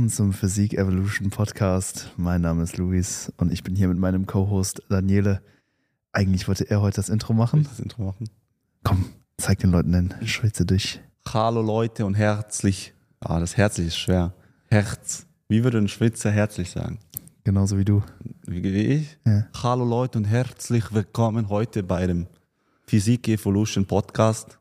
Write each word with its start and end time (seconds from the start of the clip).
Willkommen 0.00 0.16
zum 0.16 0.32
Physik 0.32 0.72
Evolution 0.78 1.28
Podcast. 1.28 2.10
Mein 2.16 2.40
Name 2.40 2.62
ist 2.62 2.78
Luis 2.78 3.30
und 3.36 3.52
ich 3.52 3.62
bin 3.62 3.76
hier 3.76 3.86
mit 3.86 3.98
meinem 3.98 4.24
Co-Host 4.24 4.80
Daniele. 4.88 5.42
Eigentlich 6.10 6.48
wollte 6.48 6.70
er 6.70 6.80
heute 6.80 6.96
das 6.96 7.10
Intro 7.10 7.34
machen. 7.34 7.64
das 7.64 7.80
Intro 7.80 8.04
machen? 8.04 8.30
Komm, 8.82 9.10
zeig 9.36 9.58
den 9.58 9.70
Leuten 9.70 9.92
den 9.92 10.26
Schwitze 10.26 10.64
durch. 10.64 11.02
Hallo 11.28 11.60
Leute 11.60 12.06
und 12.06 12.14
herzlich. 12.14 12.94
Ah, 13.20 13.40
das 13.40 13.58
herzlich 13.58 13.88
ist 13.88 13.98
schwer. 13.98 14.32
Herz. 14.70 15.26
Wie 15.48 15.64
würde 15.64 15.76
ein 15.76 15.88
Schwitzer 15.88 16.30
herzlich 16.30 16.70
sagen? 16.70 16.98
Genauso 17.44 17.76
wie 17.76 17.84
du. 17.84 18.02
Wie, 18.46 18.62
wie 18.62 18.86
ich? 18.86 19.18
Ja. 19.26 19.48
Hallo 19.62 19.84
Leute 19.84 20.16
und 20.16 20.24
herzlich 20.24 20.94
willkommen 20.94 21.50
heute 21.50 21.82
bei 21.82 22.06
dem 22.06 22.26
Physik 22.86 23.28
Evolution 23.28 23.84
Podcast. 23.84 24.59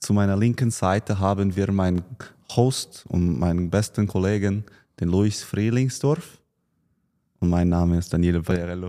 Zu 0.00 0.12
meiner 0.12 0.36
linken 0.36 0.70
Seite 0.70 1.18
haben 1.18 1.56
wir 1.56 1.70
meinen 1.72 2.02
Host 2.54 3.04
und 3.08 3.38
meinen 3.38 3.68
besten 3.70 4.06
Kollegen, 4.06 4.64
den 5.00 5.08
Luis 5.08 5.42
Frielingsdorf. 5.42 6.38
Und 7.40 7.50
mein 7.50 7.68
Name 7.68 7.98
ist 7.98 8.12
Daniele 8.12 8.40
Perello. 8.42 8.88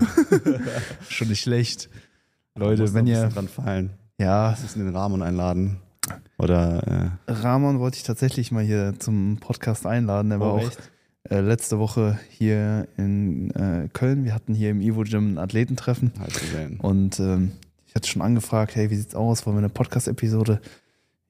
Schon 1.10 1.28
nicht 1.30 1.42
schlecht. 1.42 1.90
Leute, 2.56 2.94
wenn 2.94 3.08
ihr. 3.08 3.28
dran 3.30 3.48
fallen. 3.48 3.92
Ja, 4.20 4.52
Das 4.52 4.64
ist 4.64 4.76
in 4.76 4.86
den 4.86 4.96
Rahmen 4.96 5.22
einladen. 5.22 5.78
Oder 6.38 7.12
äh, 7.28 7.32
Ramon 7.32 7.80
wollte 7.80 7.98
ich 7.98 8.04
tatsächlich 8.04 8.52
mal 8.52 8.64
hier 8.64 8.96
zum 9.00 9.38
Podcast 9.40 9.86
einladen. 9.86 10.32
Er 10.32 10.40
war 10.40 10.56
Oh, 10.56 10.58
auch 10.60 10.72
äh, 11.30 11.42
letzte 11.42 11.78
Woche 11.80 12.20
hier 12.30 12.88
in 12.98 13.52
äh, 13.52 13.88
Köln. 13.94 14.24
Wir 14.26 14.34
hatten 14.34 14.54
hier 14.56 14.72
im 14.72 14.82
Ivo 14.82 15.04
Gym 15.04 15.34
ein 15.34 15.38
Athletentreffen. 15.38 16.12
halt 16.20 16.34
gesehen. 16.34 16.80
Und 16.80 17.20
ähm, 17.20 17.52
ich 17.86 17.94
hatte 17.96 18.08
schon 18.08 18.22
angefragt, 18.22 18.76
hey, 18.76 18.90
wie 18.90 18.96
sieht's 18.96 19.16
aus? 19.16 19.46
Wollen 19.46 19.58
wir 19.58 19.60
eine 19.60 19.70
Podcast-Episode 19.70 20.60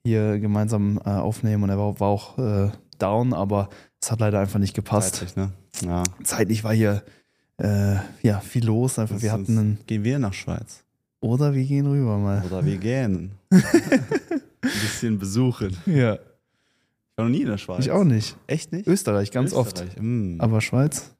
hier 0.10 0.40
gemeinsam 0.40 1.00
äh, 1.06 1.10
aufnehmen? 1.10 1.64
Und 1.64 1.70
er 1.70 1.78
war, 1.78 2.00
war 2.00 2.08
auch 2.08 2.38
äh, 2.38 2.70
down, 2.98 3.34
aber 3.34 3.70
es 4.02 4.12
hat 4.12 4.20
leider 4.20 4.40
einfach 4.40 4.60
nicht 4.60 4.74
gepasst. 4.74 5.16
Zeitlich, 5.16 5.36
ne? 5.36 5.52
Ja. 5.86 6.04
Zeitlich 6.24 6.64
war 6.64 6.74
hier 6.74 7.04
äh, 7.58 7.96
ja 8.22 8.40
viel 8.40 8.66
los. 8.66 9.00
Einfach, 9.00 9.22
wir 9.22 9.32
hatten 9.32 9.58
einen. 9.58 9.80
Gehen 9.88 10.04
wir 10.04 10.20
nach 10.20 10.34
Schweiz. 10.34 10.84
Oder 11.22 11.54
wir 11.54 11.64
gehen 11.66 11.86
rüber 11.88 12.18
mal. 12.18 12.44
Oder 12.46 12.66
wir 12.66 12.78
gehen. 12.78 13.32
Ein 13.52 13.62
bisschen 14.62 15.20
besuchen. 15.20 15.76
Ja. 15.86 16.14
Ich 16.16 17.18
war 17.18 17.26
noch 17.26 17.32
nie 17.32 17.42
in 17.42 17.48
der 17.48 17.58
Schweiz. 17.58 17.86
Ich 17.86 17.92
auch 17.92 18.06
nicht. 18.06 18.38
Echt 18.48 18.72
nicht? 18.72 18.88
Österreich, 18.88 19.32
ganz 19.32 19.52
Österreich. 19.52 19.96
Mm. 20.00 20.36
oft. 20.36 20.42
Aber 20.42 20.62
Schweiz? 20.62 21.12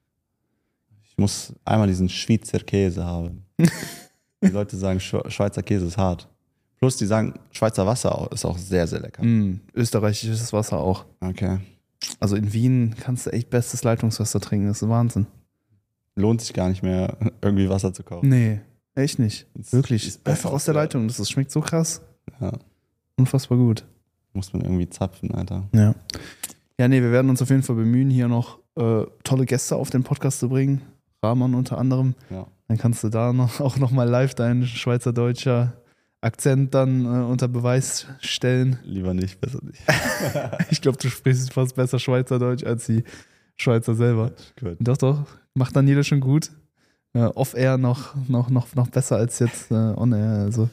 ich 1.04 1.18
muss 1.18 1.52
einmal 1.64 1.88
diesen 1.88 2.08
Schweizer 2.08 2.60
Käse 2.60 3.04
haben. 3.04 3.44
die 4.42 4.48
Leute 4.48 4.78
sagen, 4.78 4.98
Schwe- 5.00 5.28
Schweizer 5.30 5.62
Käse 5.62 5.84
ist 5.86 5.98
hart. 5.98 6.26
Plus, 6.80 6.96
die 6.96 7.04
sagen, 7.04 7.34
Schweizer 7.50 7.86
Wasser 7.86 8.28
ist 8.32 8.46
auch 8.46 8.56
sehr, 8.56 8.86
sehr 8.86 9.00
lecker. 9.00 9.22
Mm, 9.22 9.60
österreichisches 9.74 10.52
Wasser 10.54 10.78
auch. 10.78 11.04
Okay. 11.20 11.58
Also 12.18 12.36
in 12.36 12.52
Wien 12.54 12.94
kannst 12.98 13.26
du 13.26 13.30
echt 13.30 13.50
bestes 13.50 13.84
Leitungswasser 13.84 14.40
trinken. 14.40 14.68
Das 14.68 14.80
ist 14.80 14.88
Wahnsinn. 14.88 15.26
Lohnt 16.16 16.40
sich 16.40 16.54
gar 16.54 16.70
nicht 16.70 16.82
mehr, 16.82 17.18
irgendwie 17.42 17.68
Wasser 17.68 17.92
zu 17.92 18.02
kaufen. 18.02 18.30
Nee, 18.30 18.60
echt 18.94 19.18
nicht. 19.18 19.46
Es 19.58 19.74
Wirklich. 19.74 20.06
ist 20.06 20.24
besser 20.24 20.38
Einfach 20.38 20.52
aus 20.52 20.64
der 20.64 20.74
Leitung. 20.74 21.06
Das, 21.06 21.18
das 21.18 21.28
schmeckt 21.28 21.50
so 21.50 21.60
krass. 21.60 22.00
Ja. 22.40 22.52
Unfassbar 23.16 23.58
gut. 23.58 23.84
Muss 24.32 24.52
man 24.54 24.62
irgendwie 24.62 24.88
zapfen, 24.88 25.34
Alter. 25.34 25.68
Ja. 25.74 25.94
Ja, 26.78 26.88
nee, 26.88 27.02
wir 27.02 27.12
werden 27.12 27.28
uns 27.28 27.42
auf 27.42 27.50
jeden 27.50 27.62
Fall 27.62 27.76
bemühen, 27.76 28.08
hier 28.08 28.26
noch 28.26 28.58
äh, 28.76 29.04
tolle 29.22 29.44
Gäste 29.44 29.76
auf 29.76 29.90
den 29.90 30.02
Podcast 30.02 30.38
zu 30.38 30.48
bringen. 30.48 30.80
Rahman 31.22 31.54
unter 31.54 31.76
anderem. 31.76 32.14
Ja. 32.30 32.46
Dann 32.68 32.78
kannst 32.78 33.04
du 33.04 33.10
da 33.10 33.34
noch, 33.34 33.60
auch 33.60 33.76
nochmal 33.76 34.08
live 34.08 34.34
deinen 34.34 34.64
schweizerdeutscher 34.64 35.74
Akzent 36.22 36.74
dann 36.74 37.04
äh, 37.04 37.24
unter 37.24 37.48
Beweis 37.48 38.06
stellen. 38.20 38.78
Lieber 38.84 39.14
nicht, 39.14 39.40
besser 39.40 39.60
nicht. 39.62 39.80
Ich 40.70 40.82
glaube, 40.82 40.98
du 40.98 41.08
sprichst 41.08 41.52
fast 41.52 41.76
besser 41.76 41.98
Schweizerdeutsch 41.98 42.64
als 42.64 42.86
die 42.86 43.04
Schweizer 43.56 43.94
selber. 43.94 44.32
Gut. 44.58 44.76
Doch, 44.80 44.96
doch. 44.96 45.26
Macht 45.54 45.76
Daniele 45.76 46.04
schon 46.04 46.20
gut. 46.20 46.50
Äh, 47.14 47.24
Off-Air 47.24 47.78
noch, 47.78 48.14
noch, 48.28 48.50
noch, 48.50 48.74
noch 48.74 48.88
besser 48.88 49.16
als 49.16 49.38
jetzt 49.38 49.70
äh, 49.70 49.74
On-Air. 49.74 50.42
Also 50.44 50.68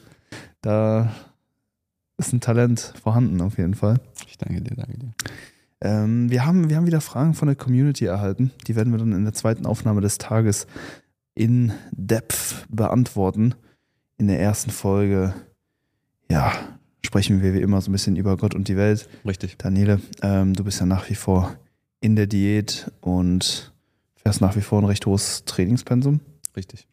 da 0.60 1.12
ist 2.18 2.32
ein 2.32 2.40
Talent 2.40 2.92
vorhanden 3.02 3.40
auf 3.40 3.58
jeden 3.58 3.74
Fall. 3.74 4.00
Ich 4.26 4.38
danke 4.38 4.60
dir, 4.60 4.76
danke 4.76 4.98
dir. 4.98 5.12
Ähm, 5.80 6.30
wir, 6.30 6.44
haben, 6.44 6.68
wir 6.68 6.76
haben 6.76 6.86
wieder 6.86 7.00
Fragen 7.00 7.34
von 7.34 7.46
der 7.46 7.56
Community 7.56 8.04
erhalten. 8.04 8.50
Die 8.66 8.76
werden 8.76 8.92
wir 8.92 8.98
dann 8.98 9.12
in 9.12 9.24
der 9.24 9.32
zweiten 9.32 9.66
Aufnahme 9.66 10.00
des 10.00 10.18
Tages 10.18 10.66
in 11.34 11.72
Depth 11.92 12.66
beantworten. 12.68 13.54
In 14.18 14.26
der 14.26 14.40
ersten 14.40 14.70
Folge, 14.70 15.32
ja, 16.30 16.52
sprechen 17.04 17.40
wir 17.40 17.54
wie 17.54 17.60
immer 17.60 17.80
so 17.80 17.88
ein 17.88 17.92
bisschen 17.92 18.16
über 18.16 18.36
Gott 18.36 18.54
und 18.54 18.68
die 18.68 18.76
Welt. 18.76 19.08
Richtig. 19.24 19.56
Daniele, 19.56 20.00
ähm, 20.22 20.54
du 20.54 20.64
bist 20.64 20.80
ja 20.80 20.86
nach 20.86 21.08
wie 21.08 21.14
vor 21.14 21.56
in 22.00 22.16
der 22.16 22.26
Diät 22.26 22.90
und 23.00 23.72
fährst 24.16 24.40
nach 24.40 24.56
wie 24.56 24.60
vor 24.60 24.82
ein 24.82 24.84
recht 24.84 25.06
hohes 25.06 25.44
Trainingspensum. 25.44 26.20
Richtig. 26.56 26.86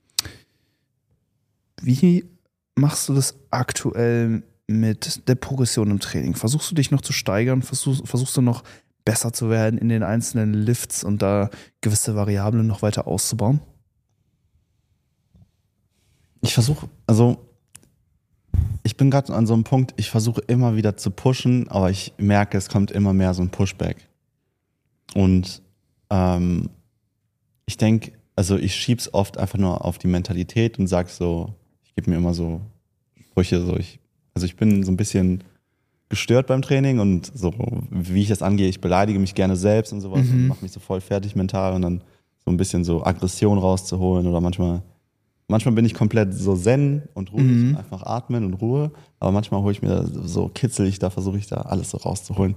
Wie 1.81 2.25
machst 2.75 3.09
du 3.09 3.13
das 3.13 3.35
aktuell 3.49 4.43
mit 4.67 5.27
der 5.27 5.35
Progression 5.35 5.91
im 5.91 5.99
Training? 5.99 6.35
Versuchst 6.35 6.69
du 6.71 6.75
dich 6.75 6.91
noch 6.91 7.01
zu 7.01 7.11
steigern? 7.11 7.63
Versuchst, 7.63 8.07
versuchst 8.07 8.37
du 8.37 8.41
noch 8.41 8.63
besser 9.03 9.33
zu 9.33 9.49
werden 9.49 9.77
in 9.77 9.89
den 9.89 10.03
einzelnen 10.03 10.53
Lifts 10.53 11.03
und 11.03 11.21
da 11.21 11.49
gewisse 11.81 12.15
Variablen 12.15 12.67
noch 12.67 12.81
weiter 12.81 13.07
auszubauen? 13.07 13.59
Ich 16.45 16.53
versuche, 16.53 16.87
also 17.07 17.37
ich 18.83 18.95
bin 18.97 19.09
gerade 19.11 19.33
an 19.33 19.47
so 19.47 19.53
einem 19.53 19.63
Punkt, 19.63 19.93
ich 19.97 20.09
versuche 20.09 20.41
immer 20.41 20.75
wieder 20.75 20.95
zu 20.95 21.09
pushen, 21.11 21.67
aber 21.69 21.89
ich 21.89 22.13
merke, 22.17 22.57
es 22.57 22.69
kommt 22.69 22.91
immer 22.91 23.13
mehr 23.13 23.33
so 23.33 23.41
ein 23.41 23.49
Pushback. 23.49 23.97
Und 25.15 25.61
ähm, 26.09 26.69
ich 27.65 27.77
denke, 27.77 28.11
also 28.35 28.57
ich 28.57 28.75
schieb's 28.75 29.13
oft 29.13 29.37
einfach 29.37 29.57
nur 29.57 29.83
auf 29.83 29.97
die 29.97 30.07
Mentalität 30.07 30.77
und 30.77 30.87
sag 30.87 31.09
so, 31.09 31.53
ich 31.83 31.95
gebe 31.95 32.11
mir 32.11 32.17
immer 32.17 32.33
so 32.33 32.61
Sprüche, 33.31 33.61
so 33.65 33.75
ich, 33.75 33.99
also 34.33 34.45
ich 34.45 34.55
bin 34.55 34.83
so 34.83 34.91
ein 34.91 34.97
bisschen 34.97 35.43
gestört 36.09 36.47
beim 36.47 36.61
Training 36.61 36.99
und 36.99 37.31
so, 37.33 37.53
wie 37.89 38.21
ich 38.21 38.27
das 38.29 38.43
angehe, 38.43 38.69
ich 38.69 38.81
beleidige 38.81 39.17
mich 39.17 39.33
gerne 39.33 39.55
selbst 39.55 39.91
und 39.93 40.01
sowas 40.01 40.27
und 40.29 40.43
Mhm. 40.43 40.47
mache 40.49 40.61
mich 40.61 40.71
so 40.71 40.79
voll 40.79 41.01
fertig 41.01 41.35
mental 41.35 41.73
und 41.73 41.81
dann 41.81 42.01
so 42.45 42.51
ein 42.51 42.57
bisschen 42.57 42.83
so 42.83 43.03
Aggression 43.03 43.57
rauszuholen 43.57 44.27
oder 44.27 44.39
manchmal 44.41 44.83
Manchmal 45.47 45.75
bin 45.75 45.85
ich 45.85 45.93
komplett 45.93 46.33
so 46.33 46.55
zen 46.55 47.03
und 47.13 47.31
ruhig, 47.31 47.43
Mhm. 47.43 47.77
einfach 47.77 48.01
atmen 48.03 48.45
und 48.45 48.53
Ruhe. 48.55 48.91
Aber 49.19 49.31
manchmal 49.31 49.61
hole 49.61 49.71
ich 49.73 49.81
mir 49.83 49.89
da 49.89 50.03
so 50.05 50.49
kitzel 50.49 50.87
ich 50.87 50.97
da, 50.97 51.11
versuche 51.11 51.37
ich 51.37 51.45
da 51.47 51.57
alles 51.57 51.91
so 51.91 51.97
rauszuholen. 51.97 52.55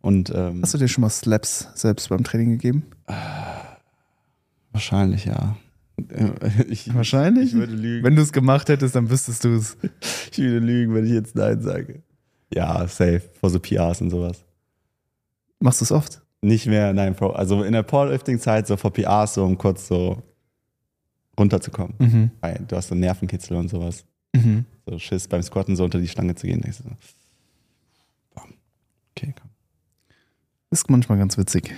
Und 0.00 0.32
ähm, 0.34 0.60
Hast 0.62 0.72
du 0.72 0.78
dir 0.78 0.88
schon 0.88 1.02
mal 1.02 1.10
Slaps 1.10 1.68
selbst 1.74 2.08
beim 2.08 2.24
Training 2.24 2.52
gegeben? 2.52 2.84
wahrscheinlich 4.72 5.24
ja. 5.26 5.56
Ich, 6.68 6.92
Wahrscheinlich. 6.94 7.50
Ich 7.50 7.54
würde 7.54 7.74
lügen. 7.74 8.04
Wenn 8.04 8.16
du 8.16 8.22
es 8.22 8.32
gemacht 8.32 8.68
hättest, 8.68 8.96
dann 8.96 9.10
wüsstest 9.10 9.44
du 9.44 9.54
es. 9.56 9.76
ich 10.32 10.38
würde 10.38 10.58
lügen, 10.58 10.94
wenn 10.94 11.04
ich 11.04 11.12
jetzt 11.12 11.36
Nein 11.36 11.60
sage. 11.62 12.02
Ja, 12.52 12.86
safe. 12.88 13.22
Vor 13.40 13.50
so 13.50 13.58
PRs 13.60 14.00
und 14.00 14.10
sowas. 14.10 14.44
Machst 15.60 15.80
du 15.80 15.84
es 15.84 15.92
oft? 15.92 16.20
Nicht 16.42 16.66
mehr, 16.66 16.92
nein, 16.92 17.14
Bro. 17.14 17.30
Also 17.30 17.62
in 17.62 17.72
der 17.72 17.82
Powerlifting-Zeit 17.84 18.66
so 18.66 18.76
vor 18.76 18.92
PRs, 18.92 19.34
so 19.34 19.44
um 19.44 19.56
kurz 19.56 19.86
so 19.88 20.22
runterzukommen. 21.38 21.94
Mhm. 21.98 22.30
Weil 22.40 22.60
Du 22.68 22.76
hast 22.76 22.88
so 22.88 22.94
Nervenkitzel 22.94 23.56
und 23.56 23.68
sowas. 23.68 24.04
Mhm. 24.34 24.64
So 24.86 24.98
Schiss 24.98 25.28
beim 25.28 25.42
Squatten 25.42 25.76
so 25.76 25.84
unter 25.84 25.98
die 26.00 26.08
Stange 26.08 26.34
zu 26.34 26.46
gehen. 26.46 26.60
Denkst 26.60 26.78
du 26.78 26.84
so, 26.84 26.90
okay, 29.16 29.34
komm. 29.38 29.50
Ist 30.70 30.90
manchmal 30.90 31.18
ganz 31.18 31.38
witzig. 31.38 31.72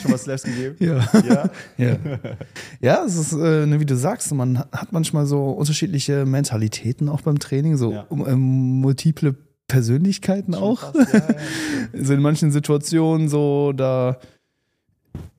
Schon 0.00 0.10
mal 0.12 0.18
Slaps 0.18 0.44
gegeben? 0.44 0.76
Ja. 0.80 1.04
Ja. 1.26 1.50
Ja, 1.76 1.96
ja 2.80 3.04
es 3.04 3.16
ist, 3.16 3.32
äh, 3.32 3.66
ne, 3.66 3.80
wie 3.80 3.86
du 3.86 3.96
sagst, 3.96 4.32
man 4.32 4.58
hat 4.58 4.92
manchmal 4.92 5.26
so 5.26 5.50
unterschiedliche 5.50 6.24
Mentalitäten 6.24 7.08
auch 7.08 7.22
beim 7.22 7.38
Training, 7.38 7.76
so 7.76 7.92
Ja. 7.92 8.06
ähm, 8.10 8.80
multiple 8.80 9.34
Persönlichkeiten 9.66 10.54
auch. 10.54 10.80
Schon 10.92 11.04
fast, 11.06 11.12
ja, 11.12 11.18
ja. 11.20 11.36
Also 11.92 12.14
in 12.14 12.22
manchen 12.22 12.50
Situationen 12.52 13.28
so, 13.28 13.72
da 13.72 14.18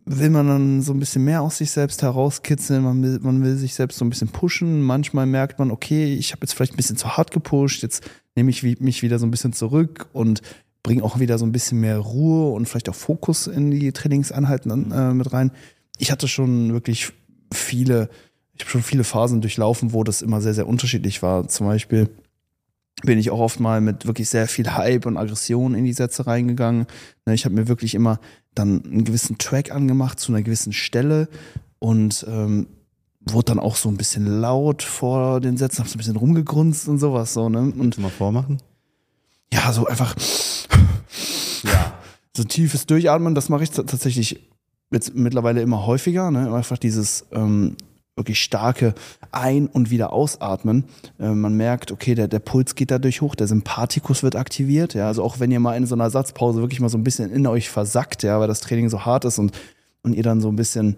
will 0.06 0.30
man 0.30 0.48
dann 0.48 0.82
so 0.82 0.94
ein 0.94 1.00
bisschen 1.00 1.24
mehr 1.24 1.42
aus 1.42 1.58
sich 1.58 1.72
selbst 1.72 2.04
herauskitzeln, 2.04 2.84
man 2.84 3.02
will, 3.02 3.20
man 3.22 3.44
will 3.44 3.56
sich 3.56 3.74
selbst 3.74 3.98
so 3.98 4.06
ein 4.06 4.10
bisschen 4.10 4.28
pushen. 4.28 4.82
Manchmal 4.82 5.26
merkt 5.26 5.58
man, 5.58 5.72
okay, 5.72 6.14
ich 6.14 6.32
habe 6.32 6.42
jetzt 6.44 6.54
vielleicht 6.54 6.74
ein 6.74 6.78
bisschen 6.78 6.98
zu 6.98 7.18
hart 7.18 7.32
gepusht, 7.32 7.82
jetzt 7.82 8.08
nehme 8.36 8.52
ich 8.52 8.62
mich 8.64 9.02
wieder 9.02 9.18
so 9.18 9.26
ein 9.26 9.32
bisschen 9.32 9.54
zurück 9.54 10.08
und 10.14 10.42
bringe 10.84 11.04
auch 11.04 11.20
wieder 11.20 11.40
so 11.40 11.46
ein 11.46 11.52
bisschen 11.52 11.80
mehr 11.80 11.98
Ruhe 11.98 12.54
und 12.54 12.70
vielleicht 12.70 12.90
auch 12.90 12.96
Fokus 12.96 13.48
in 13.48 13.72
die 13.72 13.92
Trainingseinheiten 13.92 14.72
an, 14.72 14.92
äh, 14.92 15.14
mit 15.14 15.34
rein. 15.34 15.52
Ich 15.98 16.12
hatte 16.12 16.28
schon 16.28 16.74
wirklich 16.74 17.12
viele, 17.52 18.10
ich 18.54 18.62
habe 18.62 18.70
schon 18.70 18.84
viele 18.84 19.04
Phasen 19.04 19.42
durchlaufen, 19.42 19.94
wo 19.94 20.04
das 20.04 20.22
immer 20.22 20.42
sehr, 20.42 20.54
sehr 20.54 20.68
unterschiedlich 20.68 21.24
war. 21.24 21.48
Zum 21.48 21.66
Beispiel 21.66 22.10
bin 23.06 23.18
ich 23.20 23.32
auch 23.32 23.40
oft 23.40 23.60
mal 23.60 23.82
mit 23.82 24.06
wirklich 24.06 24.30
sehr 24.30 24.48
viel 24.48 24.72
Hype 24.76 25.06
und 25.06 25.18
Aggression 25.18 25.76
in 25.76 25.86
die 25.86 25.94
Sätze 25.94 26.28
reingegangen. 26.28 26.88
Ne, 27.26 27.34
Ich 27.34 27.46
habe 27.46 27.56
mir 27.56 27.68
wirklich 27.68 27.96
immer 27.96 28.20
dann 28.54 28.84
einen 28.84 29.04
gewissen 29.06 29.38
Track 29.38 29.72
angemacht 29.72 30.20
zu 30.20 30.32
einer 30.32 30.42
gewissen 30.42 30.74
Stelle 30.74 31.28
und 31.80 32.26
ähm, 32.30 32.68
wurde 33.28 33.46
dann 33.46 33.60
auch 33.60 33.76
so 33.76 33.90
ein 33.90 33.98
bisschen 33.98 34.26
laut 34.40 34.84
vor 34.84 35.42
den 35.42 35.58
Sätzen, 35.58 35.80
hab 35.80 35.88
so 35.88 35.96
ein 35.96 35.98
bisschen 35.98 36.16
rumgegrunzt 36.16 36.88
und 36.88 37.00
sowas 37.00 37.34
so, 37.34 37.50
ne? 37.50 37.60
Und 37.60 37.78
Kannst 37.80 37.98
du 37.98 38.02
mal 38.02 38.10
vormachen? 38.10 38.60
ja, 39.54 39.72
so 39.74 39.88
einfach 39.88 40.16
Ja. 41.64 41.94
so 42.36 42.44
tiefes 42.44 42.86
Durchatmen, 42.86 43.36
das 43.36 43.50
mache 43.50 43.64
ich 43.64 43.72
tatsächlich 43.72 44.48
jetzt 44.92 45.16
mittlerweile 45.16 45.62
immer 45.62 45.86
häufiger. 45.86 46.30
Ne? 46.32 46.54
Einfach 46.54 46.78
dieses 46.78 47.26
ähm, 47.32 47.76
wirklich 48.16 48.42
starke 48.42 48.94
Ein- 49.32 49.68
und 49.68 49.90
wieder 49.90 50.14
Ausatmen. 50.14 50.86
Äh, 51.20 51.30
man 51.30 51.56
merkt, 51.56 51.92
okay, 51.92 52.16
der, 52.16 52.28
der 52.28 52.40
Puls 52.40 52.76
geht 52.76 52.92
dadurch 52.92 53.22
hoch, 53.22 53.36
der 53.36 53.48
Sympathikus 53.48 54.24
wird 54.24 54.36
aktiviert. 54.36 54.94
Ja, 54.94 55.08
also 55.08 55.24
auch 55.24 55.40
wenn 55.40 55.52
ihr 55.52 55.60
mal 55.60 55.76
in 55.76 55.86
so 55.86 55.96
einer 55.96 56.10
Satzpause 56.10 56.62
wirklich 56.62 56.80
mal 56.80 56.90
so 56.90 56.98
ein 56.98 57.04
bisschen 57.04 57.32
in 57.32 57.46
euch 57.48 57.70
versackt, 57.70 58.24
ja, 58.24 58.40
weil 58.40 58.48
das 58.48 58.62
Training 58.62 58.90
so 58.90 59.06
hart 59.06 59.26
ist 59.26 59.38
und, 59.38 59.52
und 60.04 60.14
ihr 60.14 60.24
dann 60.24 60.42
so 60.42 60.50
ein 60.50 60.56
bisschen 60.56 60.96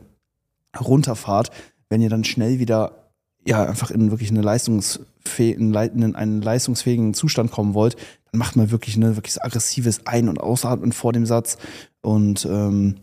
runterfahrt, 0.80 1.50
wenn 1.90 2.02
ihr 2.02 2.10
dann 2.10 2.24
schnell 2.24 2.60
wieder 2.60 3.08
ja 3.48 3.64
einfach 3.64 3.92
in 3.92 4.12
wirklich 4.12 4.30
eine 4.30 4.42
leistungsfähigen, 4.42 5.74
in 5.74 6.16
einen 6.16 6.42
leistungsfähigen 6.42 7.14
Zustand 7.14 7.50
kommen 7.50 7.74
wollt, 7.74 7.96
dann 8.32 8.40
macht 8.40 8.58
man 8.58 8.72
wirklich 8.72 8.98
ein 8.98 9.16
wirklich 9.16 9.42
aggressives 9.42 10.06
Ein- 10.06 10.30
und 10.30 10.40
Ausatmen 10.40 10.92
vor 10.92 11.14
dem 11.14 11.26
Satz 11.26 11.58
und 12.02 12.46
ähm, 12.46 12.96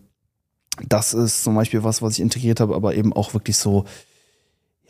das 0.89 1.15
ist 1.15 1.45
zum 1.45 1.55
Beispiel 1.55 1.85
was, 1.85 2.03
was 2.03 2.15
ich 2.15 2.21
integriert 2.21 2.61
habe, 2.61 2.75
aber 2.75 2.95
eben 2.95 3.13
auch 3.13 3.35
wirklich 3.35 3.57
so, 3.57 3.85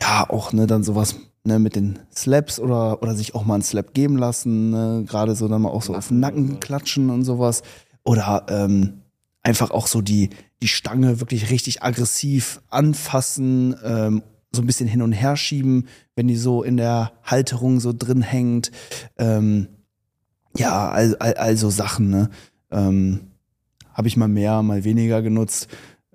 ja, 0.01 0.29
auch 0.29 0.53
ne, 0.53 0.67
dann 0.67 0.83
sowas 0.83 1.15
ne, 1.43 1.59
mit 1.59 1.75
den 1.75 1.99
Slaps 2.13 2.59
oder, 2.59 3.01
oder 3.01 3.15
sich 3.15 3.35
auch 3.35 3.45
mal 3.45 3.55
einen 3.55 3.63
Slap 3.63 3.93
geben 3.93 4.17
lassen, 4.17 4.71
ne? 4.71 5.05
gerade 5.07 5.35
so 5.35 5.47
dann 5.47 5.61
mal 5.61 5.69
auch 5.69 5.83
so 5.83 5.95
auf 5.95 6.09
den 6.09 6.19
Nacken 6.19 6.59
klatschen 6.59 7.09
und 7.09 7.23
sowas. 7.23 7.61
Oder 8.03 8.45
ähm, 8.49 9.01
einfach 9.41 9.71
auch 9.71 9.87
so 9.87 10.01
die, 10.01 10.29
die 10.61 10.67
Stange 10.67 11.19
wirklich 11.19 11.49
richtig 11.49 11.83
aggressiv 11.83 12.61
anfassen, 12.69 13.75
ähm, 13.83 14.23
so 14.51 14.61
ein 14.61 14.67
bisschen 14.67 14.87
hin 14.87 15.01
und 15.01 15.11
her 15.11 15.35
schieben, 15.37 15.87
wenn 16.15 16.27
die 16.27 16.37
so 16.37 16.63
in 16.63 16.77
der 16.77 17.11
Halterung 17.23 17.79
so 17.79 17.93
drin 17.93 18.21
hängt. 18.21 18.71
Ähm, 19.17 19.67
ja, 20.57 20.89
all, 20.89 21.15
all, 21.17 21.33
all 21.33 21.57
so 21.57 21.69
Sachen, 21.69 22.09
ne? 22.09 22.29
Ähm, 22.71 23.31
habe 23.95 24.07
ich 24.07 24.17
mal 24.17 24.27
mehr, 24.27 24.61
mal 24.61 24.83
weniger 24.83 25.23
genutzt. 25.23 25.67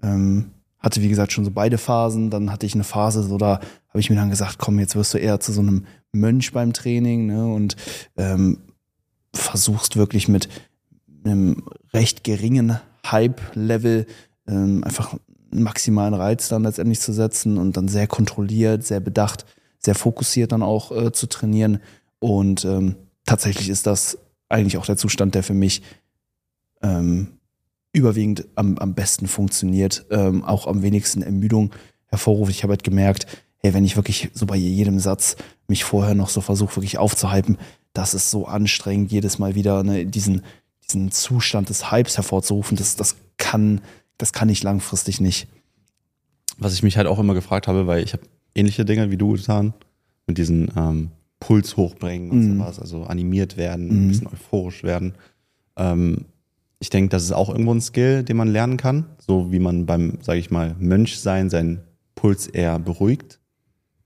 Ähm, 0.03 0.53
hatte, 0.79 1.03
wie 1.03 1.09
gesagt, 1.09 1.32
schon 1.32 1.44
so 1.44 1.50
beide 1.50 1.79
Phasen. 1.79 2.31
Dann 2.31 2.53
hatte 2.53 2.67
ich 2.67 2.75
eine 2.75 2.85
Phase, 2.85 3.23
so 3.23 3.37
da 3.38 3.61
habe 3.88 4.00
ich 4.00 4.09
mir 4.09 4.17
dann 4.17 4.31
gesagt, 4.31 4.59
komm, 4.59 4.79
jetzt 4.79 4.94
wirst 4.94 5.15
du 5.15 5.19
eher 5.19 5.41
zu 5.41 5.53
so 5.53 5.61
einem 5.61 5.87
Mönch 6.12 6.53
beim 6.53 6.73
Training 6.73 7.27
ne? 7.27 7.47
und 7.47 7.77
ähm, 8.17 8.59
versuchst 9.35 9.97
wirklich 9.97 10.29
mit 10.29 10.49
einem 11.25 11.65
recht 11.93 12.25
geringen 12.25 12.79
Hype-Level 13.06 14.06
ähm, 14.47 14.85
einfach 14.85 15.17
einen 15.53 15.62
maximalen 15.62 16.15
Reiz 16.15 16.49
dann 16.49 16.62
letztendlich 16.62 17.00
zu 17.00 17.12
setzen 17.12 17.59
und 17.59 17.77
dann 17.77 17.88
sehr 17.88 18.06
kontrolliert, 18.06 18.85
sehr 18.85 19.00
bedacht, 19.00 19.44
sehr 19.79 19.94
fokussiert 19.94 20.53
dann 20.53 20.62
auch 20.62 20.93
äh, 20.93 21.12
zu 21.12 21.27
trainieren. 21.27 21.81
Und 22.19 22.65
ähm, 22.65 22.97
tatsächlich 23.25 23.69
ist 23.69 23.87
das 23.87 24.19
eigentlich 24.49 24.77
auch 24.79 24.87
der 24.87 24.97
Zustand, 24.97 25.35
der 25.35 25.43
für 25.43 25.55
mich 25.55 25.82
ähm, 26.82 27.39
überwiegend 27.92 28.46
am, 28.54 28.78
am 28.78 28.94
besten 28.94 29.26
funktioniert, 29.26 30.06
ähm, 30.10 30.44
auch 30.44 30.66
am 30.66 30.82
wenigsten 30.82 31.22
Ermüdung 31.22 31.72
hervorruft. 32.06 32.50
Ich 32.50 32.62
habe 32.62 32.72
halt 32.72 32.84
gemerkt, 32.84 33.26
hey, 33.58 33.75
wenn 33.75 33.84
ich 33.84 33.96
wirklich 33.96 34.31
so 34.32 34.46
bei 34.46 34.56
jedem 34.56 34.98
Satz 34.98 35.37
mich 35.69 35.84
vorher 35.84 36.14
noch 36.14 36.28
so 36.28 36.40
versuche, 36.40 36.76
wirklich 36.76 36.98
aufzuhypen, 36.98 37.58
das 37.92 38.14
ist 38.14 38.31
so 38.31 38.46
anstrengend, 38.46 39.10
jedes 39.10 39.38
Mal 39.38 39.54
wieder 39.54 39.82
ne, 39.82 40.06
diesen, 40.06 40.42
diesen 40.87 41.10
Zustand 41.10 41.69
des 41.69 41.90
Hypes 41.90 42.16
hervorzurufen. 42.16 42.76
Das, 42.76 42.96
das, 42.96 43.16
kann, 43.37 43.81
das 44.19 44.32
kann 44.32 44.48
ich 44.48 44.62
langfristig 44.62 45.20
nicht. 45.20 45.48
Was 46.58 46.75
ich 46.75 46.82
mich 46.82 46.96
halt 46.96 47.06
auch 47.06 47.19
immer 47.19 47.34
gefragt 47.34 47.69
habe, 47.69 47.86
weil 47.86 48.04
ich 48.04 48.12
habe 48.12 48.22
ähnliche 48.54 48.84
Dinge 48.84 49.10
wie 49.10 49.16
du 49.16 49.32
getan, 49.32 49.75
mit 50.26 50.38
diesen 50.38 50.70
ähm, 50.76 51.10
Puls 51.40 51.76
hochbringen 51.76 52.31
und 52.31 52.40
mm. 52.40 52.58
sowas, 52.58 52.78
also 52.78 53.04
animiert 53.04 53.56
werden, 53.56 53.88
mm. 53.88 53.90
ein 53.90 54.08
bisschen 54.08 54.26
euphorisch 54.28 54.84
werden. 54.84 55.14
Ähm, 55.76 56.26
ich 56.81 56.88
denke, 56.88 57.11
das 57.11 57.23
ist 57.25 57.32
auch 57.32 57.50
irgendwo 57.50 57.75
ein 57.75 57.81
Skill, 57.82 58.25
den 58.25 58.38
man 58.38 58.49
lernen 58.49 58.79
kann. 58.79 59.05
So 59.19 59.53
wie 59.53 59.59
man 59.59 59.85
beim, 59.87 60.19
sage 60.23 60.38
ich 60.38 60.50
mal, 60.50 60.75
Mönchsein 60.79 61.50
seinen 61.50 61.82
Puls 62.15 62.47
eher 62.47 62.79
beruhigt 62.79 63.38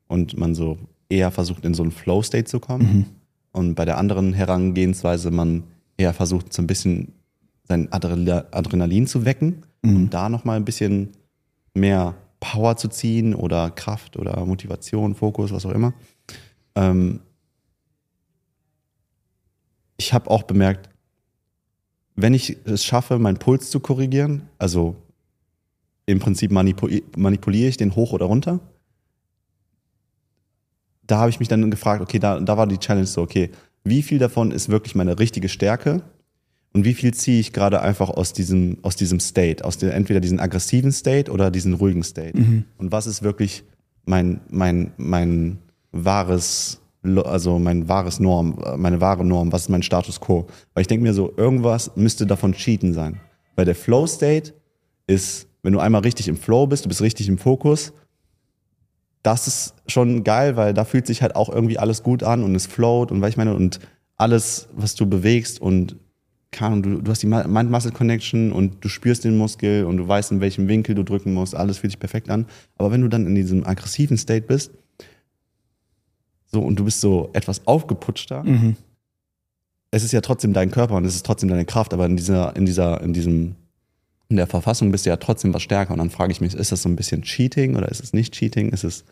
und 0.09 0.37
man 0.37 0.55
so 0.57 0.79
eher 1.09 1.31
versucht, 1.31 1.65
in 1.65 1.75
so 1.75 1.85
einen 1.85 1.93
Flow-State 1.93 2.45
zu 2.45 2.59
kommen. 2.59 2.85
Mhm. 2.85 3.07
Und 3.53 3.75
bei 3.77 3.85
der 3.85 3.99
anderen 3.99 4.33
Herangehensweise 4.33 5.31
man 5.31 5.63
eher 5.97 6.13
versucht, 6.13 6.53
so 6.53 6.63
ein 6.63 6.67
bisschen 6.67 7.13
sein 7.63 7.89
Adrenalin 7.93 9.07
zu 9.07 9.25
wecken 9.25 9.63
mhm. 9.83 9.97
und 9.97 10.11
da 10.15 10.29
nochmal 10.29 10.57
ein 10.57 10.65
bisschen 10.65 11.11
mehr 11.75 12.15
Power 12.41 12.77
zu 12.77 12.89
ziehen 12.89 13.35
oder 13.35 13.71
Kraft 13.71 14.17
oder 14.17 14.45
Motivation, 14.45 15.15
Fokus, 15.15 15.53
was 15.53 15.65
auch 15.65 15.71
immer. 15.71 15.95
Ähm 16.75 17.21
ich 19.97 20.13
habe 20.13 20.29
auch 20.29 20.43
bemerkt, 20.43 20.91
wenn 22.17 22.35
ich 22.35 22.57
es 22.65 22.85
schaffe, 22.85 23.19
meinen 23.19 23.39
Puls 23.39 23.71
zu 23.71 23.81
korrigieren, 23.81 24.43
also 24.59 24.97
im 26.07 26.19
Prinzip 26.19 26.51
manipuliere 26.51 27.69
ich 27.69 27.77
den 27.77 27.97
hoch 27.97 28.13
oder 28.13 28.27
runter, 28.27 28.61
da 31.07 31.19
habe 31.19 31.31
ich 31.31 31.39
mich 31.39 31.49
dann 31.49 31.71
gefragt, 31.71 32.03
okay, 32.03 32.19
da, 32.19 32.41
da 32.41 32.57
war 32.57 32.67
die 32.67 32.79
Challenge 32.79 33.07
so, 33.07 33.23
okay, 33.23 33.51
wie 33.85 34.03
viel 34.03 34.19
davon 34.19 34.51
ist 34.51 34.69
wirklich 34.69 34.95
meine 34.95 35.19
richtige 35.19 35.49
Stärke 35.49 36.03
und 36.73 36.85
wie 36.85 36.95
viel 36.95 37.13
ziehe 37.13 37.41
ich 37.41 37.53
gerade 37.53 37.83
einfach 37.83 38.11
aus 38.11 38.33
diesem, 38.33 38.79
aus 38.83 38.97
diesem 38.97 39.21
State, 39.21 39.65
aus 39.65 39.79
der, 39.79 39.95
entweder 39.95 40.21
diesen 40.21 40.41
aggressiven 40.41 40.93
State 40.93 41.31
oder 41.31 41.51
diesen 41.51 41.75
ruhigen 41.75 42.03
State. 42.03 42.39
Mhm. 42.39 42.65
Und 42.79 42.93
was 42.93 43.07
ist 43.07 43.23
wirklich 43.23 43.65
mein, 44.07 44.41
mein, 44.51 44.93
mein 44.97 45.59
wahres 45.93 46.81
also 47.05 47.59
mein 47.59 47.89
wahres 47.89 48.21
Norm, 48.21 48.59
meine 48.77 49.01
wahre 49.01 49.25
Norm, 49.25 49.53
was 49.53 49.63
ist 49.63 49.69
mein 49.69 49.83
Status 49.83 50.21
quo? 50.21 50.47
Weil 50.73 50.83
ich 50.83 50.87
denke 50.87 51.03
mir 51.03 51.15
so, 51.15 51.33
irgendwas 51.37 51.95
müsste 51.97 52.27
davon 52.27 52.53
Cheaten 52.53 52.95
sein. 52.95 53.21
Weil 53.57 53.67
der 53.67 53.75
Flow 53.75 54.07
State 54.07 54.55
ist, 55.07 55.49
wenn 55.63 55.73
du 55.73 55.81
einmal 55.81 56.03
richtig 56.03 56.29
im 56.29 56.37
Flow 56.37 56.67
bist, 56.67 56.85
du 56.85 56.89
bist 56.89 57.03
richtig 57.03 57.29
im 57.29 57.39
Fokus, 57.39 57.93
das 59.23 59.47
ist 59.47 59.75
schon 59.87 60.23
geil, 60.23 60.57
weil 60.57 60.75
da 60.75 60.85
fühlt 60.85 61.07
sich 61.07 61.23
halt 61.23 61.35
auch 61.35 61.49
irgendwie 61.49 61.79
alles 61.79 62.03
gut 62.03 62.23
an 62.23 62.43
und 62.43 62.55
es 62.55 62.67
float 62.67 63.11
und 63.11 63.21
weil 63.23 63.31
ich 63.31 63.39
meine, 63.39 63.55
und 63.55 63.81
alles, 64.17 64.69
was 64.75 64.95
du 64.95 65.07
bewegst 65.07 65.61
und 65.61 65.97
kann, 66.53 66.83
du, 66.83 67.01
du 67.01 67.11
hast 67.11 67.23
die 67.23 67.27
Mind-Muscle-Connection 67.27 68.53
und 68.53 68.85
du 68.85 68.89
spürst 68.89 69.25
den 69.25 69.37
Muskel 69.37 69.85
und 69.85 69.97
du 69.97 70.07
weißt, 70.07 70.31
in 70.31 70.41
welchem 70.41 70.69
Winkel 70.69 70.95
du 70.95 71.03
drücken 71.03 71.35
musst, 71.35 71.55
alles 71.55 71.79
fühlt 71.79 71.93
sich 71.93 71.99
perfekt 71.99 72.31
an. 72.31 72.47
Aber 72.77 72.93
wenn 72.93 73.01
du 73.01 73.09
dann 73.09 73.27
in 73.27 73.35
diesem 73.35 73.67
aggressiven 73.67 74.17
State 74.17 74.47
bist, 74.47 74.71
so 76.55 76.61
und 76.61 76.77
du 76.77 76.85
bist 76.85 77.01
so 77.01 77.29
etwas 77.35 77.67
aufgeputschter. 77.67 78.43
Mhm. 78.43 78.77
Es 79.91 80.03
ist 80.03 80.13
ja 80.13 80.23
trotzdem 80.23 80.55
dein 80.55 80.71
Körper 80.71 80.95
und 80.95 81.05
es 81.05 81.15
ist 81.15 81.27
trotzdem 81.27 81.51
deine 81.51 81.67
Kraft, 81.67 81.93
aber 81.93 82.07
in 82.07 82.17
dieser, 82.17 82.57
in 82.57 82.65
dieser, 82.65 83.01
in 83.03 83.13
diesem, 83.13 83.57
in 84.29 84.37
der 84.37 84.47
Verfassung 84.47 84.91
bist 84.91 85.05
du 85.05 85.11
ja 85.11 85.17
trotzdem 85.17 85.53
was 85.53 85.63
stärker. 85.63 85.93
Und 85.93 85.99
dann 85.99 86.11
frage 86.11 86.33
ich 86.33 86.41
mich, 86.41 86.55
ist 86.55 86.73
das 86.73 86.83
so 86.83 86.89
ein 86.89 86.97
bisschen 86.97 87.23
Cheating 87.23 87.77
oder 87.77 87.89
ist 87.89 88.03
es 88.03 88.13
nicht 88.13 88.33
Cheating? 88.33 88.71
Ist 88.71 88.85
es. 88.85 89.05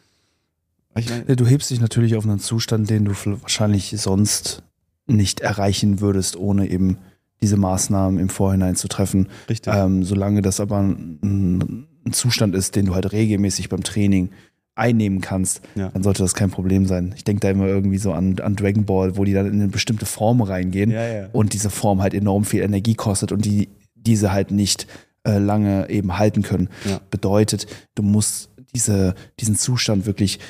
Ich 0.97 1.09
mein, 1.09 1.37
du 1.37 1.47
hebst 1.47 1.71
dich 1.71 1.81
natürlich 1.81 2.17
auf 2.17 2.25
einen 2.25 2.41
Zustand, 2.41 2.91
den 2.91 3.05
du 3.05 3.13
wahrscheinlich 3.41 3.95
sonst 3.99 4.63
nicht 5.07 5.41
erreichen 5.41 6.01
würdest, 6.01 6.37
ohne 6.37 6.69
eben 6.69 6.99
diese 7.43 7.57
Maßnahmen 7.57 8.21
im 8.21 8.29
Vorhinein 8.29 8.77
zu 8.77 8.89
treffen. 8.89 9.29
Richtig. 9.49 9.75
Ähm, 9.75 10.05
solange 10.05 10.43
das 10.43 10.61
aber 10.61 10.79
ein, 10.79 11.19
ein, 11.23 11.89
Zustand 12.13 12.57
ist, 12.57 12.75
den 12.75 12.87
du 12.87 12.95
halt 12.95 13.13
regelmäßig 13.13 13.69
beim 13.69 13.85
Training 13.85 14.31
einnehmen 14.75 15.21
kannst, 15.21 15.61
ja. 15.75 15.91
dann 15.91 16.03
sollte 16.03 16.23
das 16.23 16.35
kein 16.35 16.51
Problem 16.51 16.87
sein. 16.87 17.13
Ich 17.17 17.25
denke 17.25 17.41
da 17.41 17.51
immer 17.51 17.67
irgendwie 17.67 17.99
so 17.99 18.13
an, 18.13 18.39
an 18.41 18.57
Dragon 18.57 18.85
Ball, 18.85 19.17
wo 19.17 19.25
die 19.25 19.35
dann 19.35 19.47
in 19.47 19.55
eine 19.55 19.69
bestimmte 19.69 20.07
Form 20.07 20.41
reingehen 20.41 20.91
ja, 20.91 21.07
ja. 21.07 21.29
und 21.33 21.53
diese 21.53 21.71
Form 21.71 22.01
halt 22.01 22.15
enorm 22.15 22.45
viel 22.45 22.63
Energie 22.63 22.95
kostet 22.95 23.33
und 23.33 23.45
die 23.45 23.69
diese 23.95 24.33
halt 24.33 24.51
nicht 24.51 24.87
äh, 25.25 25.39
lange 25.39 25.89
eben 25.91 26.19
halten 26.19 26.43
können. 26.43 26.69
Bedeutet, 27.11 27.67
du 27.95 28.03
musst 28.03 28.51
diese, 28.75 29.15
diesen 29.39 29.57
Zustand 29.57 30.07
wirklich 30.07 30.41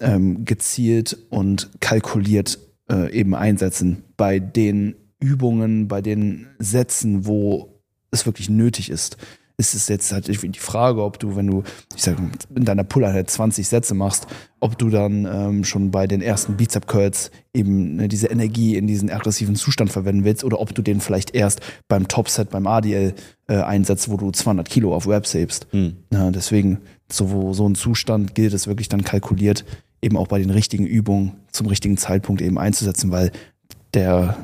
ähm, 0.00 0.44
gezielt 0.44 1.18
und 1.30 1.70
kalkuliert 1.80 2.58
äh, 2.90 3.12
eben 3.12 3.34
einsetzen 3.34 4.04
bei 4.16 4.38
den 4.38 4.94
Übungen, 5.20 5.88
bei 5.88 6.00
den 6.00 6.46
Sätzen, 6.58 7.26
wo 7.26 7.80
es 8.10 8.26
wirklich 8.26 8.48
nötig 8.48 8.90
ist 8.90 9.16
ist 9.56 9.74
es 9.74 9.86
jetzt 9.88 10.12
halt 10.12 10.26
die 10.26 10.58
Frage, 10.58 11.02
ob 11.02 11.18
du, 11.20 11.36
wenn 11.36 11.46
du, 11.46 11.62
ich 11.94 12.02
sag, 12.02 12.16
in 12.54 12.64
deiner 12.64 12.82
Pull-Einheit 12.82 13.30
20 13.30 13.68
Sätze 13.68 13.94
machst, 13.94 14.26
ob 14.58 14.76
du 14.78 14.90
dann 14.90 15.26
ähm, 15.26 15.64
schon 15.64 15.92
bei 15.92 16.08
den 16.08 16.22
ersten 16.22 16.56
Bizep-Curls 16.56 17.30
eben 17.52 17.96
ne, 17.96 18.08
diese 18.08 18.26
Energie 18.26 18.76
in 18.76 18.88
diesen 18.88 19.10
aggressiven 19.10 19.54
Zustand 19.54 19.92
verwenden 19.92 20.24
willst 20.24 20.42
oder 20.42 20.60
ob 20.60 20.74
du 20.74 20.82
den 20.82 21.00
vielleicht 21.00 21.34
erst 21.34 21.60
beim 21.86 22.08
Topset, 22.08 22.50
beim 22.50 22.66
ADL 22.66 23.14
äh, 23.46 23.56
einsetzt, 23.56 24.10
wo 24.10 24.16
du 24.16 24.32
200 24.32 24.68
Kilo 24.68 24.94
auf 24.94 25.06
Webs 25.06 25.34
hebst. 25.34 25.68
Mhm. 25.72 25.98
Ja, 26.12 26.30
deswegen, 26.32 26.78
so, 27.10 27.52
so 27.52 27.68
ein 27.68 27.76
Zustand 27.76 28.34
gilt 28.34 28.54
es 28.54 28.66
wirklich 28.66 28.88
dann 28.88 29.04
kalkuliert, 29.04 29.64
eben 30.02 30.16
auch 30.16 30.26
bei 30.26 30.40
den 30.40 30.50
richtigen 30.50 30.86
Übungen 30.86 31.32
zum 31.52 31.68
richtigen 31.68 31.96
Zeitpunkt 31.96 32.42
eben 32.42 32.58
einzusetzen, 32.58 33.12
weil 33.12 33.30
der, 33.92 34.36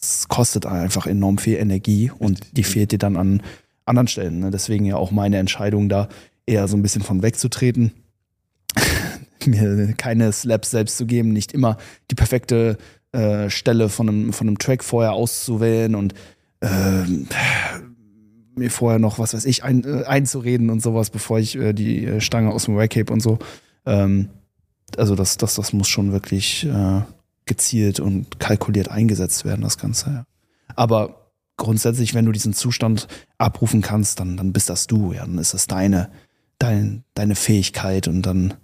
es 0.00 0.26
kostet 0.26 0.66
einfach 0.66 1.06
enorm 1.06 1.38
viel 1.38 1.58
Energie 1.58 2.10
und 2.10 2.56
die 2.56 2.64
fehlt 2.64 2.90
dir 2.90 2.98
dann 2.98 3.16
an 3.16 3.42
anderen 3.88 4.08
Stellen. 4.08 4.40
Ne? 4.40 4.50
Deswegen 4.50 4.84
ja 4.84 4.96
auch 4.96 5.10
meine 5.10 5.38
Entscheidung 5.38 5.88
da 5.88 6.08
eher 6.46 6.68
so 6.68 6.76
ein 6.76 6.82
bisschen 6.82 7.02
von 7.02 7.22
wegzutreten, 7.22 7.92
mir 9.46 9.94
keine 9.96 10.32
Slaps 10.32 10.70
selbst 10.70 10.96
zu 10.96 11.06
geben, 11.06 11.32
nicht 11.32 11.52
immer 11.52 11.76
die 12.10 12.14
perfekte 12.14 12.78
äh, 13.12 13.50
Stelle 13.50 13.88
von 13.88 14.08
einem, 14.08 14.32
von 14.32 14.48
einem 14.48 14.58
Track 14.58 14.84
vorher 14.84 15.12
auszuwählen 15.12 15.94
und 15.94 16.14
äh, 16.60 17.04
mir 18.56 18.70
vorher 18.70 18.98
noch, 18.98 19.18
was 19.18 19.34
weiß 19.34 19.44
ich, 19.44 19.64
ein, 19.64 19.84
äh, 19.84 20.04
einzureden 20.04 20.70
und 20.70 20.82
sowas, 20.82 21.10
bevor 21.10 21.38
ich 21.38 21.56
äh, 21.56 21.72
die 21.72 22.04
äh, 22.04 22.20
Stange 22.20 22.50
aus 22.50 22.64
dem 22.64 22.76
Rack 22.76 22.96
heb 22.96 23.10
und 23.10 23.20
so. 23.20 23.38
Ähm, 23.86 24.28
also 24.96 25.14
das, 25.14 25.36
das, 25.36 25.54
das 25.54 25.72
muss 25.72 25.88
schon 25.88 26.12
wirklich 26.12 26.66
äh, 26.66 27.02
gezielt 27.46 28.00
und 28.00 28.38
kalkuliert 28.40 28.90
eingesetzt 28.90 29.44
werden, 29.44 29.62
das 29.62 29.78
Ganze. 29.78 30.10
Ja. 30.10 30.24
Aber 30.76 31.17
grundsätzlich, 31.58 32.14
wenn 32.14 32.24
du 32.24 32.32
diesen 32.32 32.54
Zustand 32.54 33.06
abrufen 33.36 33.82
kannst, 33.82 34.20
dann, 34.20 34.38
dann 34.38 34.54
bist 34.54 34.70
das 34.70 34.86
du, 34.86 35.12
ja, 35.12 35.20
dann 35.20 35.36
ist 35.36 35.52
das 35.52 35.66
deine, 35.66 36.10
dein, 36.58 37.04
deine 37.12 37.34
Fähigkeit 37.34 38.08
und 38.08 38.22
dann 38.22 38.54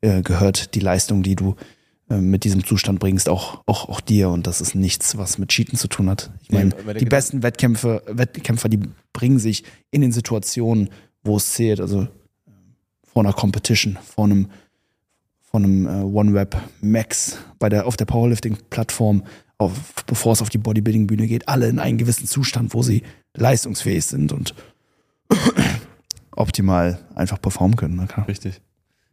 äh, 0.00 0.22
gehört 0.22 0.74
die 0.74 0.80
Leistung, 0.80 1.22
die 1.22 1.36
du 1.36 1.56
äh, 2.08 2.16
mit 2.16 2.44
diesem 2.44 2.64
Zustand 2.64 3.00
bringst, 3.00 3.28
auch, 3.28 3.62
auch, 3.66 3.88
auch 3.88 4.00
dir. 4.00 4.30
Und 4.30 4.46
das 4.46 4.60
ist 4.60 4.74
nichts, 4.74 5.18
was 5.18 5.36
mit 5.36 5.50
Cheaten 5.50 5.76
zu 5.76 5.88
tun 5.88 6.08
hat. 6.08 6.30
Ich 6.42 6.50
meine, 6.50 6.70
der 6.70 6.94
die 6.94 7.04
besten 7.04 7.42
Wettkämpfe, 7.42 8.02
Wettkämpfer, 8.06 8.68
die 8.68 8.80
bringen 9.12 9.38
sich 9.38 9.64
in 9.90 10.00
den 10.00 10.12
Situationen, 10.12 10.90
wo 11.22 11.36
es 11.36 11.52
zählt, 11.52 11.80
also 11.80 12.02
äh, 12.02 12.08
vor 13.02 13.24
einer 13.24 13.32
Competition, 13.32 13.98
vor 14.02 14.24
einem 14.24 14.48
von 15.54 15.62
einem 15.62 15.86
äh, 15.86 16.02
OneWeb 16.02 16.56
Max 16.80 17.38
bei 17.60 17.68
der, 17.68 17.86
auf 17.86 17.96
der 17.96 18.06
Powerlifting-Plattform, 18.06 19.22
auf, 19.58 19.94
bevor 20.06 20.32
es 20.32 20.42
auf 20.42 20.48
die 20.50 20.58
Bodybuilding-Bühne 20.58 21.26
geht, 21.26 21.48
alle 21.48 21.68
in 21.68 21.78
einen 21.78 21.98
gewissen 21.98 22.26
Zustand, 22.26 22.74
wo 22.74 22.82
sie 22.82 23.02
leistungsfähig 23.36 24.04
sind 24.04 24.32
und 24.32 24.54
optimal 26.32 26.98
einfach 27.14 27.40
performen 27.40 27.76
können. 27.76 28.06
Klar. 28.08 28.26
Richtig. 28.28 28.60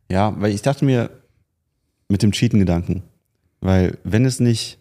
Ja, 0.10 0.34
weil 0.42 0.52
ich 0.54 0.62
dachte 0.62 0.84
mir 0.86 1.10
mit 2.10 2.24
dem 2.24 2.32
Cheaten-Gedanken, 2.32 3.04
weil 3.62 3.98
wenn 4.04 4.26
es 4.26 4.40
nicht 4.40 4.80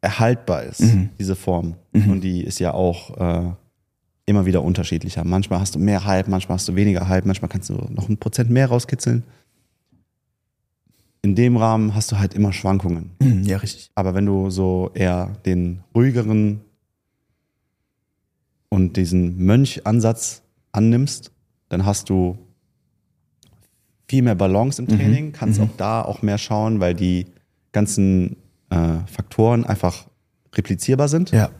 erhaltbar 0.00 0.62
ist, 0.64 0.80
Mhm. 0.82 1.08
diese 1.18 1.34
Form, 1.34 1.74
Mhm. 1.92 2.10
und 2.10 2.20
die 2.20 2.42
ist 2.44 2.58
ja 2.58 2.74
auch 2.74 3.16
äh, 3.18 3.50
immer 4.26 4.44
wieder 4.46 4.62
unterschiedlicher. 4.62 5.24
Manchmal 5.24 5.60
hast 5.60 5.74
du 5.74 5.78
mehr 5.78 6.04
Hype, 6.04 6.28
manchmal 6.28 6.56
hast 6.58 6.68
du 6.68 6.74
weniger 6.74 7.08
Hype, 7.08 7.24
manchmal 7.26 7.48
kannst 7.48 7.70
du 7.70 7.74
noch 7.90 8.08
ein 8.08 8.18
Prozent 8.18 8.50
mehr 8.50 8.68
rauskitzeln. 8.68 9.24
In 11.22 11.34
dem 11.34 11.56
Rahmen 11.56 11.94
hast 11.94 12.12
du 12.12 12.18
halt 12.18 12.34
immer 12.34 12.52
Schwankungen. 12.52 13.10
Mhm, 13.20 13.42
Ja, 13.44 13.56
richtig. 13.58 13.90
Aber 13.94 14.14
wenn 14.14 14.26
du 14.26 14.50
so 14.50 14.90
eher 14.94 15.32
den 15.44 15.82
ruhigeren 15.94 16.60
und 18.68 18.96
diesen 18.96 19.38
Mönch-Ansatz 19.44 20.42
annimmst, 20.72 21.32
dann 21.68 21.84
hast 21.84 22.08
du 22.10 22.38
viel 24.08 24.22
mehr 24.22 24.34
Balance 24.36 24.80
im 24.80 24.86
Training, 24.88 25.32
kannst 25.32 25.60
auch 25.60 25.70
da 25.76 26.02
auch 26.02 26.22
mehr 26.22 26.38
schauen, 26.38 26.78
weil 26.78 26.94
die 26.94 27.26
ganzen 27.72 28.36
äh, 28.70 28.98
Faktoren 29.06 29.64
einfach 29.64 30.06
replizierbar 30.54 31.08
sind, 31.08 31.32
Ja, 31.32 31.50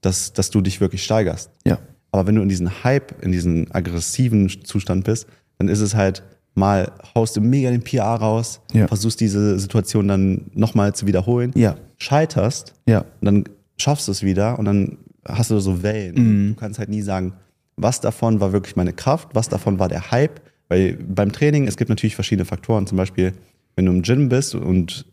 dass, 0.00 0.32
dass 0.32 0.50
du 0.50 0.60
dich 0.60 0.80
wirklich 0.80 1.04
steigerst. 1.04 1.50
ja. 1.64 1.78
Aber 2.10 2.28
wenn 2.28 2.36
du 2.36 2.42
in 2.42 2.48
diesen 2.48 2.84
Hype, 2.84 3.24
in 3.24 3.32
diesen 3.32 3.72
aggressiven 3.72 4.48
Zustand 4.48 5.04
bist, 5.04 5.26
dann 5.58 5.66
ist 5.66 5.80
es 5.80 5.96
halt 5.96 6.22
mal 6.54 6.92
haust 7.14 7.36
du 7.36 7.40
mega 7.40 7.70
den 7.70 7.82
PR 7.82 8.04
raus, 8.14 8.60
Ja. 8.72 8.86
versuchst 8.86 9.20
diese 9.20 9.58
Situation 9.58 10.08
dann 10.08 10.42
nochmal 10.54 10.94
zu 10.94 11.06
wiederholen, 11.06 11.50
Ja, 11.54 11.76
scheiterst 11.98 12.74
ja. 12.86 13.00
und 13.20 13.24
dann 13.24 13.44
schaffst 13.76 14.06
du 14.08 14.12
es 14.12 14.22
wieder 14.22 14.58
und 14.58 14.64
dann 14.66 14.98
hast 15.26 15.50
du 15.50 15.58
so 15.58 15.82
Wellen. 15.82 16.14
Mhm. 16.14 16.54
Du 16.54 16.60
kannst 16.60 16.78
halt 16.78 16.88
nie 16.90 17.02
sagen, 17.02 17.32
was 17.76 18.00
davon 18.00 18.40
war 18.40 18.52
wirklich 18.52 18.76
meine 18.76 18.92
Kraft, 18.92 19.30
was 19.34 19.48
davon 19.48 19.78
war 19.78 19.88
der 19.88 20.10
Hype. 20.12 20.40
Weil 20.68 20.94
beim 20.96 21.32
Training, 21.32 21.66
es 21.66 21.76
gibt 21.76 21.88
natürlich 21.90 22.14
verschiedene 22.14 22.44
Faktoren. 22.44 22.86
Zum 22.86 22.96
Beispiel, 22.96 23.32
wenn 23.76 23.86
du 23.86 23.92
im 23.92 24.02
Gym 24.02 24.28
bist 24.28 24.54
und 24.54 25.06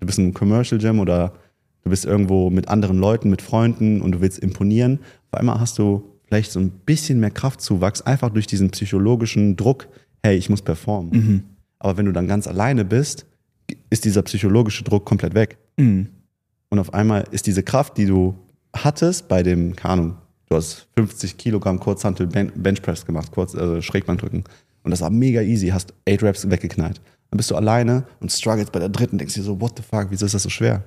du 0.00 0.06
bist 0.06 0.18
im 0.18 0.34
Commercial 0.34 0.78
Gym 0.80 1.00
oder 1.00 1.32
du 1.82 1.90
bist 1.90 2.04
irgendwo 2.04 2.50
mit 2.50 2.68
anderen 2.68 2.98
Leuten, 2.98 3.30
mit 3.30 3.40
Freunden 3.42 4.02
und 4.02 4.12
du 4.12 4.20
willst 4.20 4.38
imponieren, 4.38 5.00
auf 5.30 5.40
einmal 5.40 5.60
hast 5.60 5.78
du 5.78 6.04
vielleicht 6.26 6.52
so 6.52 6.60
ein 6.60 6.70
bisschen 6.70 7.20
mehr 7.20 7.30
Kraftzuwachs, 7.30 8.02
einfach 8.02 8.28
durch 8.30 8.46
diesen 8.46 8.70
psychologischen 8.70 9.56
Druck, 9.56 9.88
hey, 10.22 10.36
ich 10.36 10.48
muss 10.50 10.62
performen. 10.62 11.10
Mhm. 11.10 11.42
Aber 11.78 11.96
wenn 11.96 12.06
du 12.06 12.12
dann 12.12 12.26
ganz 12.28 12.46
alleine 12.46 12.84
bist, 12.84 13.26
ist 13.90 14.04
dieser 14.04 14.22
psychologische 14.22 14.84
Druck 14.84 15.04
komplett 15.04 15.34
weg. 15.34 15.58
Mhm. 15.76 16.08
Und 16.70 16.78
auf 16.78 16.92
einmal 16.92 17.24
ist 17.30 17.46
diese 17.46 17.62
Kraft, 17.62 17.96
die 17.96 18.06
du 18.06 18.34
hattest 18.74 19.28
bei 19.28 19.42
dem, 19.42 19.74
keine 19.76 19.92
Ahnung, 19.92 20.16
du 20.48 20.56
hast 20.56 20.88
50 20.96 21.36
Kilogramm 21.36 21.78
Kurzhantel 21.80 22.26
Ben- 22.26 22.52
Benchpress 22.54 23.06
gemacht, 23.06 23.30
kurz, 23.32 23.54
also 23.54 23.80
Schrägbankdrücken. 23.80 24.44
Und 24.82 24.90
das 24.90 25.00
war 25.00 25.10
mega 25.10 25.40
easy, 25.42 25.68
hast 25.68 25.92
8 26.08 26.22
Reps 26.22 26.50
weggeknallt. 26.50 27.00
Dann 27.30 27.36
bist 27.36 27.50
du 27.50 27.56
alleine 27.56 28.04
und 28.20 28.32
struggles 28.32 28.70
bei 28.70 28.78
der 28.78 28.88
dritten, 28.88 29.18
denkst 29.18 29.34
dir 29.34 29.42
so, 29.42 29.60
what 29.60 29.72
the 29.76 29.82
fuck, 29.82 30.06
wieso 30.10 30.24
ist 30.26 30.34
das 30.34 30.42
so 30.42 30.48
schwer? 30.50 30.84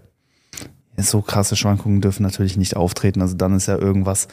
Ja, 0.98 1.04
So 1.04 1.22
krasse 1.22 1.56
Schwankungen 1.56 2.02
dürfen 2.02 2.24
natürlich 2.24 2.58
nicht 2.58 2.76
auftreten. 2.76 3.22
Also 3.22 3.36
dann 3.36 3.56
ist 3.56 3.68
ja 3.68 3.78
irgendwas 3.78 4.28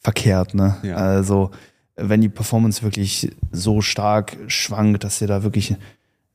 verkehrt. 0.00 0.54
Ne? 0.54 0.76
Ja. 0.82 0.96
Also 0.96 1.50
wenn 1.96 2.20
die 2.20 2.28
Performance 2.28 2.82
wirklich 2.82 3.30
so 3.52 3.80
stark 3.80 4.36
schwankt, 4.48 5.04
dass 5.04 5.20
ihr 5.20 5.28
da 5.28 5.42
wirklich 5.42 5.72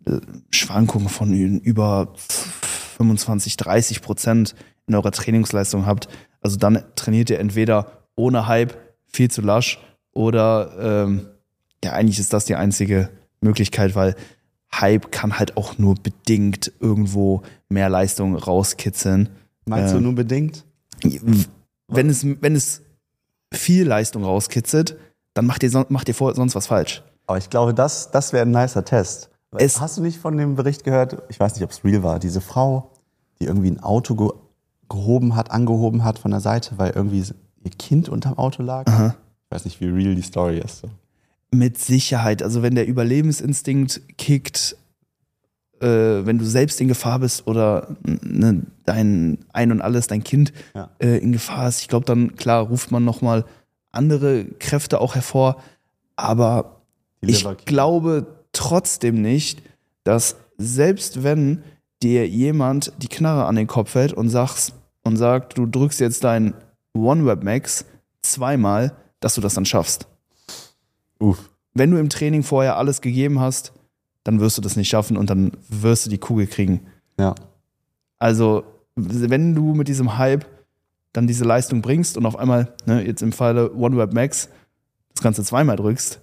äh, 0.06 0.20
Schwankungen 0.52 1.10
von 1.10 1.34
über 1.34 2.14
25, 2.98 3.58
30 3.58 4.02
Prozent 4.02 4.56
in 4.88 4.96
eurer 4.96 5.12
Trainingsleistung 5.12 5.86
habt, 5.86 6.08
also 6.42 6.58
dann 6.58 6.84
trainiert 6.96 7.30
ihr 7.30 7.40
entweder 7.40 8.04
ohne 8.16 8.48
Hype 8.48 8.78
viel 9.06 9.30
zu 9.30 9.42
lasch 9.42 9.80
oder 10.14 11.06
ähm, 11.06 11.28
ja, 11.84 11.94
eigentlich 11.94 12.20
ist 12.20 12.34
das 12.34 12.46
die 12.46 12.56
einzige 12.56 13.10
Möglichkeit, 13.42 13.96
weil 13.96 14.16
Hype 14.74 15.12
kann 15.12 15.40
halt 15.40 15.58
auch 15.58 15.78
nur 15.78 15.96
bedingt 15.96 16.72
irgendwo 16.80 17.42
mehr 17.70 17.90
Leistung 17.90 18.36
rauskitzeln. 18.36 19.30
Meinst 19.66 19.94
du 19.94 19.98
Ähm, 19.98 20.04
nur 20.04 20.16
bedingt? 20.16 20.66
Wenn 21.88 22.10
es, 22.10 22.26
wenn 22.26 22.56
es 22.56 22.82
viel 23.52 23.88
Leistung 23.88 24.24
rauskitzelt, 24.24 24.98
dann 25.40 25.46
macht 25.46 25.64
ihr, 25.64 25.86
macht 25.90 26.08
ihr 26.10 26.16
vor, 26.16 26.36
sonst 26.36 26.54
was 26.56 26.68
falsch. 26.68 27.02
Aber 27.26 27.38
ich 27.38 27.50
glaube, 27.50 27.74
das, 27.74 28.12
das 28.12 28.34
wäre 28.34 28.46
ein 28.46 28.52
nicer 28.52 28.84
Test. 28.84 29.30
Es- 29.58 29.80
Hast 29.80 29.98
du 29.98 30.02
nicht 30.02 30.20
von 30.20 30.36
dem 30.36 30.56
Bericht 30.56 30.84
gehört? 30.84 31.24
Ich 31.30 31.40
weiß 31.40 31.56
nicht, 31.56 31.64
ob 31.64 31.72
es 31.72 31.84
real 31.86 32.04
war. 32.04 32.20
Diese 32.20 32.42
Frau, 32.42 32.92
die 33.40 33.46
irgendwie 33.46 33.72
ein 33.72 33.80
Auto 33.82 34.16
ge 34.16 34.30
gehoben 34.90 35.36
hat, 35.36 35.52
angehoben 35.52 36.04
hat 36.04 36.20
von 36.20 36.32
der 36.32 36.40
Seite, 36.42 36.74
weil 36.78 36.92
irgendwie 36.92 37.24
ihr 37.64 37.72
Kind 37.78 38.10
unterm 38.10 38.38
Auto 38.38 38.64
lag. 38.64 38.86
Aha. 38.88 39.16
Ich 39.46 39.56
weiß 39.56 39.66
nicht, 39.66 39.80
wie 39.80 39.86
real 39.88 40.16
die 40.16 40.22
Story 40.24 40.58
ist. 40.60 40.80
So. 40.80 40.90
Mit 41.52 41.78
Sicherheit. 41.78 42.42
Also 42.44 42.62
wenn 42.64 42.76
der 42.76 42.88
Überlebensinstinkt 42.88 44.02
kickt, 44.18 44.76
äh, 45.80 45.86
wenn 46.26 46.38
du 46.40 46.46
selbst 46.46 46.82
in 46.82 46.88
Gefahr 46.90 47.20
bist 47.20 47.48
oder 47.48 47.96
ne, 48.04 48.64
dein 48.84 49.38
Ein 49.54 49.72
und 49.72 49.82
Alles, 49.82 50.08
dein 50.08 50.24
Kind 50.24 50.52
Ja. 50.76 50.90
äh, 51.00 51.18
in 51.20 51.32
Gefahr 51.32 51.70
ist, 51.70 51.82
ich 51.82 51.88
glaube 51.88 52.06
dann, 52.06 52.36
klar, 52.36 52.64
ruft 52.68 52.92
man 52.92 53.06
nochmal 53.06 53.46
andere 53.92 54.46
Kräfte 54.46 55.02
auch 55.02 55.16
hervor. 55.16 55.62
Aber 56.16 56.82
ich 57.22 57.46
glaube 57.66 58.28
trotzdem 58.52 59.22
nicht, 59.22 59.62
dass 60.04 60.36
selbst 60.58 61.24
wenn 61.24 61.64
dir 62.02 62.28
jemand 62.28 62.94
die 62.98 63.08
Knarre 63.08 63.46
an 63.46 63.56
den 63.56 63.68
Kopf 63.68 63.96
hält 63.96 64.14
und 64.14 64.30
sagst 64.30 64.74
und 65.04 65.18
sagt, 65.18 65.58
du 65.58 65.66
drückst 65.66 66.00
jetzt 66.00 66.24
dein 66.24 66.54
OneWeb 66.94 67.44
Max 67.44 67.86
zweimal, 68.22 68.94
dass 69.20 69.36
du 69.36 69.42
das 69.42 69.54
dann 69.54 69.66
schaffst. 69.66 70.08
Uff. 71.20 71.50
Wenn 71.74 71.92
du 71.92 71.98
im 71.98 72.10
Training 72.10 72.44
vorher 72.44 72.78
alles 72.78 73.02
gegeben 73.02 73.40
hast, 73.40 73.74
dann 74.24 74.40
wirst 74.40 74.58
du 74.58 74.62
das 74.62 74.76
nicht 74.76 74.90
schaffen 74.90 75.18
und 75.18 75.30
dann 75.30 75.52
wirst 75.70 76.06
du 76.06 76.10
die 76.10 76.18
Kugel 76.18 76.48
kriegen. 76.48 76.82
Ja. 77.18 77.36
Also, 78.18 78.64
wenn 78.96 79.56
du 79.56 79.74
mit 79.74 79.88
diesem 79.88 80.18
Hype 80.18 80.46
dann 81.14 81.28
diese 81.28 81.44
Leistung 81.44 81.82
bringst 81.82 82.18
und 82.18 82.26
auf 82.26 82.38
einmal, 82.38 82.74
ne, 82.86 83.06
jetzt 83.06 83.22
im 83.22 83.32
Falle 83.32 83.74
OneWeb 83.74 84.14
Max, 84.14 84.50
das 85.14 85.24
Ganze 85.24 85.44
zweimal 85.44 85.76
drückst, 85.76 86.22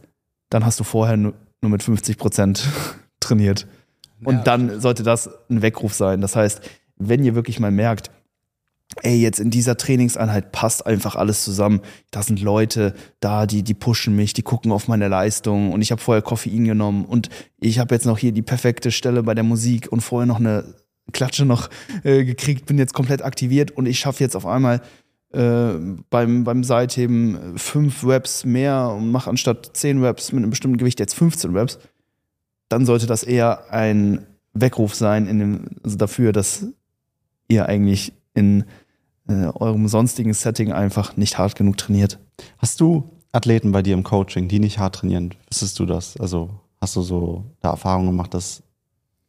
dann 0.51 0.65
hast 0.65 0.79
du 0.81 0.85
vorher 0.85 1.17
nur, 1.17 1.35
nur 1.61 1.71
mit 1.71 1.83
50 1.83 2.19
Prozent 2.19 2.69
trainiert. 3.21 3.67
Und 4.25 4.37
Ja, 4.37 4.43
dann 4.43 4.81
sollte 4.81 5.03
das 5.03 5.29
ein 5.51 5.63
Weckruf 5.63 5.93
sein. 5.95 6.21
Das 6.21 6.37
heißt, 6.37 6.61
wenn 6.97 7.25
ihr 7.25 7.35
wirklich 7.35 7.61
mal 7.61 7.71
merkt, 7.71 8.11
ey, 9.03 9.21
jetzt 9.21 9.41
in 9.41 9.51
dieser 9.51 9.77
Trainingseinheit 9.77 10.53
passt 10.53 10.87
einfach 10.87 11.17
alles 11.17 11.45
zusammen. 11.45 11.81
Da 12.11 12.23
sind 12.23 12.41
Leute 12.41 12.95
da, 13.21 13.47
die, 13.47 13.63
die 13.63 13.75
pushen 13.75 14.17
mich, 14.17 14.33
die 14.33 14.43
gucken 14.43 14.73
auf 14.73 14.89
meine 14.89 15.09
Leistung 15.09 15.73
und 15.73 15.83
ich 15.83 15.91
habe 15.91 16.01
vorher 16.01 16.23
Koffein 16.23 16.65
genommen 16.65 17.05
und 17.05 17.29
ich 17.59 17.79
habe 17.79 17.95
jetzt 17.95 18.07
noch 18.07 18.19
hier 18.19 18.33
die 18.33 18.43
perfekte 18.43 18.91
Stelle 18.91 19.23
bei 19.23 19.35
der 19.35 19.45
Musik 19.45 19.89
und 19.91 20.01
vorher 20.01 20.27
noch 20.27 20.41
eine 20.41 20.75
Klatsche 21.13 21.45
noch 21.45 21.71
äh, 22.05 22.25
gekriegt, 22.25 22.67
bin 22.67 22.79
jetzt 22.79 22.95
komplett 22.95 23.23
aktiviert 23.23 23.71
und 23.71 23.87
ich 23.87 23.99
schaffe 23.99 24.23
jetzt 24.23 24.37
auf 24.37 24.47
einmal 24.47 24.81
äh, 25.33 25.73
beim, 26.11 26.45
beim 26.45 26.65
Seitheben 26.65 27.59
fünf 27.59 28.07
Reps 28.07 28.45
mehr 28.45 28.91
und 28.97 29.11
mache 29.11 29.31
anstatt 29.31 29.71
zehn 29.77 30.03
Reps 30.03 30.33
mit 30.33 30.43
einem 30.43 30.51
bestimmten 30.51 30.79
Gewicht 30.79 31.01
jetzt 31.01 31.15
15 31.15 31.57
Reps, 31.57 31.79
dann 32.69 32.87
sollte 32.87 33.07
das 33.07 33.23
eher 33.23 33.73
ein 33.73 34.27
Weckruf 34.53 34.95
sein 34.95 35.27
in 35.27 35.39
dem, 35.39 35.65
also 35.83 35.97
dafür, 35.97 36.33
dass 36.33 36.67
ihr 37.49 37.67
eigentlich 37.67 38.13
in 38.35 38.65
äh, 39.29 39.47
eurem 39.55 39.89
sonstigen 39.89 40.33
Setting 40.33 40.73
einfach 40.73 41.17
nicht 41.17 41.39
hart 41.39 41.55
genug 41.57 41.77
trainiert. 41.77 42.19
Hast 42.59 42.81
du 42.81 43.11
Athleten 43.33 43.73
bei 43.73 43.83
dir 43.83 43.95
im 43.95 44.03
Coaching, 44.03 44.49
die 44.49 44.59
nicht 44.59 44.79
hart 44.79 44.97
trainieren? 44.97 45.35
Wissest 45.51 45.79
du 45.79 45.87
das? 45.87 46.17
Also 46.17 46.51
hast 46.81 46.97
du 46.97 47.03
so 47.03 47.45
da 47.61 47.71
Erfahrung 47.71 48.07
gemacht, 48.07 48.35
dass 48.35 48.63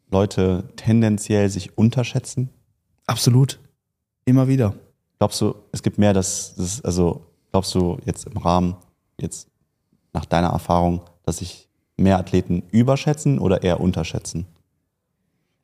Leute 0.10 0.64
tendenziell 0.76 1.50
sich 1.50 1.78
unterschätzen? 1.78 2.50
Absolut. 3.06 3.60
Immer 4.26 4.48
wieder. 4.48 4.74
Glaubst 5.20 5.42
du, 5.42 5.56
es 5.72 5.84
gibt 5.84 5.98
mehr, 5.98 6.14
dass 6.14 6.56
das, 6.56 6.82
also 6.84 7.26
glaubst 7.52 7.74
du 7.76 7.98
jetzt 8.06 8.26
im 8.26 8.38
Rahmen, 8.38 8.76
jetzt 9.20 9.48
nach 10.14 10.26
deiner 10.26 10.50
Erfahrung, 10.50 11.02
dass 11.24 11.38
sich 11.38 11.68
mehr 11.98 12.18
Athleten 12.18 12.64
überschätzen 12.72 13.40
oder 13.40 13.64
eher 13.64 13.80
unterschätzen? 13.80 14.46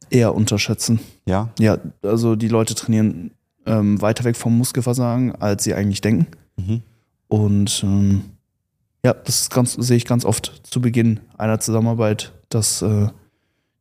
Eher 0.10 0.34
unterschätzen. 0.36 1.00
Ja? 1.26 1.50
Ja, 1.60 1.78
also 2.02 2.36
die 2.36 2.48
Leute 2.48 2.76
trainieren 2.76 3.32
ähm, 3.66 4.02
weiter 4.02 4.24
weg 4.24 4.36
vom 4.36 4.58
Muskelversagen, 4.58 5.36
als 5.36 5.64
sie 5.64 5.74
eigentlich 5.74 6.02
denken. 6.02 6.28
Mhm. 6.58 6.82
Und 7.28 7.84
ähm, 7.84 8.24
ja, 9.06 9.14
das 9.14 9.50
ganz, 9.50 9.74
sehe 9.74 9.98
ich 9.98 10.06
ganz 10.06 10.26
oft 10.26 10.62
zu 10.64 10.82
Beginn 10.82 11.20
einer 11.38 11.60
Zusammenarbeit, 11.60 12.34
dass 12.50 12.82
äh, 12.82 13.08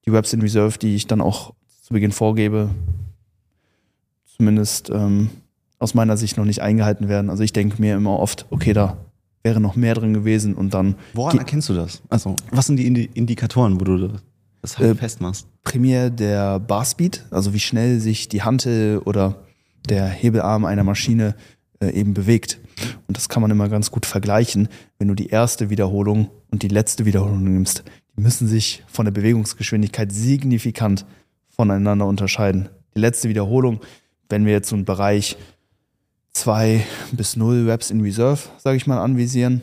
die 0.04 0.10
Reps 0.10 0.32
in 0.32 0.40
Reserve, 0.40 0.78
die 0.78 0.94
ich 0.94 1.06
dann 1.06 1.20
auch 1.20 1.54
zu 1.82 1.92
Beginn 1.94 2.12
vorgebe, 2.12 2.70
zumindest 4.36 4.90
ähm, 4.90 5.30
aus 5.78 5.94
meiner 5.94 6.16
Sicht 6.16 6.36
noch 6.36 6.44
nicht 6.44 6.60
eingehalten 6.62 7.08
werden. 7.08 7.30
Also 7.30 7.42
ich 7.42 7.52
denke 7.52 7.80
mir 7.80 7.96
immer 7.96 8.18
oft, 8.18 8.46
okay, 8.50 8.72
da 8.72 8.96
wäre 9.42 9.60
noch 9.60 9.74
mehr 9.76 9.94
drin 9.94 10.14
gewesen 10.14 10.54
und 10.54 10.72
dann 10.74 10.94
Woran 11.14 11.38
erkennst 11.38 11.68
du 11.68 11.74
das? 11.74 12.02
Also, 12.08 12.36
was 12.50 12.66
sind 12.66 12.76
die 12.76 12.86
Indi 12.86 13.10
Indikatoren, 13.14 13.80
wo 13.80 13.84
du 13.84 14.08
das 14.60 14.78
halt 14.78 14.90
Äh, 14.90 14.94
festmachst? 14.94 15.46
primär 15.64 16.10
der 16.10 16.60
Barspeed, 16.60 17.24
also 17.30 17.52
wie 17.52 17.58
schnell 17.60 17.98
sich 18.00 18.28
die 18.28 18.42
Hantel 18.42 18.98
oder 19.04 19.36
der 19.88 20.06
Hebelarm 20.06 20.64
einer 20.64 20.84
Maschine 20.84 21.34
äh, 21.80 21.90
eben 21.90 22.14
bewegt. 22.14 22.58
Und 23.08 23.16
das 23.16 23.28
kann 23.28 23.42
man 23.42 23.50
immer 23.50 23.68
ganz 23.68 23.90
gut 23.90 24.06
vergleichen, 24.06 24.68
wenn 24.98 25.08
du 25.08 25.14
die 25.14 25.26
erste 25.28 25.70
Wiederholung 25.70 26.30
und 26.50 26.62
die 26.62 26.68
letzte 26.68 27.04
Wiederholung 27.04 27.42
nimmst. 27.42 27.82
Die 28.16 28.22
müssen 28.22 28.46
sich 28.46 28.82
von 28.86 29.04
der 29.04 29.12
Bewegungsgeschwindigkeit 29.12 30.12
signifikant 30.12 31.06
voneinander 31.48 32.06
unterscheiden. 32.06 32.68
Die 32.94 33.00
letzte 33.00 33.28
Wiederholung, 33.28 33.80
wenn 34.28 34.44
wir 34.44 34.52
jetzt 34.52 34.68
so 34.68 34.76
einen 34.76 34.84
Bereich 34.84 35.36
2 36.32 36.84
bis 37.12 37.36
0 37.36 37.68
Reps 37.68 37.90
in 37.90 38.00
Reserve, 38.00 38.40
sage 38.58 38.76
ich 38.76 38.86
mal, 38.86 38.98
anvisieren, 38.98 39.62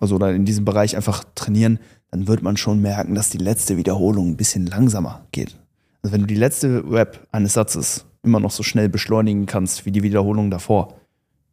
also 0.00 0.16
oder 0.16 0.34
in 0.34 0.44
diesem 0.44 0.64
Bereich 0.64 0.96
einfach 0.96 1.24
trainieren, 1.34 1.78
dann 2.10 2.26
wird 2.26 2.42
man 2.42 2.56
schon 2.56 2.80
merken, 2.80 3.14
dass 3.14 3.30
die 3.30 3.38
letzte 3.38 3.76
Wiederholung 3.76 4.30
ein 4.30 4.36
bisschen 4.36 4.66
langsamer 4.66 5.26
geht. 5.32 5.56
Also 6.02 6.12
wenn 6.12 6.22
du 6.22 6.26
die 6.26 6.34
letzte 6.34 6.84
Rep 6.90 7.26
eines 7.32 7.54
Satzes 7.54 8.04
immer 8.22 8.40
noch 8.40 8.50
so 8.50 8.62
schnell 8.62 8.88
beschleunigen 8.88 9.46
kannst 9.46 9.86
wie 9.86 9.92
die 9.92 10.02
Wiederholung 10.02 10.50
davor, 10.50 10.94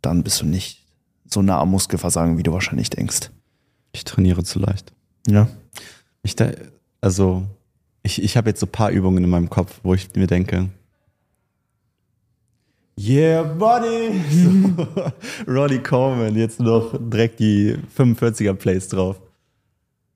dann 0.02 0.24
bist 0.24 0.42
du 0.42 0.46
nicht 0.46 0.86
so 1.26 1.42
nah 1.42 1.60
am 1.60 1.72
Muskelversagen, 1.72 2.38
wie 2.38 2.44
du 2.44 2.52
wahrscheinlich 2.52 2.90
denkst. 2.90 3.32
Ich 3.92 4.04
trainiere 4.04 4.44
zu 4.44 4.60
leicht. 4.60 4.94
Ja. 5.28 5.48
Ich 6.24 6.36
da, 6.36 6.52
also, 7.02 7.44
ich, 8.04 8.22
ich 8.22 8.36
habe 8.38 8.50
jetzt 8.50 8.60
so 8.60 8.66
ein 8.66 8.72
paar 8.72 8.92
Übungen 8.92 9.24
in 9.24 9.30
meinem 9.30 9.50
Kopf, 9.50 9.80
wo 9.84 9.94
ich 9.94 10.14
mir 10.16 10.28
denke, 10.28 10.70
Yeah, 12.98 13.44
buddy! 13.44 14.20
So, 14.30 14.86
Roddy 15.48 15.80
Coleman, 15.80 16.36
jetzt 16.36 16.60
noch 16.60 16.98
direkt 17.00 17.40
die 17.40 17.78
45er 17.98 18.54
Plays 18.56 18.90
drauf. 18.90 19.22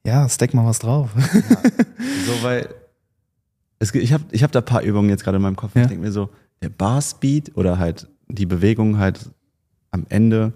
Ja, 0.05 0.27
stack 0.27 0.53
mal 0.53 0.65
was 0.65 0.79
drauf. 0.79 1.09
So, 2.25 2.43
weil 2.43 2.67
es, 3.79 3.95
ich 3.95 4.11
habe 4.11 4.25
ich 4.31 4.43
hab 4.43 4.51
da 4.51 4.59
ein 4.59 4.65
paar 4.65 4.81
Übungen 4.81 5.09
jetzt 5.09 5.23
gerade 5.23 5.37
in 5.37 5.43
meinem 5.43 5.55
Kopf. 5.55 5.73
Ja. 5.75 5.83
Ich 5.83 5.87
denke 5.87 6.03
mir 6.03 6.11
so, 6.11 6.29
der 6.61 6.67
Bar 6.69 7.01
Speed 7.01 7.55
oder 7.55 7.77
halt 7.77 8.07
die 8.27 8.45
Bewegung 8.45 8.97
halt 8.97 9.29
am 9.91 10.05
Ende 10.09 10.51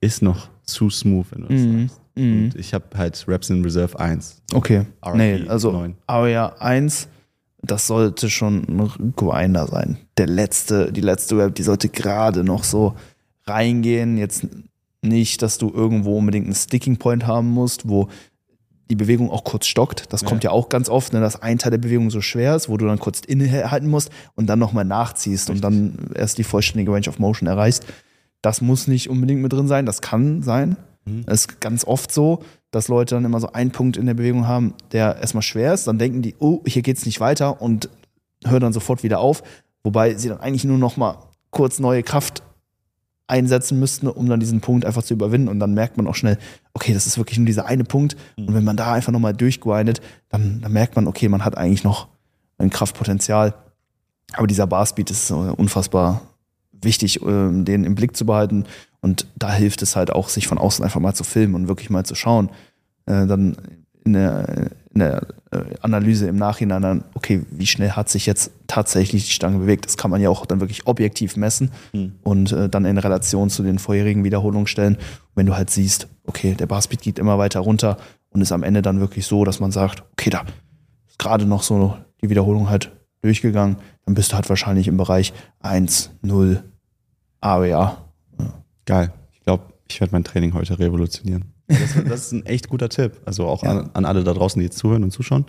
ist 0.00 0.22
noch 0.22 0.48
zu 0.62 0.90
smooth, 0.90 1.26
wenn 1.32 1.42
du 1.42 1.48
das 1.48 1.60
Mhm. 1.62 1.88
sagst. 1.88 2.00
Mhm. 2.16 2.44
Und 2.44 2.56
ich 2.56 2.74
habe 2.74 2.84
halt 2.96 3.24
Reps 3.28 3.50
in 3.50 3.62
Reserve 3.62 3.98
1. 3.98 4.42
Okay. 4.52 4.84
RP 5.04 5.16
nee, 5.16 5.44
also 5.48 5.72
9. 5.72 5.96
Area 6.06 6.54
1, 6.60 7.08
das 7.62 7.86
sollte 7.86 8.30
schon 8.30 8.64
ein 8.68 9.14
Grinder 9.16 9.66
sein. 9.66 9.98
Der 10.18 10.26
letzte, 10.26 10.92
die 10.92 11.00
letzte 11.00 11.38
Rep, 11.38 11.54
die 11.54 11.62
sollte 11.62 11.88
gerade 11.88 12.44
noch 12.44 12.64
so 12.64 12.94
reingehen. 13.46 14.16
Jetzt 14.18 14.46
nicht, 15.02 15.42
dass 15.42 15.58
du 15.58 15.70
irgendwo 15.70 16.18
unbedingt 16.18 16.46
einen 16.46 16.54
Sticking 16.54 16.96
Point 16.98 17.26
haben 17.26 17.50
musst, 17.50 17.88
wo 17.88 18.08
die 18.90 18.96
Bewegung 18.96 19.30
auch 19.30 19.44
kurz 19.44 19.66
stockt. 19.66 20.12
Das 20.12 20.20
Ja. 20.22 20.28
kommt 20.28 20.44
ja 20.44 20.50
auch 20.50 20.68
ganz 20.68 20.88
oft, 20.90 21.12
ne, 21.14 21.20
dass 21.20 21.40
ein 21.40 21.58
Teil 21.58 21.70
der 21.70 21.78
Bewegung 21.78 22.10
so 22.10 22.20
schwer 22.20 22.54
ist, 22.54 22.68
wo 22.68 22.76
du 22.76 22.86
dann 22.86 22.98
kurz 22.98 23.20
innehalten 23.20 23.88
musst 23.88 24.10
und 24.34 24.46
dann 24.46 24.58
nochmal 24.58 24.84
nachziehst 24.84 25.48
und 25.50 25.62
dann 25.62 26.10
erst 26.14 26.36
die 26.38 26.44
vollständige 26.44 26.92
Range 26.92 27.08
of 27.08 27.18
Motion 27.18 27.48
erreichst. 27.48 27.86
Das 28.42 28.60
muss 28.60 28.86
nicht 28.86 29.08
unbedingt 29.08 29.40
mit 29.40 29.52
drin 29.54 29.68
sein, 29.68 29.86
das 29.86 30.02
kann 30.02 30.42
sein. 30.42 30.76
Mhm. 31.04 31.24
Es 31.26 31.42
ist 31.42 31.60
ganz 31.60 31.84
oft 31.84 32.12
so, 32.12 32.42
dass 32.70 32.88
Leute 32.88 33.14
dann 33.14 33.24
immer 33.24 33.40
so 33.40 33.52
einen 33.52 33.70
Punkt 33.70 33.96
in 33.96 34.06
der 34.06 34.14
Bewegung 34.14 34.46
haben, 34.46 34.74
der 34.92 35.16
erstmal 35.16 35.42
schwer 35.42 35.74
ist. 35.74 35.86
Dann 35.86 35.98
denken 35.98 36.22
die, 36.22 36.34
oh, 36.38 36.62
hier 36.66 36.82
geht's 36.82 37.06
nicht 37.06 37.20
weiter 37.20 37.60
und 37.60 37.88
hören 38.44 38.60
dann 38.60 38.72
sofort 38.72 39.02
wieder 39.02 39.20
auf. 39.20 39.42
Wobei 39.82 40.14
sie 40.14 40.28
dann 40.28 40.40
eigentlich 40.40 40.64
nur 40.64 40.78
noch 40.78 40.96
mal 40.96 41.18
kurz 41.50 41.78
neue 41.78 42.02
Kraft 42.02 42.42
einsetzen 43.26 43.78
müssten, 43.78 44.06
um 44.08 44.28
dann 44.28 44.40
diesen 44.40 44.60
Punkt 44.60 44.84
einfach 44.84 45.02
zu 45.02 45.14
überwinden. 45.14 45.48
Und 45.48 45.60
dann 45.60 45.74
merkt 45.74 45.96
man 45.96 46.06
auch 46.06 46.14
schnell, 46.14 46.38
okay, 46.74 46.92
das 46.92 47.06
ist 47.06 47.16
wirklich 47.16 47.38
nur 47.38 47.46
dieser 47.46 47.66
eine 47.66 47.84
Punkt. 47.84 48.16
Und 48.36 48.52
wenn 48.54 48.64
man 48.64 48.76
da 48.76 48.92
einfach 48.92 49.12
nochmal 49.12 49.34
durchgrindet, 49.34 50.00
dann, 50.28 50.60
dann 50.60 50.72
merkt 50.72 50.96
man, 50.96 51.06
okay, 51.06 51.28
man 51.28 51.44
hat 51.44 51.56
eigentlich 51.56 51.84
noch 51.84 52.08
ein 52.58 52.70
Kraftpotenzial. 52.70 53.54
Aber 54.32 54.46
dieser 54.46 54.66
Barspeed 54.66 55.10
ist 55.10 55.28
so 55.28 55.36
unfassbar 55.56 56.22
wichtig, 56.82 57.20
ähm, 57.22 57.64
den 57.64 57.84
im 57.84 57.94
Blick 57.94 58.16
zu 58.16 58.26
behalten. 58.26 58.64
Und 59.00 59.26
da 59.36 59.52
hilft 59.52 59.82
es 59.82 59.96
halt 59.96 60.10
auch, 60.10 60.28
sich 60.28 60.46
von 60.46 60.58
außen 60.58 60.84
einfach 60.84 61.00
mal 61.00 61.14
zu 61.14 61.24
filmen 61.24 61.54
und 61.54 61.68
wirklich 61.68 61.90
mal 61.90 62.04
zu 62.04 62.14
schauen. 62.14 62.50
Äh, 63.06 63.26
dann 63.26 63.56
in 64.04 64.12
der, 64.14 64.70
in 64.92 65.00
der 65.00 65.26
äh, 65.50 65.60
Analyse 65.80 66.26
im 66.28 66.36
Nachhinein 66.36 66.82
dann, 66.82 67.04
okay, 67.14 67.42
wie 67.50 67.66
schnell 67.66 67.92
hat 67.92 68.10
sich 68.10 68.26
jetzt 68.26 68.50
tatsächlich 68.66 69.24
die 69.26 69.32
Stange 69.32 69.58
bewegt? 69.58 69.86
Das 69.86 69.96
kann 69.96 70.10
man 70.10 70.20
ja 70.20 70.28
auch 70.28 70.44
dann 70.44 70.60
wirklich 70.60 70.86
objektiv 70.86 71.36
messen 71.36 71.70
Mhm. 71.94 72.12
und 72.22 72.52
äh, 72.52 72.68
dann 72.68 72.84
in 72.84 72.98
Relation 72.98 73.48
zu 73.48 73.62
den 73.62 73.78
vorherigen 73.78 74.24
Wiederholungen 74.24 74.66
stellen. 74.66 74.98
wenn 75.34 75.46
du 75.46 75.56
halt 75.56 75.70
siehst, 75.70 76.06
okay, 76.26 76.54
der 76.54 76.66
Barspeed 76.66 77.00
geht 77.02 77.18
immer 77.18 77.38
weiter 77.38 77.60
runter 77.60 77.96
und 78.30 78.40
ist 78.42 78.52
am 78.52 78.62
Ende 78.62 78.82
dann 78.82 79.00
wirklich 79.00 79.26
so, 79.26 79.44
dass 79.44 79.58
man 79.58 79.72
sagt, 79.72 80.02
okay, 80.12 80.30
da 80.30 80.44
ist 81.08 81.18
gerade 81.18 81.46
noch 81.46 81.62
so 81.62 81.96
die 82.22 82.28
Wiederholung 82.30 82.68
halt 82.70 82.92
durchgegangen, 83.24 83.76
dann 84.06 84.14
bist 84.14 84.30
du 84.32 84.36
halt 84.36 84.48
wahrscheinlich 84.48 84.86
im 84.88 84.96
Bereich 84.96 85.32
1, 85.60 86.10
0, 86.22 86.62
AWA. 87.40 88.04
Geil. 88.86 89.12
Ich 89.32 89.40
glaube, 89.40 89.64
ich 89.88 90.00
werde 90.00 90.12
mein 90.12 90.24
Training 90.24 90.54
heute 90.54 90.78
revolutionieren. 90.78 91.46
Das, 91.66 91.94
das 92.06 92.20
ist 92.26 92.32
ein 92.32 92.46
echt 92.46 92.68
guter 92.68 92.88
Tipp. 92.88 93.20
Also 93.24 93.46
auch 93.46 93.62
Ja. 93.62 93.70
an, 93.80 93.90
an 93.94 94.04
alle 94.04 94.22
da 94.24 94.34
draußen, 94.34 94.60
die 94.60 94.66
jetzt 94.66 94.78
zuhören 94.78 95.02
und 95.04 95.10
zuschauen. 95.10 95.46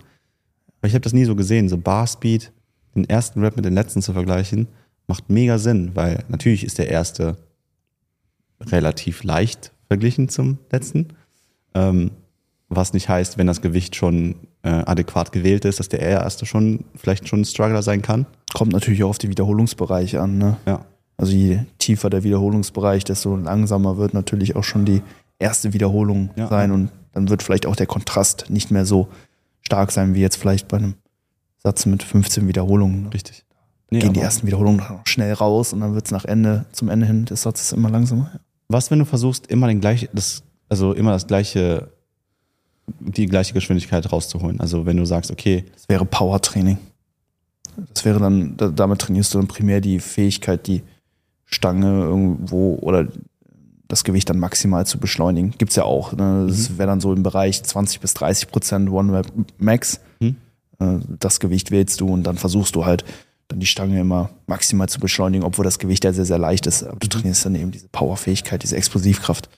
Weil 0.80 0.88
ich 0.88 0.94
habe 0.94 1.02
das 1.02 1.12
nie 1.12 1.24
so 1.26 1.36
gesehen. 1.36 1.68
So 1.68 1.76
Bar 1.76 2.06
Speed, 2.06 2.52
den 2.94 3.04
ersten 3.08 3.40
Rap 3.40 3.56
mit 3.56 3.64
dem 3.66 3.74
letzten 3.74 4.00
zu 4.02 4.12
vergleichen, 4.14 4.68
macht 5.06 5.28
mega 5.30 5.58
Sinn, 5.58 5.90
weil 5.94 6.24
natürlich 6.28 6.64
ist 6.64 6.78
der 6.78 6.88
erste 6.88 7.36
relativ 8.60 9.22
leicht 9.22 9.72
verglichen 9.88 10.28
zum 10.28 10.58
letzten. 10.72 11.08
Ähm, 11.74 12.10
was 12.68 12.92
nicht 12.92 13.08
heißt, 13.08 13.38
wenn 13.38 13.46
das 13.46 13.62
Gewicht 13.62 13.94
schon 13.96 14.34
äh, 14.62 14.68
adäquat 14.70 15.32
gewählt 15.32 15.64
ist, 15.64 15.78
dass 15.78 15.88
der 15.88 16.00
erste 16.00 16.46
schon 16.46 16.84
vielleicht 16.96 17.28
schon 17.28 17.40
ein 17.42 17.44
Struggler 17.44 17.82
sein 17.82 18.02
kann. 18.02 18.26
Kommt 18.54 18.72
natürlich 18.72 19.04
auch 19.04 19.10
auf 19.10 19.18
die 19.18 19.28
Wiederholungsbereiche 19.28 20.20
an. 20.20 20.38
Ne? 20.38 20.56
Ja. 20.66 20.84
Also 21.16 21.32
je 21.32 21.60
tiefer 21.78 22.10
der 22.10 22.24
Wiederholungsbereich, 22.24 23.04
desto 23.04 23.36
langsamer 23.36 23.96
wird 23.96 24.14
natürlich 24.14 24.56
auch 24.56 24.64
schon 24.64 24.84
die 24.84 25.02
erste 25.38 25.72
Wiederholung 25.72 26.30
Ja. 26.36 26.48
sein 26.48 26.72
und 26.72 26.90
dann 27.12 27.28
wird 27.28 27.42
vielleicht 27.42 27.66
auch 27.66 27.76
der 27.76 27.86
Kontrast 27.86 28.50
nicht 28.50 28.70
mehr 28.70 28.84
so 28.84 29.08
stark 29.62 29.92
sein 29.92 30.14
wie 30.14 30.20
jetzt 30.20 30.36
vielleicht 30.36 30.68
bei 30.68 30.76
einem 30.78 30.94
Satz 31.62 31.86
mit 31.86 32.02
15 32.02 32.46
Wiederholungen. 32.48 33.06
Richtig. 33.08 33.44
Nee, 33.90 34.00
Gehen 34.00 34.12
die 34.12 34.20
ersten 34.20 34.46
Wiederholungen 34.46 34.82
schnell 35.04 35.32
raus 35.32 35.72
und 35.72 35.80
dann 35.80 35.94
wird 35.94 36.06
es 36.06 36.10
nach 36.10 36.24
Ende, 36.24 36.66
zum 36.72 36.88
Ende 36.88 37.06
hin 37.06 37.24
des 37.24 37.42
Satzes 37.42 37.72
immer 37.72 37.88
langsamer. 37.88 38.32
Was, 38.68 38.90
wenn 38.90 38.98
du 38.98 39.04
versuchst, 39.04 39.46
immer 39.46 39.68
den 39.68 39.80
gleich, 39.80 40.08
das, 40.12 40.42
also 40.68 40.92
immer 40.92 41.12
das 41.12 41.26
gleiche, 41.28 41.92
die 43.00 43.26
gleiche 43.26 43.54
Geschwindigkeit 43.54 44.10
rauszuholen? 44.12 44.60
Also 44.60 44.86
wenn 44.86 44.96
du 44.96 45.04
sagst, 45.04 45.30
okay, 45.30 45.64
Das 45.74 45.88
wäre 45.88 46.04
Powertraining. 46.04 46.78
Das 47.92 48.04
wäre 48.04 48.18
dann, 48.20 48.56
da- 48.56 48.68
damit 48.68 49.00
trainierst 49.00 49.34
du 49.34 49.38
dann 49.38 49.48
primär 49.48 49.80
die 49.80 50.00
Fähigkeit, 50.00 50.66
die 50.66 50.82
Stange 51.44 52.00
irgendwo 52.02 52.76
oder 52.80 53.08
das 53.88 54.02
Gewicht 54.02 54.28
dann 54.30 54.38
maximal 54.38 54.84
zu 54.86 54.98
beschleunigen. 54.98 55.52
Gibt's 55.58 55.76
ja 55.76 55.84
auch. 55.84 56.12
Ne? 56.12 56.46
Das 56.48 56.76
wäre 56.78 56.88
dann 56.88 57.00
so 57.00 57.12
im 57.12 57.22
Bereich 57.22 57.62
20 57.62 58.00
bis 58.00 58.14
30 58.14 58.48
Prozent 58.48 58.90
One 58.90 59.12
Rep 59.16 59.26
Max. 59.58 60.00
Mhm. 60.20 60.36
Äh, 60.80 60.98
Das 61.20 61.38
Gewicht 61.38 61.70
wählst 61.70 62.00
du 62.00 62.08
und 62.08 62.24
dann 62.24 62.36
versuchst 62.36 62.74
du 62.74 62.84
halt 62.84 63.04
dann 63.48 63.60
die 63.60 63.66
Stange 63.66 64.00
immer 64.00 64.30
maximal 64.48 64.88
zu 64.88 64.98
beschleunigen, 64.98 65.44
obwohl 65.44 65.64
das 65.64 65.78
Gewicht 65.78 66.02
ja 66.04 66.12
sehr, 66.12 66.24
sehr 66.24 66.38
leicht 66.38 66.66
ist. 66.66 66.82
Aber 66.82 66.96
du 66.98 67.06
trainierst 67.06 67.44
dann 67.44 67.54
eben 67.54 67.70
diese 67.70 67.86
Powerfähigkeit, 67.88 68.62
diese 68.64 68.76
Explosivkraft. 68.76 69.48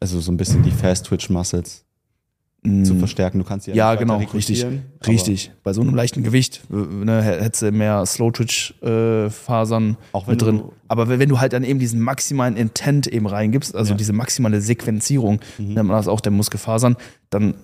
also 0.00 0.20
so 0.20 0.30
ein 0.32 0.36
bisschen 0.36 0.62
die 0.62 0.70
Fast 0.70 1.06
Twitch 1.06 1.30
Muscles 1.30 1.84
zu 2.84 2.94
verstärken. 2.94 3.38
Du 3.40 3.44
kannst 3.44 3.66
die 3.66 3.72
Mm. 3.72 3.74
Ja, 3.74 3.88
weiter 3.90 4.00
genau, 4.00 4.18
richtig. 4.18 4.64
Richtig. 5.06 5.50
Bei 5.64 5.72
so 5.72 5.80
einem 5.80 5.96
leichten 5.96 6.22
Gewicht 6.22 6.60
äh, 6.72 6.76
ne, 6.76 7.20
hättest 7.20 7.62
du 7.62 7.72
mehr 7.72 8.06
Slow-Twitch-Fasern 8.06 9.96
Auch 10.12 10.26
wenn 10.26 10.32
mit 10.34 10.42
drin. 10.42 10.62
Aber 10.88 11.08
wenn 11.08 11.28
du 11.28 11.40
halt 11.40 11.52
dann 11.52 11.64
eben 11.64 11.78
diesen 11.78 12.00
maximalen 12.00 12.56
Intent 12.56 13.06
eben 13.06 13.26
reingibst, 13.26 13.74
also 13.74 13.92
Ja. 13.92 13.96
diese 13.96 14.12
maximale 14.12 14.60
Sequenzierung, 14.60 15.40
Mhm. 15.58 15.74
nennt 15.74 15.88
man 15.88 15.96
das 15.96 16.08
auch 16.08 16.20
der 16.20 16.32
Muskelfasern, 16.32 16.96
dann 17.30 17.54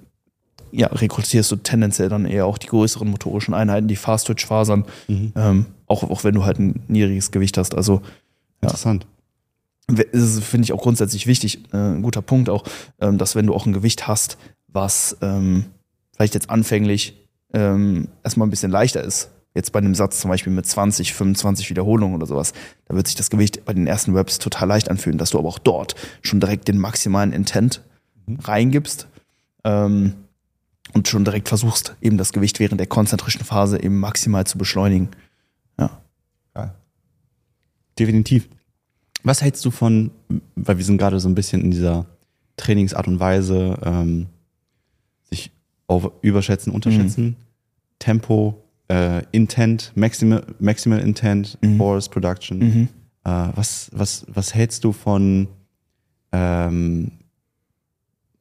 ja, 0.71 0.89
rekrutierst 0.89 1.51
du 1.51 1.57
tendenziell 1.57 2.09
dann 2.11 2.27
eher 2.27 2.45
auch 2.45 2.59
die 2.59 2.67
größeren 2.67 3.09
motorischen 3.09 3.55
Einheiten, 3.55 3.89
die 3.89 3.97
Fast-Twitch-Fasern, 3.97 4.85
Mhm. 5.07 5.33
ähm, 5.35 5.67
auch, 5.87 6.03
auch 6.11 6.25
wenn 6.25 6.35
du 6.35 6.45
halt 6.45 6.59
ein 6.59 6.83
niedriges 6.89 7.31
Gewicht 7.31 7.57
hast. 7.57 7.75
Also 7.75 8.03
Interessant. 8.61 9.05
ist, 9.05 9.09
finde 9.97 10.65
ich 10.65 10.73
auch 10.73 10.83
grundsätzlich 10.83 11.27
wichtig, 11.27 11.65
äh, 11.73 11.77
ein 11.77 12.03
guter 12.03 12.23
Punkt 12.23 12.51
auch, 12.51 12.65
ähm, 13.01 13.19
dass 13.19 13.35
wenn 13.35 13.47
du 13.47 13.55
auch 13.55 13.67
ein 13.67 13.73
Gewicht 13.73 14.07
hast, 14.07 14.37
was 14.69 15.17
ähm, 15.23 15.67
vielleicht 16.15 16.35
jetzt 16.35 16.51
anfänglich 16.51 17.27
ähm, 17.55 18.09
erstmal 18.23 18.47
ein 18.47 18.51
bisschen 18.51 18.71
leichter 18.71 19.03
ist, 19.03 19.31
jetzt 19.55 19.73
bei 19.73 19.79
einem 19.79 19.95
Satz 19.95 20.21
zum 20.21 20.31
Beispiel 20.31 20.53
mit 20.53 20.67
20, 20.67 21.15
25 21.15 21.71
Wiederholungen 21.71 22.15
oder 22.15 22.27
sowas, 22.27 22.53
da 22.87 22.95
wird 22.95 23.07
sich 23.07 23.17
das 23.17 23.31
Gewicht 23.31 23.65
bei 23.65 23.73
den 23.73 23.87
ersten 23.87 24.15
Reps 24.15 24.39
total 24.39 24.69
leicht 24.69 24.91
anfühlen, 24.91 25.19
dass 25.19 25.31
du 25.31 25.39
aber 25.39 25.49
auch 25.49 25.59
dort 25.59 25.95
schon 26.23 26.41
direkt 26.41 26.69
den 26.69 26.79
maximalen 26.79 27.33
Intent 27.33 27.83
mhm. 28.27 28.41
reingibst 28.41 29.09
ähm, 29.65 30.15
und 30.93 31.09
schon 31.09 31.25
direkt 31.25 31.49
versuchst, 31.49 31.97
eben 32.01 32.19
das 32.19 32.33
Gewicht 32.33 32.61
während 32.61 32.79
der 32.79 32.87
konzentrischen 32.87 33.45
Phase 33.45 33.83
eben 33.83 33.99
maximal 33.99 34.47
zu 34.47 34.59
beschleunigen. 34.59 35.09
Ja. 35.79 35.99
ja. 36.55 36.75
Definitiv. 37.99 38.49
Was 39.23 39.43
hältst 39.43 39.65
du 39.65 39.71
von, 39.71 40.11
weil 40.55 40.79
wir 40.79 40.85
sind 40.85 40.99
gerade 40.99 41.19
so 41.21 41.29
ein 41.29 41.35
bisschen 41.35 41.63
in 41.63 41.71
dieser 41.71 42.07
Trainingsart 42.57 43.09
und 43.09 43.21
Weise, 43.21 43.79
ähm, 43.85 44.27
sich 45.31 45.51
auf 45.87 46.11
überschätzen, 46.23 46.73
unterschätzen, 46.73 47.25
mhm. 47.25 47.37
Tempo, 47.99 48.63
äh, 48.89 49.23
Intent, 49.33 49.93
Maximal, 49.95 50.45
Maximal 50.59 51.01
Intent, 51.01 51.59
mhm. 51.63 51.77
Force 51.77 52.09
Production. 52.09 52.59
Mhm. 52.59 52.89
Äh, 53.25 53.49
was, 53.55 53.91
was, 53.93 54.27
was 54.29 54.55
hältst 54.55 54.85
du 54.85 54.93
von 54.93 55.49
ähm, 56.33 57.13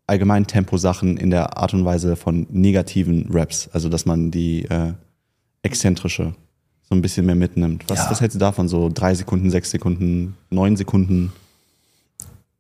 allgemeinen 0.06 0.48
Tempo-Sachen 0.48 1.18
in 1.18 1.30
der 1.30 1.58
Art 1.58 1.74
und 1.74 1.86
Weise 1.86 2.16
von 2.16 2.48
negativen 2.50 3.28
Raps? 3.30 3.70
Also, 3.70 3.90
dass 3.90 4.06
man 4.06 4.32
die 4.32 4.66
äh, 4.66 4.94
exzentrische 5.64 6.34
so 6.90 6.96
ein 6.96 7.02
bisschen 7.02 7.26
mehr 7.26 7.36
mitnimmt. 7.36 7.84
Was, 7.88 8.00
ja. 8.00 8.12
was 8.12 8.22
hältst 8.22 8.36
du 8.36 8.40
davon? 8.40 8.68
So 8.68 8.90
drei 8.94 9.14
Sekunden, 9.14 9.52
sechs 9.52 9.72
Sekunden, 9.72 10.38
neun 10.50 10.78
Sekunden? 10.78 11.34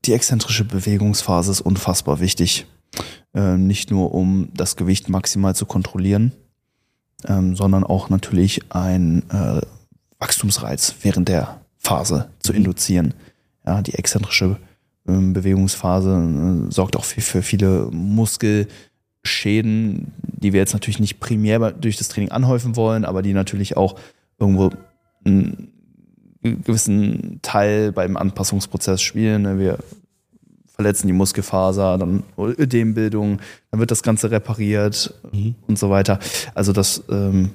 Die 0.05 0.13
exzentrische 0.13 0.65
Bewegungsphase 0.65 1.51
ist 1.51 1.61
unfassbar 1.61 2.19
wichtig. 2.19 2.65
Äh, 3.33 3.57
nicht 3.57 3.91
nur, 3.91 4.13
um 4.13 4.49
das 4.53 4.75
Gewicht 4.75 5.09
maximal 5.09 5.55
zu 5.55 5.65
kontrollieren, 5.65 6.31
ähm, 7.25 7.55
sondern 7.55 7.83
auch 7.83 8.09
natürlich 8.09 8.61
ein 8.69 9.23
äh, 9.29 9.61
Wachstumsreiz 10.19 10.95
während 11.01 11.29
der 11.29 11.61
Phase 11.77 12.29
zu 12.39 12.51
mhm. 12.51 12.57
induzieren. 12.57 13.13
Ja, 13.65 13.81
die 13.81 13.95
exzentrische 13.95 14.57
ähm, 15.07 15.33
Bewegungsphase 15.33 16.67
äh, 16.67 16.71
sorgt 16.71 16.97
auch 16.97 17.05
für, 17.05 17.21
für 17.21 17.41
viele 17.41 17.89
Muskelschäden, 17.91 20.13
die 20.21 20.53
wir 20.53 20.59
jetzt 20.59 20.73
natürlich 20.73 20.99
nicht 20.99 21.19
primär 21.19 21.71
durch 21.71 21.97
das 21.97 22.09
Training 22.09 22.31
anhäufen 22.31 22.75
wollen, 22.75 23.05
aber 23.05 23.21
die 23.21 23.33
natürlich 23.33 23.77
auch 23.77 23.95
irgendwo 24.39 24.71
einen 25.25 25.73
gewissen 26.41 27.39
Teil 27.41 27.91
beim 27.91 28.17
Anpassungsprozess 28.17 29.01
spielen. 29.01 29.43
Ne? 29.43 29.59
Wir 29.59 29.79
verletzen 30.67 31.07
die 31.07 31.13
Muskelfaser, 31.13 31.97
dann 31.97 32.23
Ödembildung, 32.37 33.39
dann 33.71 33.79
wird 33.79 33.91
das 33.91 34.03
Ganze 34.03 34.29
repariert 34.29 35.13
mhm. 35.31 35.55
und 35.67 35.79
so 35.79 35.89
weiter. 35.89 36.19
Also 36.53 36.71
das 36.71 37.03
ähm, 37.09 37.51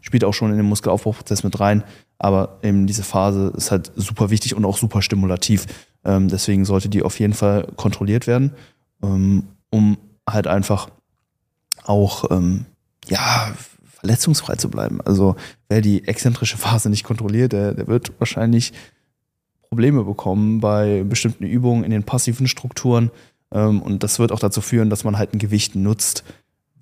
spielt 0.00 0.24
auch 0.24 0.34
schon 0.34 0.50
in 0.50 0.56
den 0.56 0.66
Muskelaufbauprozess 0.66 1.44
mit 1.44 1.60
rein. 1.60 1.84
Aber 2.18 2.58
eben 2.62 2.86
diese 2.86 3.02
Phase 3.02 3.52
ist 3.56 3.70
halt 3.70 3.92
super 3.96 4.30
wichtig 4.30 4.54
und 4.54 4.64
auch 4.64 4.76
super 4.76 5.02
stimulativ. 5.02 5.66
Ähm, 6.04 6.28
deswegen 6.28 6.64
sollte 6.64 6.88
die 6.88 7.02
auf 7.02 7.18
jeden 7.18 7.34
Fall 7.34 7.68
kontrolliert 7.76 8.26
werden, 8.26 8.52
ähm, 9.02 9.44
um 9.70 9.96
halt 10.28 10.46
einfach 10.46 10.88
auch 11.84 12.30
ähm, 12.30 12.66
ja 13.06 13.52
verletzungsfrei 14.04 14.56
zu 14.56 14.68
bleiben. 14.68 15.00
Also 15.00 15.34
wer 15.68 15.80
die 15.80 16.06
exzentrische 16.06 16.58
Phase 16.58 16.90
nicht 16.90 17.04
kontrolliert, 17.04 17.52
der, 17.52 17.72
der 17.72 17.86
wird 17.86 18.12
wahrscheinlich 18.18 18.74
Probleme 19.62 20.04
bekommen 20.04 20.60
bei 20.60 21.02
bestimmten 21.04 21.44
Übungen 21.44 21.84
in 21.84 21.90
den 21.90 22.04
passiven 22.04 22.46
Strukturen. 22.46 23.10
Ähm, 23.50 23.80
und 23.80 24.02
das 24.02 24.18
wird 24.18 24.30
auch 24.30 24.38
dazu 24.38 24.60
führen, 24.60 24.90
dass 24.90 25.04
man 25.04 25.16
halt 25.16 25.32
ein 25.32 25.38
Gewicht 25.38 25.74
nutzt, 25.74 26.22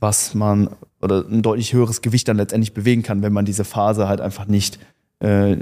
was 0.01 0.35
man 0.35 0.71
oder 1.01 1.25
ein 1.29 1.43
deutlich 1.43 1.73
höheres 1.73 2.03
Gewicht 2.03 2.27
dann 2.27 2.37
letztendlich 2.37 2.75
bewegen 2.75 3.05
kann, 3.05 3.23
wenn 3.23 3.33
man 3.33 3.45
diese 3.45 3.65
Phase 3.65 4.09
halt 4.09 4.21
einfach 4.21 4.47
nicht, 4.47 4.81
äh, 5.21 5.57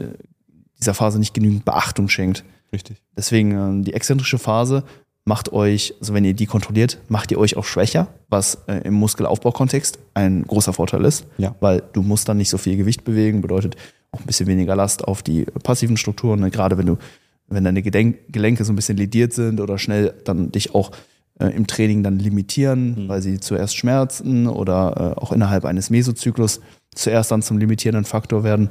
dieser 0.78 0.94
Phase 0.94 1.18
nicht 1.18 1.34
genügend 1.34 1.66
Beachtung 1.66 2.08
schenkt. 2.08 2.42
Richtig. 2.72 3.02
Deswegen 3.16 3.80
äh, 3.80 3.84
die 3.84 3.92
exzentrische 3.92 4.38
Phase 4.38 4.82
macht 5.30 5.52
euch, 5.52 5.94
also 6.00 6.12
wenn 6.12 6.24
ihr 6.24 6.34
die 6.34 6.46
kontrolliert, 6.46 6.98
macht 7.06 7.30
ihr 7.30 7.38
euch 7.38 7.56
auch 7.56 7.64
schwächer, 7.64 8.08
was 8.28 8.58
äh, 8.66 8.78
im 8.78 8.94
Muskelaufbaukontext 8.94 10.00
ein 10.12 10.42
großer 10.42 10.72
Vorteil 10.72 11.04
ist, 11.04 11.24
ja. 11.38 11.54
weil 11.60 11.84
du 11.92 12.02
musst 12.02 12.28
dann 12.28 12.36
nicht 12.36 12.50
so 12.50 12.58
viel 12.58 12.76
Gewicht 12.76 13.04
bewegen, 13.04 13.40
bedeutet 13.40 13.76
auch 14.10 14.18
ein 14.18 14.26
bisschen 14.26 14.48
weniger 14.48 14.74
Last 14.74 15.06
auf 15.06 15.22
die 15.22 15.44
passiven 15.62 15.96
Strukturen, 15.96 16.40
ne? 16.40 16.50
gerade 16.50 16.76
wenn 16.78 16.86
du 16.86 16.98
wenn 17.46 17.62
deine 17.62 17.80
Gedenk 17.82 18.16
Gelenke 18.32 18.64
so 18.64 18.72
ein 18.72 18.76
bisschen 18.76 18.96
lediert 18.96 19.32
sind 19.32 19.60
oder 19.60 19.78
schnell 19.78 20.14
dann 20.24 20.50
dich 20.50 20.74
auch 20.74 20.90
äh, 21.38 21.46
im 21.46 21.68
Training 21.68 22.02
dann 22.02 22.18
limitieren, 22.18 23.04
mhm. 23.04 23.08
weil 23.08 23.22
sie 23.22 23.38
zuerst 23.38 23.76
schmerzen 23.76 24.48
oder 24.48 25.14
äh, 25.16 25.20
auch 25.20 25.30
innerhalb 25.30 25.64
eines 25.64 25.90
Mesozyklus 25.90 26.60
zuerst 26.92 27.30
dann 27.30 27.42
zum 27.42 27.58
limitierenden 27.58 28.04
Faktor 28.04 28.42
werden, 28.42 28.68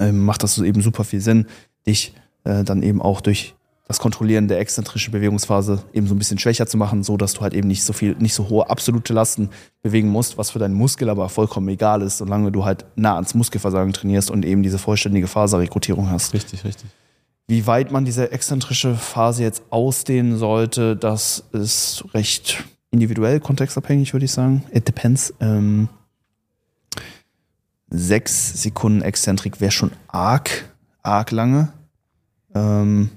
ähm, 0.00 0.18
macht 0.24 0.42
das 0.42 0.56
so 0.56 0.64
eben 0.64 0.82
super 0.82 1.04
viel 1.04 1.20
Sinn, 1.20 1.46
dich 1.86 2.12
äh, 2.42 2.64
dann 2.64 2.82
eben 2.82 3.00
auch 3.00 3.20
durch 3.20 3.54
das 3.90 3.98
Kontrollieren 3.98 4.46
der 4.46 4.60
exzentrischen 4.60 5.10
Bewegungsphase 5.10 5.82
eben 5.92 6.06
so 6.06 6.14
ein 6.14 6.18
bisschen 6.18 6.38
schwächer 6.38 6.64
zu 6.68 6.76
machen, 6.76 7.02
so 7.02 7.16
dass 7.16 7.32
du 7.32 7.40
halt 7.40 7.54
eben 7.54 7.66
nicht 7.66 7.82
so 7.82 7.92
viel, 7.92 8.14
nicht 8.20 8.34
so 8.34 8.48
hohe 8.48 8.70
absolute 8.70 9.12
Lasten 9.12 9.50
bewegen 9.82 10.06
musst, 10.06 10.38
was 10.38 10.52
für 10.52 10.60
deinen 10.60 10.74
Muskel 10.74 11.10
aber 11.10 11.28
vollkommen 11.28 11.68
egal 11.68 12.00
ist, 12.02 12.18
solange 12.18 12.52
du 12.52 12.64
halt 12.64 12.84
nah 12.94 13.16
ans 13.16 13.34
Muskelversagen 13.34 13.92
trainierst 13.92 14.30
und 14.30 14.44
eben 14.44 14.62
diese 14.62 14.78
vollständige 14.78 15.26
Faserrekrutierung 15.26 16.08
hast. 16.08 16.32
Richtig, 16.34 16.62
richtig. 16.62 16.88
Wie 17.48 17.66
weit 17.66 17.90
man 17.90 18.04
diese 18.04 18.30
exzentrische 18.30 18.94
Phase 18.94 19.42
jetzt 19.42 19.64
ausdehnen 19.70 20.38
sollte, 20.38 20.94
das 20.94 21.42
ist 21.50 22.04
recht 22.14 22.62
individuell, 22.92 23.40
kontextabhängig, 23.40 24.12
würde 24.12 24.26
ich 24.26 24.30
sagen. 24.30 24.62
It 24.72 24.86
depends. 24.86 25.34
Ähm, 25.40 25.88
sechs 27.88 28.62
Sekunden 28.62 29.02
Exzentrik 29.02 29.60
wäre 29.60 29.72
schon 29.72 29.90
arg, 30.06 30.72
arg 31.02 31.32
lange. 31.32 31.72
Ähm, 32.54 33.10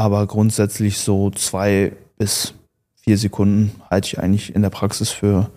aber 0.00 0.26
grundsätzlich 0.26 0.96
so 0.96 1.28
zwei 1.30 1.92
bis 2.16 2.54
vier 2.94 3.18
Sekunden 3.18 3.72
halte 3.90 4.06
ich 4.06 4.18
eigentlich 4.18 4.54
in 4.54 4.62
der 4.62 4.70
Praxis 4.70 5.10
für 5.10 5.50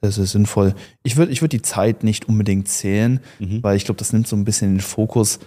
sehr, 0.00 0.10
sehr 0.10 0.26
sinnvoll. 0.26 0.74
Ich 1.04 1.16
würde 1.16 1.30
ich 1.30 1.42
würd 1.42 1.52
die 1.52 1.62
Zeit 1.62 2.02
nicht 2.02 2.28
unbedingt 2.28 2.66
zählen, 2.66 3.20
mhm. 3.38 3.62
weil 3.62 3.76
ich 3.76 3.84
glaube, 3.84 3.98
das 3.98 4.12
nimmt 4.12 4.26
so 4.26 4.34
ein 4.34 4.44
bisschen 4.44 4.74
den 4.74 4.80
Fokus 4.80 5.38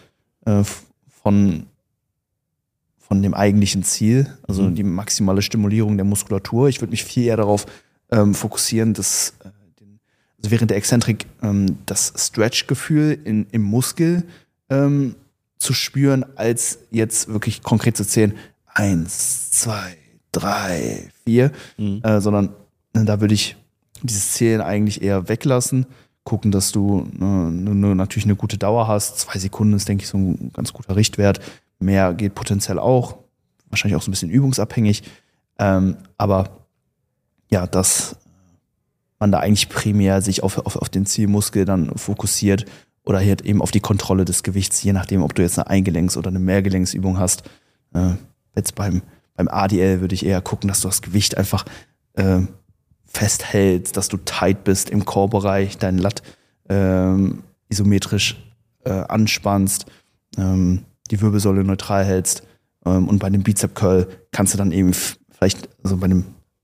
äh, 0.45 0.63
von 1.09 1.65
von 2.99 3.21
dem 3.21 3.33
eigentlichen 3.33 3.83
Ziel, 3.83 4.33
also 4.47 4.63
mhm. 4.63 4.75
die 4.75 4.83
maximale 4.83 5.41
Stimulierung 5.41 5.97
der 5.97 6.05
Muskulatur. 6.05 6.69
Ich 6.69 6.79
würde 6.79 6.91
mich 6.91 7.03
viel 7.03 7.25
eher 7.25 7.35
darauf 7.35 7.65
ähm, 8.11 8.33
fokussieren, 8.33 8.93
dass 8.93 9.33
äh, 9.43 9.49
den, 9.81 9.99
also 10.37 10.51
während 10.51 10.71
der 10.71 10.77
Exzentrik 10.77 11.25
ähm, 11.43 11.79
das 11.85 12.13
Stretch-Gefühl 12.15 13.19
im 13.25 13.61
Muskel 13.61 14.23
ähm, 14.69 15.15
zu 15.61 15.73
spüren, 15.73 16.25
als 16.35 16.79
jetzt 16.89 17.27
wirklich 17.27 17.61
konkret 17.61 17.95
zu 17.95 18.05
zählen, 18.05 18.33
eins, 18.65 19.51
zwei, 19.51 19.95
drei, 20.31 21.09
vier, 21.23 21.51
mhm. 21.77 22.01
äh, 22.03 22.19
sondern 22.19 22.49
äh, 22.93 23.05
da 23.05 23.21
würde 23.21 23.35
ich 23.35 23.55
dieses 24.01 24.31
Zählen 24.31 24.61
eigentlich 24.61 25.03
eher 25.03 25.29
weglassen, 25.29 25.85
gucken, 26.23 26.51
dass 26.51 26.71
du 26.71 27.07
äh, 27.19 27.23
natürlich 27.23 28.25
eine 28.25 28.35
gute 28.35 28.57
Dauer 28.57 28.87
hast. 28.87 29.19
Zwei 29.19 29.37
Sekunden 29.37 29.73
ist, 29.73 29.87
denke 29.87 30.03
ich, 30.03 30.09
so 30.09 30.17
ein 30.17 30.51
ganz 30.53 30.73
guter 30.73 30.95
Richtwert. 30.95 31.39
Mehr 31.79 32.13
geht 32.15 32.33
potenziell 32.33 32.79
auch. 32.79 33.17
Wahrscheinlich 33.69 33.95
auch 33.95 34.01
so 34.01 34.09
ein 34.09 34.13
bisschen 34.13 34.31
übungsabhängig. 34.31 35.03
Ähm, 35.59 35.97
aber 36.17 36.65
ja, 37.51 37.67
dass 37.67 38.15
man 39.19 39.31
da 39.31 39.39
eigentlich 39.39 39.69
primär 39.69 40.23
sich 40.23 40.41
auf, 40.41 40.57
auf, 40.57 40.75
auf 40.75 40.89
den 40.89 41.05
Zielmuskel 41.05 41.65
dann 41.65 41.95
fokussiert 41.97 42.65
oder 43.11 43.19
halt 43.19 43.41
eben 43.41 43.61
auf 43.61 43.71
die 43.71 43.81
Kontrolle 43.81 44.23
des 44.23 44.41
Gewichts, 44.41 44.81
je 44.81 44.93
nachdem, 44.93 45.21
ob 45.21 45.35
du 45.35 45.41
jetzt 45.41 45.59
eine 45.59 45.69
Eingelenks- 45.69 46.17
oder 46.17 46.29
eine 46.29 46.39
Mehrgelenksübung 46.39 47.19
hast. 47.19 47.43
Äh, 47.93 48.13
jetzt 48.55 48.75
beim, 48.75 49.01
beim 49.35 49.49
ADL 49.49 49.99
würde 49.99 50.15
ich 50.15 50.25
eher 50.25 50.41
gucken, 50.41 50.69
dass 50.69 50.81
du 50.81 50.87
das 50.87 51.01
Gewicht 51.01 51.37
einfach 51.37 51.65
äh, 52.13 52.39
festhältst, 53.05 53.97
dass 53.97 54.07
du 54.07 54.17
tight 54.17 54.63
bist 54.63 54.89
im 54.89 55.03
Core-Bereich, 55.03 55.77
deinen 55.77 55.97
Latt 55.97 56.23
ähm, 56.69 57.43
isometrisch 57.67 58.41
äh, 58.85 58.91
anspannst. 58.91 59.87
Ähm, 60.37 60.85
die 61.11 61.19
Wirbelsäule 61.19 61.65
neutral 61.65 62.05
hältst. 62.05 62.43
Ähm, 62.85 63.09
und 63.09 63.19
bei 63.19 63.29
dem 63.29 63.43
Bizep 63.43 63.75
Curl 63.75 64.07
kannst 64.31 64.53
du 64.53 64.57
dann 64.57 64.71
eben 64.71 64.93
vielleicht, 64.93 65.67
also 65.83 65.97
bei 65.97 66.07
dem 66.07 66.23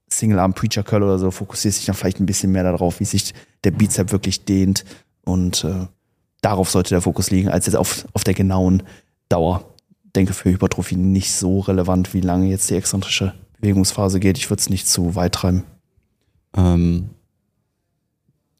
Single 0.09 0.39
Arm 0.39 0.53
Preacher 0.53 0.83
Curl 0.83 1.03
oder 1.03 1.19
so, 1.19 1.29
fokussierst 1.29 1.79
dich 1.79 1.85
dann 1.87 1.95
vielleicht 1.95 2.21
ein 2.21 2.25
bisschen 2.25 2.53
mehr 2.53 2.63
darauf, 2.63 3.01
wie 3.01 3.05
sich 3.05 3.33
der 3.65 3.71
Bizep 3.71 4.13
wirklich 4.13 4.45
dehnt. 4.45 4.85
Und 5.25 5.65
äh, 5.65 5.87
darauf 6.41 6.69
sollte 6.69 6.89
der 6.89 7.01
Fokus 7.01 7.31
liegen, 7.31 7.49
als 7.49 7.65
jetzt 7.65 7.75
auf, 7.75 8.05
auf 8.13 8.23
der 8.23 8.33
genauen 8.33 8.83
Dauer. 9.29 9.65
Ich 10.05 10.13
denke 10.13 10.33
für 10.33 10.49
Hypertrophie 10.49 10.95
nicht 10.95 11.31
so 11.31 11.59
relevant, 11.59 12.13
wie 12.13 12.21
lange 12.21 12.47
jetzt 12.47 12.69
die 12.69 12.75
exzentrische 12.75 13.33
Bewegungsphase 13.59 14.19
geht. 14.19 14.37
Ich 14.37 14.49
würde 14.49 14.61
es 14.61 14.69
nicht 14.69 14.87
zu 14.87 15.15
weit 15.15 15.33
treiben. 15.33 15.63
Ähm, 16.55 17.09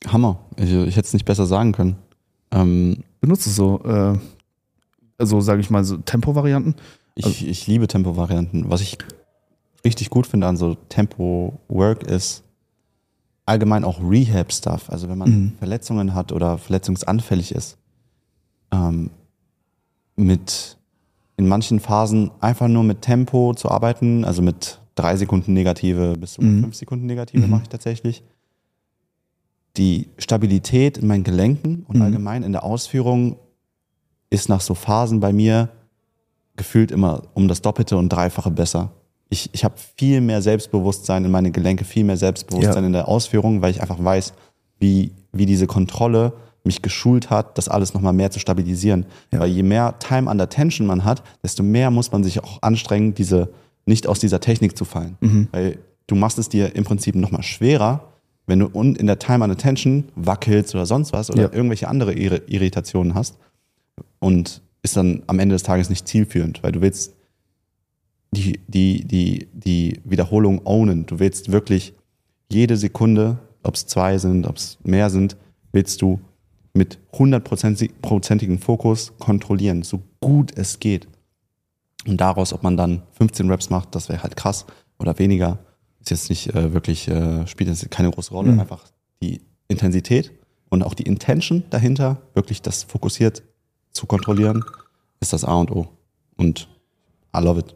Hammer. 0.07 0.39
Ich, 0.57 0.71
ich 0.71 0.95
hätte 0.95 1.07
es 1.07 1.13
nicht 1.13 1.25
besser 1.25 1.45
sagen 1.45 1.71
können. 1.71 1.97
Ähm, 2.51 3.03
Benutze 3.19 3.49
so 3.49 3.81
äh, 3.83 4.17
also 5.17 5.41
sage 5.41 5.61
ich 5.61 5.69
mal, 5.69 5.83
so 5.83 5.97
Tempo-Varianten. 5.97 6.75
Ich, 7.15 7.47
ich 7.47 7.67
liebe 7.67 7.87
Tempo-Varianten. 7.87 8.69
Was 8.69 8.81
ich 8.81 8.97
richtig 9.83 10.09
gut 10.09 10.27
finde 10.27 10.47
an 10.47 10.57
so 10.57 10.75
Tempo-Work 10.89 12.03
ist 12.03 12.43
allgemein 13.47 13.83
auch 13.83 13.99
Rehab-Stuff. 14.01 14.89
Also 14.91 15.10
wenn 15.10 15.17
man 15.17 15.29
Mhm. 15.29 15.51
Verletzungen 15.57 16.13
hat 16.13 16.31
oder 16.31 16.57
verletzungsanfällig 16.57 17.53
ist, 17.55 17.77
ähm, 18.71 19.10
mit 20.15 20.77
in 21.38 21.47
manchen 21.47 21.79
Phasen 21.79 22.31
einfach 22.41 22.67
nur 22.67 22.83
mit 22.83 23.01
Tempo 23.01 23.53
zu 23.55 23.69
arbeiten, 23.69 24.25
also 24.25 24.41
mit 24.41 24.79
drei 24.95 25.15
Sekunden 25.15 25.53
Negative 25.53 26.15
bis 26.17 26.33
zu 26.33 26.41
Mhm. 26.41 26.62
fünf 26.63 26.75
Sekunden 26.75 27.05
Negative 27.05 27.43
Mhm. 27.45 27.49
mache 27.49 27.63
ich 27.63 27.69
tatsächlich. 27.69 28.23
Die 29.77 30.07
Stabilität 30.17 30.97
in 30.97 31.07
meinen 31.07 31.23
Gelenken 31.23 31.86
und 31.88 31.97
Mhm. 31.97 32.01
allgemein 32.01 32.43
in 32.43 32.51
der 32.51 32.63
Ausführung 32.63 33.38
ist 34.29 34.49
nach 34.49 34.62
so 34.62 34.73
Phasen 34.73 35.19
bei 35.19 35.31
mir 35.31 35.69
gefühlt 36.55 36.91
immer 36.91 37.21
um 37.36 37.47
das 37.47 37.62
Doppelte 37.62 37.95
und 37.97 38.10
Dreifache 38.10 38.49
besser. 38.49 38.91
Ich, 39.29 39.49
ich 39.53 39.63
habe 39.63 39.75
viel 39.97 40.21
mehr 40.21 40.41
Selbstbewusstsein 40.41 41.25
in 41.25 41.31
meine 41.31 41.51
Gelenke, 41.51 41.83
viel 41.85 42.03
mehr 42.05 42.17
Selbstbewusstsein 42.17 42.83
Ja. 42.83 42.87
in 42.87 42.93
der 42.93 43.07
Ausführung, 43.07 43.61
weil 43.61 43.71
ich 43.71 43.81
einfach 43.81 44.01
weiß, 44.01 44.33
wie, 44.79 45.11
wie 45.33 45.45
diese 45.45 45.67
Kontrolle 45.67 46.33
mich 46.63 46.81
geschult 46.81 47.29
hat, 47.29 47.57
das 47.57 47.67
alles 47.69 47.93
nochmal 47.93 48.13
mehr 48.13 48.31
zu 48.31 48.39
stabilisieren. 48.39 49.05
Ja. 49.31 49.39
Weil 49.39 49.49
je 49.49 49.63
mehr 49.63 49.99
Time 49.99 50.29
under 50.29 50.47
Tension 50.49 50.85
man 50.87 51.03
hat, 51.03 51.23
desto 51.43 51.63
mehr 51.63 51.91
muss 51.91 52.11
man 52.11 52.23
sich 52.23 52.43
auch 52.43 52.61
anstrengen, 52.61 53.13
diese, 53.13 53.49
nicht 53.85 54.07
aus 54.07 54.19
dieser 54.19 54.39
Technik 54.39 54.77
zu 54.77 54.85
fallen. 54.85 55.17
Mhm. 55.21 55.47
Weil 55.51 55.79
du 56.07 56.15
machst 56.15 56.37
es 56.39 56.49
dir 56.49 56.75
im 56.75 56.83
Prinzip 56.83 57.15
nochmal 57.15 57.43
schwerer, 57.43 58.11
wenn 58.45 58.59
du 58.59 58.67
in 58.67 59.07
der 59.07 59.19
Time 59.19 59.43
under 59.43 59.57
Tension 59.57 60.05
wackelst 60.15 60.73
oder 60.73 60.85
sonst 60.85 61.11
was 61.11 61.29
oder 61.29 61.43
Ja. 61.43 61.49
irgendwelche 61.53 61.87
andere 61.89 62.11
Irri- 62.13 62.43
Irritationen 62.47 63.13
hast 63.13 63.37
und 64.19 64.61
ist 64.83 64.95
dann 64.95 65.23
am 65.27 65.39
Ende 65.39 65.55
des 65.55 65.63
Tages 65.63 65.89
nicht 65.89 66.07
zielführend, 66.07 66.63
weil 66.63 66.71
du 66.71 66.81
willst 66.81 67.13
die, 68.31 68.59
die, 68.67 69.05
die, 69.05 69.47
die 69.53 70.01
Wiederholung 70.03 70.65
ownen. 70.65 71.05
Du 71.05 71.19
willst 71.19 71.51
wirklich 71.51 71.93
jede 72.49 72.77
Sekunde, 72.77 73.39
ob 73.63 73.75
es 73.75 73.87
zwei 73.87 74.17
sind, 74.17 74.47
ob 74.47 74.57
es 74.57 74.77
mehr 74.83 75.09
sind, 75.09 75.37
willst 75.71 76.01
du 76.01 76.19
mit 76.73 76.99
hundertprozentigem 77.11 78.59
Fokus 78.59 79.13
kontrollieren, 79.19 79.83
so 79.83 80.01
gut 80.21 80.57
es 80.57 80.79
geht. 80.79 81.07
Und 82.05 82.21
daraus, 82.21 82.53
ob 82.53 82.63
man 82.63 82.77
dann 82.77 83.03
15 83.13 83.49
Reps 83.49 83.69
macht, 83.69 83.95
das 83.95 84.07
wäre 84.09 84.23
halt 84.23 84.35
krass 84.35 84.65
oder 84.99 85.17
weniger, 85.19 85.59
ist 85.99 86.11
jetzt 86.11 86.29
nicht 86.29 86.53
äh, 86.55 86.73
wirklich, 86.73 87.07
äh, 87.07 87.45
spielt 87.47 87.69
jetzt 87.69 87.89
keine 87.91 88.11
große 88.11 88.31
Rolle. 88.31 88.53
Mhm. 88.53 88.59
Einfach 88.59 88.85
die 89.21 89.41
Intensität 89.67 90.31
und 90.69 90.83
auch 90.83 90.93
die 90.93 91.03
Intention 91.03 91.63
dahinter, 91.69 92.21
wirklich 92.33 92.61
das 92.61 92.83
fokussiert 92.83 93.43
zu 93.91 94.05
kontrollieren, 94.05 94.63
ist 95.19 95.33
das 95.33 95.43
A 95.43 95.55
und 95.55 95.71
O. 95.71 95.87
Und 96.37 96.69
I 97.35 97.41
love 97.41 97.59
it. 97.59 97.75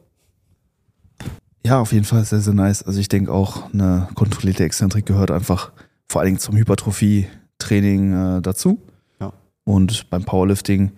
Ja, 1.65 1.79
auf 1.79 1.91
jeden 1.93 2.05
Fall 2.05 2.25
sehr, 2.25 2.39
sehr 2.39 2.53
nice. 2.53 2.83
Also 2.83 2.99
ich 2.99 3.09
denke 3.09 3.31
auch, 3.31 3.71
eine 3.73 4.07
kontrollierte 4.15 4.63
Exzentrik 4.63 5.05
gehört 5.05 5.31
einfach 5.31 5.71
vor 6.07 6.21
allen 6.21 6.29
Dingen 6.29 6.39
zum 6.39 6.57
Hypertrophie-Training 6.57 8.37
äh, 8.37 8.41
dazu. 8.41 8.81
Ja. 9.19 9.33
Und 9.63 10.09
beim 10.09 10.23
Powerlifting 10.23 10.91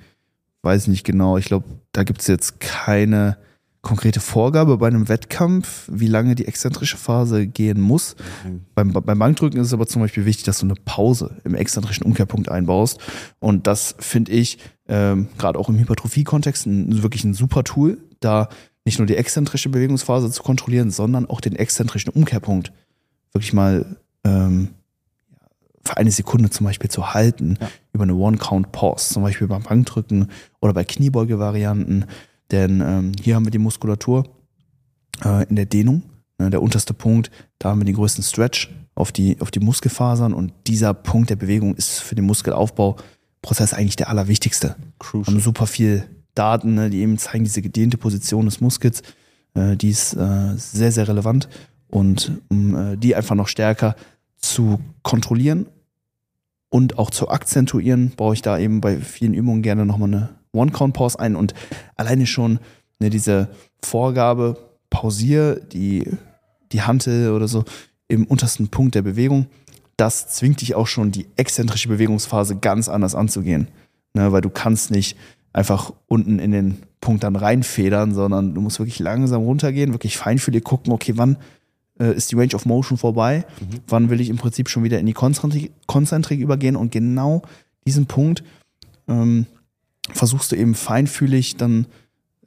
weiß 0.61 0.83
ich 0.83 0.87
nicht 0.87 1.03
genau. 1.03 1.37
Ich 1.37 1.45
glaube, 1.45 1.65
da 1.91 2.03
gibt 2.03 2.21
es 2.21 2.27
jetzt 2.27 2.59
keine 2.59 3.37
konkrete 3.81 4.21
Vorgabe 4.21 4.77
bei 4.77 4.87
einem 4.87 5.09
Wettkampf, 5.09 5.89
wie 5.91 6.07
lange 6.07 6.35
die 6.35 6.47
exzentrische 6.47 6.95
Phase 6.95 7.45
gehen 7.47 7.81
muss. 7.81 8.15
Beim, 8.75 8.93
beim 8.93 9.19
Bankdrücken 9.19 9.59
ist 9.59 9.67
es 9.67 9.73
aber 9.73 9.87
zum 9.87 10.01
Beispiel 10.01 10.25
wichtig, 10.25 10.45
dass 10.45 10.59
du 10.59 10.65
eine 10.65 10.75
Pause 10.85 11.35
im 11.43 11.53
exzentrischen 11.53 12.05
Umkehrpunkt 12.05 12.47
einbaust. 12.49 12.99
Und 13.39 13.67
das 13.67 13.95
finde 13.99 14.31
ich 14.31 14.57
ähm, 14.87 15.27
gerade 15.37 15.59
auch 15.59 15.67
im 15.67 15.77
Hypertrophie-Kontext 15.77 16.65
wirklich 16.65 17.25
ein 17.25 17.33
super 17.33 17.65
Tool, 17.65 17.97
da 18.21 18.47
nicht 18.85 18.99
nur 18.99 19.05
die 19.05 19.15
exzentrische 19.15 19.69
Bewegungsphase 19.69 20.29
zu 20.31 20.43
kontrollieren, 20.43 20.91
sondern 20.91 21.25
auch 21.25 21.41
den 21.41 21.55
exzentrischen 21.55 22.11
Umkehrpunkt 22.11 22.73
wirklich 23.31 23.53
mal 23.53 23.97
ähm, 24.23 24.69
für 25.85 25.97
eine 25.97 26.11
Sekunde 26.11 26.49
zum 26.49 26.65
Beispiel 26.65 26.89
zu 26.89 27.13
halten 27.13 27.57
Ja. 27.59 27.69
über 27.93 28.03
eine 28.03 28.15
One-Count-Pause, 28.15 29.13
zum 29.13 29.23
Beispiel 29.23 29.47
beim 29.47 29.63
Bankdrücken 29.63 30.29
oder 30.61 30.73
bei 30.73 30.83
Kniebeuge-Varianten. 30.85 32.05
Denn 32.51 32.81
ähm, 32.81 33.11
hier 33.21 33.35
haben 33.35 33.45
wir 33.45 33.51
die 33.51 33.57
Muskulatur 33.57 34.25
äh, 35.23 35.45
in 35.49 35.55
der 35.55 35.65
Dehnung. 35.65 36.03
Ne, 36.37 36.49
der 36.49 36.61
unterste 36.61 36.93
Punkt, 36.93 37.31
da 37.59 37.69
haben 37.69 37.79
wir 37.79 37.85
den 37.85 37.95
größten 37.95 38.23
Stretch 38.23 38.69
auf 38.95 39.11
die, 39.11 39.39
auf 39.41 39.51
die 39.51 39.59
Muskelfasern 39.59 40.33
und 40.33 40.53
dieser 40.67 40.93
Punkt 40.93 41.29
der 41.29 41.35
Bewegung 41.35 41.75
ist 41.75 41.99
für 41.99 42.15
den 42.15 42.25
Muskelaufbauprozess 42.25 43.73
eigentlich 43.73 43.95
der 43.95 44.09
allerwichtigste. 44.09 44.67
Wir 44.69 44.73
haben 44.75 44.93
Crucial. 44.99 45.39
super 45.39 45.67
viel 45.67 46.05
Daten, 46.35 46.75
ne, 46.75 46.89
die 46.89 46.99
eben 46.99 47.17
zeigen, 47.17 47.43
diese 47.43 47.61
gedehnte 47.61 47.97
Position 47.97 48.45
des 48.45 48.61
Muskels, 48.61 49.03
äh, 49.53 49.75
die 49.75 49.89
ist 49.89 50.13
äh, 50.13 50.55
sehr, 50.55 50.91
sehr 50.91 51.07
relevant. 51.07 51.49
Und 51.87 52.41
um 52.49 52.75
äh, 52.75 52.97
die 52.97 53.15
einfach 53.15 53.35
noch 53.35 53.47
stärker 53.47 53.95
zu 54.37 54.79
kontrollieren 55.03 55.67
und 56.69 56.97
auch 56.97 57.11
zu 57.11 57.29
akzentuieren, 57.29 58.11
baue 58.15 58.33
ich 58.33 58.41
da 58.41 58.57
eben 58.57 58.81
bei 58.81 58.97
vielen 58.97 59.33
Übungen 59.33 59.61
gerne 59.61 59.85
nochmal 59.85 60.09
eine 60.09 60.29
One-Count-Pause 60.53 61.19
ein. 61.19 61.35
Und 61.35 61.53
alleine 61.95 62.25
schon 62.25 62.59
ne, 62.99 63.09
diese 63.09 63.49
Vorgabe, 63.83 64.57
pausier 64.89 65.59
die, 65.59 66.07
die 66.71 66.81
Hantel 66.81 67.31
oder 67.31 67.47
so 67.47 67.63
im 68.07 68.25
untersten 68.25 68.69
Punkt 68.69 68.95
der 68.95 69.01
Bewegung, 69.01 69.47
das 69.97 70.29
zwingt 70.29 70.61
dich 70.61 70.75
auch 70.75 70.87
schon, 70.87 71.11
die 71.11 71.27
exzentrische 71.35 71.89
Bewegungsphase 71.89 72.57
ganz 72.57 72.89
anders 72.89 73.13
anzugehen. 73.15 73.67
Ne, 74.15 74.31
weil 74.31 74.41
du 74.41 74.49
kannst 74.49 74.91
nicht 74.91 75.17
einfach 75.53 75.93
unten 76.07 76.39
in 76.39 76.51
den 76.51 76.77
Punkt 76.99 77.23
dann 77.23 77.35
reinfedern, 77.35 78.13
sondern 78.13 78.55
du 78.55 78.61
musst 78.61 78.79
wirklich 78.79 78.99
langsam 78.99 79.43
runtergehen, 79.43 79.93
wirklich 79.93 80.17
feinfühlig 80.17 80.63
gucken, 80.63 80.91
okay, 80.91 81.13
wann 81.15 81.37
äh, 81.99 82.13
ist 82.13 82.31
die 82.31 82.35
Range 82.35 82.55
of 82.55 82.65
Motion 82.65 82.97
vorbei, 82.97 83.45
wann 83.87 84.09
will 84.09 84.19
ich 84.19 84.29
im 84.29 84.37
Prinzip 84.37 84.69
schon 84.69 84.83
wieder 84.83 84.99
in 84.99 85.05
die 85.05 85.13
Konzentrik, 85.13 85.71
Konzentrik 85.85 86.39
übergehen? 86.39 86.75
Und 86.75 86.91
genau 86.91 87.43
diesen 87.85 88.07
Punkt 88.07 88.43
ähm, 89.07 89.45
versuchst 90.11 90.51
du 90.51 90.55
eben 90.55 90.75
feinfühlig 90.75 91.55
dann 91.57 91.85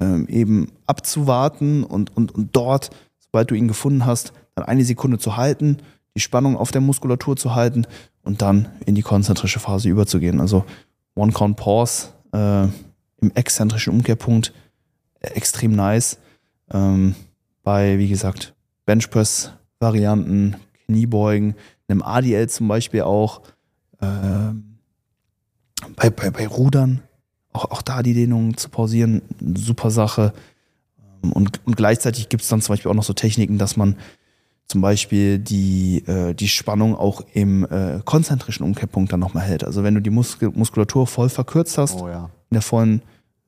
ähm, 0.01 0.27
eben 0.29 0.73
abzuwarten 0.87 1.85
und, 1.85 2.17
und, 2.17 2.35
und 2.35 2.55
dort, 2.55 2.91
sobald 3.21 3.51
du 3.51 3.55
ihn 3.55 3.69
gefunden 3.69 4.05
hast, 4.05 4.33
dann 4.55 4.65
eine 4.65 4.85
Sekunde 4.85 5.19
zu 5.19 5.37
halten, 5.37 5.79
die 6.15 6.21
Spannung 6.21 6.57
auf 6.57 6.71
der 6.71 6.81
Muskulatur 6.81 7.37
zu 7.37 7.55
halten 7.55 7.87
und 8.25 8.43
dann 8.43 8.69
in 8.87 8.95
die 8.95 9.03
konzentrische 9.03 9.61
Phase 9.61 9.89
überzugehen. 9.89 10.41
Also 10.41 10.65
One 11.15 11.33
Count 11.33 11.57
Pause 11.57 12.09
äh, 12.33 12.69
im 13.21 13.31
exzentrischen 13.35 13.93
Umkehrpunkt 13.93 14.53
äh, 15.21 15.29
extrem 15.29 15.73
nice. 15.73 16.19
Ähm, 16.73 17.15
bei, 17.63 17.99
wie 17.99 18.09
gesagt, 18.09 18.55
Benchpress-Varianten, 18.85 20.57
Kniebeugen, 20.87 21.55
einem 21.89 22.03
ADL 22.03 22.49
zum 22.49 22.69
Beispiel 22.69 23.03
auch, 23.03 23.43
ähm, 24.01 24.79
bei, 25.97 26.11
bei, 26.11 26.31
bei 26.31 26.47
Rudern, 26.47 27.03
auch, 27.53 27.71
auch 27.71 27.83
da 27.83 28.03
die 28.03 28.15
Dehnung 28.15 28.57
zu 28.57 28.69
pausieren, 28.69 29.23
super 29.57 29.91
Sache. 29.91 30.33
Ähm, 31.23 31.33
Und, 31.33 31.61
und 31.67 31.77
gleichzeitig 31.77 32.29
gibt 32.29 32.43
es 32.43 32.49
dann 32.49 32.61
zum 32.61 32.73
Beispiel 32.75 32.91
auch 32.91 32.95
noch 32.95 33.05
so 33.05 33.13
Techniken, 33.13 33.59
dass 33.59 33.77
man 33.77 33.97
zum 34.69 34.81
Beispiel 34.81 35.39
die, 35.39 36.05
äh, 36.07 36.35
die 36.35 36.49
Spannung 36.49 36.97
auch 36.97 37.23
im 37.33 37.65
äh, 37.65 38.01
konzentrischen 38.05 38.65
Umkehrpunkt 38.65 39.13
dann 39.13 39.21
nochmal 39.21 39.45
hält. 39.45 39.63
Also 39.65 39.85
wenn 39.85 39.95
du 39.95 40.03
die 40.03 40.11
Muskel 40.11 40.51
Muskulatur 40.51 41.07
voll 41.07 41.29
verkürzt 41.29 41.79
hast, 41.79 41.95
Oh 42.01 42.09
ja. 42.09 42.31
In 42.51 42.55
der 42.55 42.63
vollen 42.63 43.03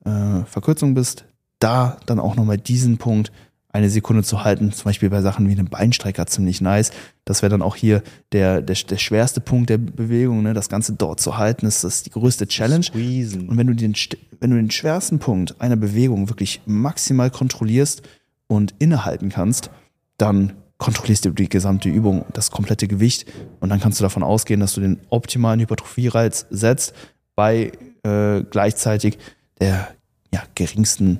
äh, 0.05 0.43
Verkürzung 0.45 0.93
bist, 0.93 1.25
da 1.59 1.97
dann 2.05 2.19
auch 2.19 2.35
nochmal 2.35 2.57
diesen 2.57 2.97
Punkt 2.97 3.31
eine 3.71 3.89
Sekunde 3.89 4.23
zu 4.23 4.43
halten, 4.43 4.71
zum 4.71 4.85
Beispiel 4.85 5.09
bei 5.11 5.21
Sachen 5.21 5.47
wie 5.47 5.51
einem 5.51 5.67
Beinstrecker 5.67 6.25
ziemlich 6.25 6.59
nice. 6.59 6.91
Das 7.23 7.43
wäre 7.43 7.51
dann 7.51 7.61
auch 7.61 7.75
hier 7.75 8.01
der, 8.31 8.61
der, 8.61 8.75
der 8.75 8.97
schwerste 8.97 9.41
Punkt 9.41 9.69
der 9.69 9.77
Bewegung, 9.77 10.41
ne? 10.41 10.55
das 10.55 10.69
Ganze 10.69 10.93
dort 10.93 11.19
zu 11.19 11.37
halten, 11.37 11.67
ist 11.67 11.83
das 11.83 12.01
die 12.01 12.09
größte 12.09 12.47
Challenge. 12.47 12.83
Squeezen. 12.83 13.47
Und 13.47 13.57
wenn 13.57 13.67
du 13.67 13.75
den, 13.75 13.93
wenn 14.39 14.49
du 14.49 14.55
den 14.55 14.71
schwersten 14.71 15.19
Punkt 15.19 15.61
einer 15.61 15.75
Bewegung 15.75 16.29
wirklich 16.29 16.61
maximal 16.65 17.29
kontrollierst 17.29 18.01
und 18.47 18.73
innehalten 18.79 19.29
kannst, 19.29 19.69
dann 20.17 20.53
kontrollierst 20.79 21.25
du 21.25 21.31
die 21.31 21.49
gesamte 21.49 21.89
Übung, 21.89 22.25
das 22.33 22.49
komplette 22.49 22.87
Gewicht 22.87 23.31
und 23.59 23.69
dann 23.69 23.79
kannst 23.79 23.99
du 23.99 24.03
davon 24.03 24.23
ausgehen, 24.23 24.61
dass 24.61 24.73
du 24.73 24.81
den 24.81 24.99
optimalen 25.09 25.59
Hypertrophie-Reiz 25.59 26.47
setzt 26.49 26.93
bei 27.35 27.71
äh, 28.03 28.43
gleichzeitig 28.43 29.17
der 29.59 29.89
ja, 30.33 30.43
geringsten 30.55 31.19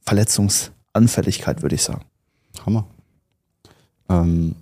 Verletzungsanfälligkeit, 0.00 1.62
würde 1.62 1.74
ich 1.74 1.82
sagen. 1.82 2.04
Hammer. 2.64 2.86
Ähm, 4.08 4.54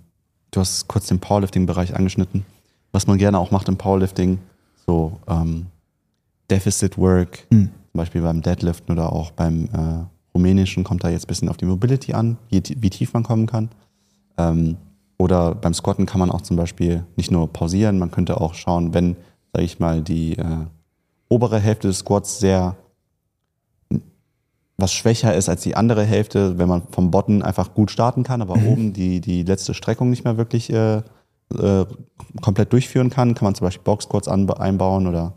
du 0.51 0.59
hast 0.59 0.87
kurz 0.87 1.07
den 1.07 1.19
Powerlifting-Bereich 1.19 1.95
angeschnitten. 1.95 2.45
Was 2.91 3.07
man 3.07 3.17
gerne 3.17 3.39
auch 3.39 3.51
macht 3.51 3.67
im 3.67 3.77
Powerlifting, 3.77 4.39
so 4.85 5.19
ähm, 5.27 5.67
Deficit 6.49 6.97
Work, 6.97 7.45
Hm. 7.51 7.69
zum 7.91 7.97
Beispiel 7.97 8.21
beim 8.21 8.41
Deadliften 8.41 8.93
oder 8.93 9.11
auch 9.11 9.31
beim 9.31 9.65
äh, 9.65 10.05
rumänischen, 10.33 10.83
kommt 10.83 11.03
da 11.03 11.09
jetzt 11.09 11.25
ein 11.25 11.27
bisschen 11.27 11.49
auf 11.49 11.57
die 11.57 11.65
Mobility 11.65 12.13
an, 12.13 12.37
wie, 12.49 12.61
wie 12.77 12.89
tief 12.89 13.13
man 13.13 13.23
kommen 13.23 13.47
kann. 13.47 13.69
Ähm, 14.37 14.77
oder 15.17 15.55
beim 15.55 15.73
Squatten 15.73 16.05
kann 16.05 16.19
man 16.19 16.29
auch 16.31 16.41
zum 16.41 16.57
Beispiel 16.57 17.05
nicht 17.15 17.31
nur 17.31 17.51
pausieren, 17.51 17.99
man 17.99 18.11
könnte 18.11 18.39
auch 18.41 18.53
schauen, 18.53 18.93
wenn, 18.93 19.15
sage 19.53 19.65
ich 19.65 19.79
mal, 19.79 20.01
die 20.01 20.37
äh, 20.37 20.65
obere 21.29 21.59
Hälfte 21.59 21.87
des 21.87 21.99
Squats 21.99 22.39
sehr 22.39 22.75
was 24.77 24.91
schwächer 24.91 25.33
ist 25.33 25.47
als 25.47 25.61
die 25.61 25.75
andere 25.75 26.03
Hälfte, 26.03 26.57
wenn 26.57 26.67
man 26.67 26.83
vom 26.91 27.09
Bottom 27.09 27.41
einfach 27.41 27.73
gut 27.73 27.91
starten 27.91 28.23
kann, 28.23 28.41
aber 28.41 28.57
Mhm. 28.57 28.67
oben 28.67 28.93
die, 28.93 29.21
die 29.21 29.43
letzte 29.43 29.73
Streckung 29.73 30.09
nicht 30.09 30.25
mehr 30.25 30.35
wirklich 30.35 30.69
äh, 30.69 30.97
äh, 30.97 31.85
komplett 32.41 32.73
durchführen 32.73 33.09
kann, 33.09 33.35
kann 33.35 33.45
man 33.45 33.55
zum 33.55 33.65
Beispiel 33.65 33.83
Boxquads 33.85 34.27
einbauen 34.27 35.07
oder 35.07 35.33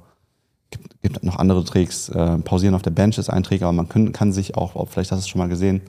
gibt, 0.70 1.00
gibt 1.02 1.22
noch 1.22 1.36
andere 1.36 1.64
Tricks. 1.64 2.08
Äh, 2.08 2.38
Pausieren 2.38 2.74
auf 2.74 2.82
der 2.82 2.90
Bench 2.90 3.16
ist 3.16 3.30
ein 3.30 3.44
Trick, 3.44 3.62
aber 3.62 3.72
man 3.72 3.88
kann, 3.88 4.10
kann 4.12 4.32
sich 4.32 4.56
auch, 4.56 4.74
auch, 4.74 4.88
vielleicht 4.88 5.12
hast 5.12 5.20
du 5.20 5.22
es 5.22 5.28
schon 5.28 5.38
mal 5.38 5.48
gesehen, 5.48 5.82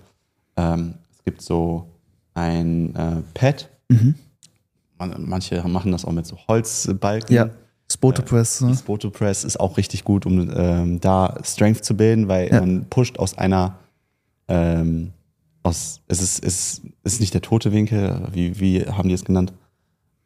ähm, 0.56 0.94
es 1.12 1.24
gibt 1.24 1.42
so 1.42 1.88
ein 2.36 2.96
äh, 2.96 3.16
Pad. 3.34 3.70
Mhm. 3.90 4.14
Man, 5.00 5.26
manche 5.28 5.68
machen 5.68 5.92
das 5.92 6.06
auch 6.06 6.12
mit 6.12 6.28
so 6.28 6.38
Holzbalken. 6.48 7.36
Ja. 7.36 7.50
Spoto 7.92 8.22
Press. 8.22 8.62
Ne? 8.62 8.70
Das 8.70 8.82
Photo 8.82 9.10
Press 9.10 9.44
ist 9.44 9.60
auch 9.60 9.78
richtig 9.78 10.04
gut, 10.04 10.26
um 10.26 10.52
ähm, 10.56 11.00
da 11.00 11.38
Strength 11.44 11.84
zu 11.84 11.96
bilden, 11.98 12.28
weil 12.28 12.50
Ja. 12.50 12.60
man 12.60 12.86
pusht 12.90 13.18
aus 13.18 13.38
einer, 13.38 13.80
ähm, 14.48 15.12
aus, 15.64 16.02
es 16.08 16.22
ist, 16.22 16.44
es 16.44 16.82
ist 17.04 17.20
nicht 17.20 17.34
der 17.34 17.42
tote 17.42 17.72
Winkel, 17.72 18.28
wie, 18.32 18.60
wie 18.60 18.86
haben 18.86 19.10
die 19.10 19.16
es 19.16 19.26
genannt? 19.26 19.54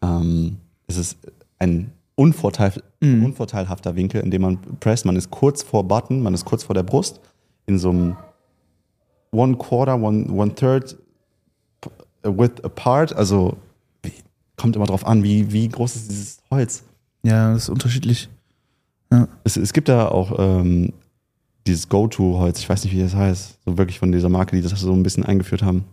Ähm, 0.01 0.57
es 0.87 0.97
ist 0.97 1.17
ein 1.59 1.91
unvorteil, 2.15 2.73
Mhm. 2.99 3.25
unvorteilhafter 3.25 3.95
Winkel, 3.95 4.21
in 4.21 4.29
dem 4.31 4.41
man 4.43 4.59
presst. 4.79 5.05
Man 5.05 5.15
ist 5.15 5.31
kurz 5.31 5.63
vor 5.63 5.87
Button, 5.87 6.21
man 6.21 6.33
ist 6.33 6.45
kurz 6.45 6.63
vor 6.63 6.75
der 6.75 6.83
Brust, 6.83 7.19
in 7.65 7.79
so 7.79 7.89
einem 7.89 8.17
One 9.31 9.57
Quarter, 9.57 9.95
One, 9.99 10.29
one 10.31 10.53
Third 10.53 10.97
width 12.23 12.63
apart, 12.63 13.13
also 13.15 13.57
kommt 14.57 14.75
immer 14.75 14.85
drauf 14.85 15.05
an, 15.07 15.23
wie, 15.23 15.51
wie 15.51 15.67
groß 15.67 15.95
ist 15.95 16.09
dieses 16.11 16.37
Holz. 16.51 16.83
Ja, 17.25 17.53
das 17.53 17.63
ist 17.63 17.69
unterschiedlich. 17.69 18.29
Es, 19.43 19.57
es 19.57 19.73
gibt 19.73 19.89
da 19.89 20.07
auch 20.07 20.35
ähm, 20.39 20.91
dieses 21.67 21.87
Go-To-Holz, 21.87 22.59
ich 22.59 22.67
weiß 22.69 22.83
nicht, 22.83 22.93
wie 22.93 23.01
das 23.01 23.15
heißt, 23.15 23.59
so 23.63 23.77
wirklich 23.77 23.99
von 23.99 24.11
dieser 24.11 24.29
Marke, 24.29 24.55
die 24.55 24.61
das 24.61 24.71
so 24.79 24.91
ein 24.91 25.03
bisschen 25.03 25.23
eingeführt 25.23 25.61
haben. 25.61 25.85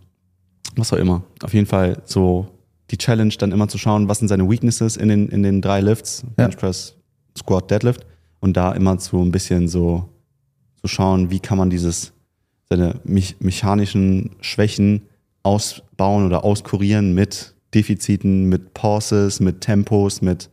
Was 0.75 0.91
auch 0.91 0.97
immer. 0.97 1.23
Auf 1.43 1.53
jeden 1.53 1.67
Fall 1.67 2.01
so 2.05 2.47
die 2.89 2.97
Challenge, 2.97 3.33
dann 3.37 3.51
immer 3.51 3.67
zu 3.67 3.77
schauen, 3.77 4.07
was 4.07 4.19
sind 4.19 4.27
seine 4.27 4.49
Weaknesses 4.49 4.97
in 4.97 5.09
den, 5.09 5.29
in 5.29 5.43
den 5.43 5.61
drei 5.61 5.81
Lifts, 5.81 6.23
Ja. 6.23 6.29
Bench 6.35 6.57
Press, 6.57 6.95
Squat, 7.37 7.69
Deadlift. 7.71 8.05
Und 8.39 8.57
da 8.57 8.71
immer 8.71 8.97
zu 8.97 9.21
ein 9.21 9.31
bisschen 9.31 9.67
so 9.67 10.09
zu 10.81 10.87
schauen, 10.87 11.29
wie 11.29 11.39
kann 11.39 11.59
man 11.59 11.69
dieses, 11.69 12.11
seine 12.69 12.99
mechanischen 13.03 14.31
Schwächen 14.41 15.03
ausbauen 15.43 16.25
oder 16.25 16.43
auskurieren 16.43 17.13
mit 17.13 17.53
Defiziten, 17.73 18.49
mit 18.49 18.73
Pauses, 18.73 19.39
mit 19.39 19.61
Tempos, 19.61 20.21
mit 20.21 20.49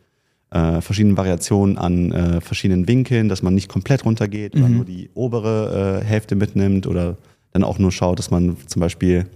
äh, 0.51 0.81
verschiedenen 0.81 1.17
Variationen 1.17 1.77
an 1.79 2.13
äh, 2.13 2.41
verschiedenen 2.41 2.89
Winkeln, 2.89 3.29
dass 3.29 3.43
man 3.43 3.55
nicht 3.55 3.69
komplett 3.69 4.05
runtergeht 4.05 4.55
oder 4.57 4.69
Mhm. 4.69 4.77
nur 4.77 4.85
die 4.85 5.11
obere 5.15 6.01
äh, 6.03 6.05
Hälfte 6.05 6.37
mitnimmt 6.37 6.87
oder 6.87 7.17
dann 7.53 7.65
auch 7.65 7.79
nur 7.79 7.93
schaut, 7.93 8.19
dass 8.19 8.31
man 8.31 8.57
zum 8.67 8.81
Beispiel 8.81 9.27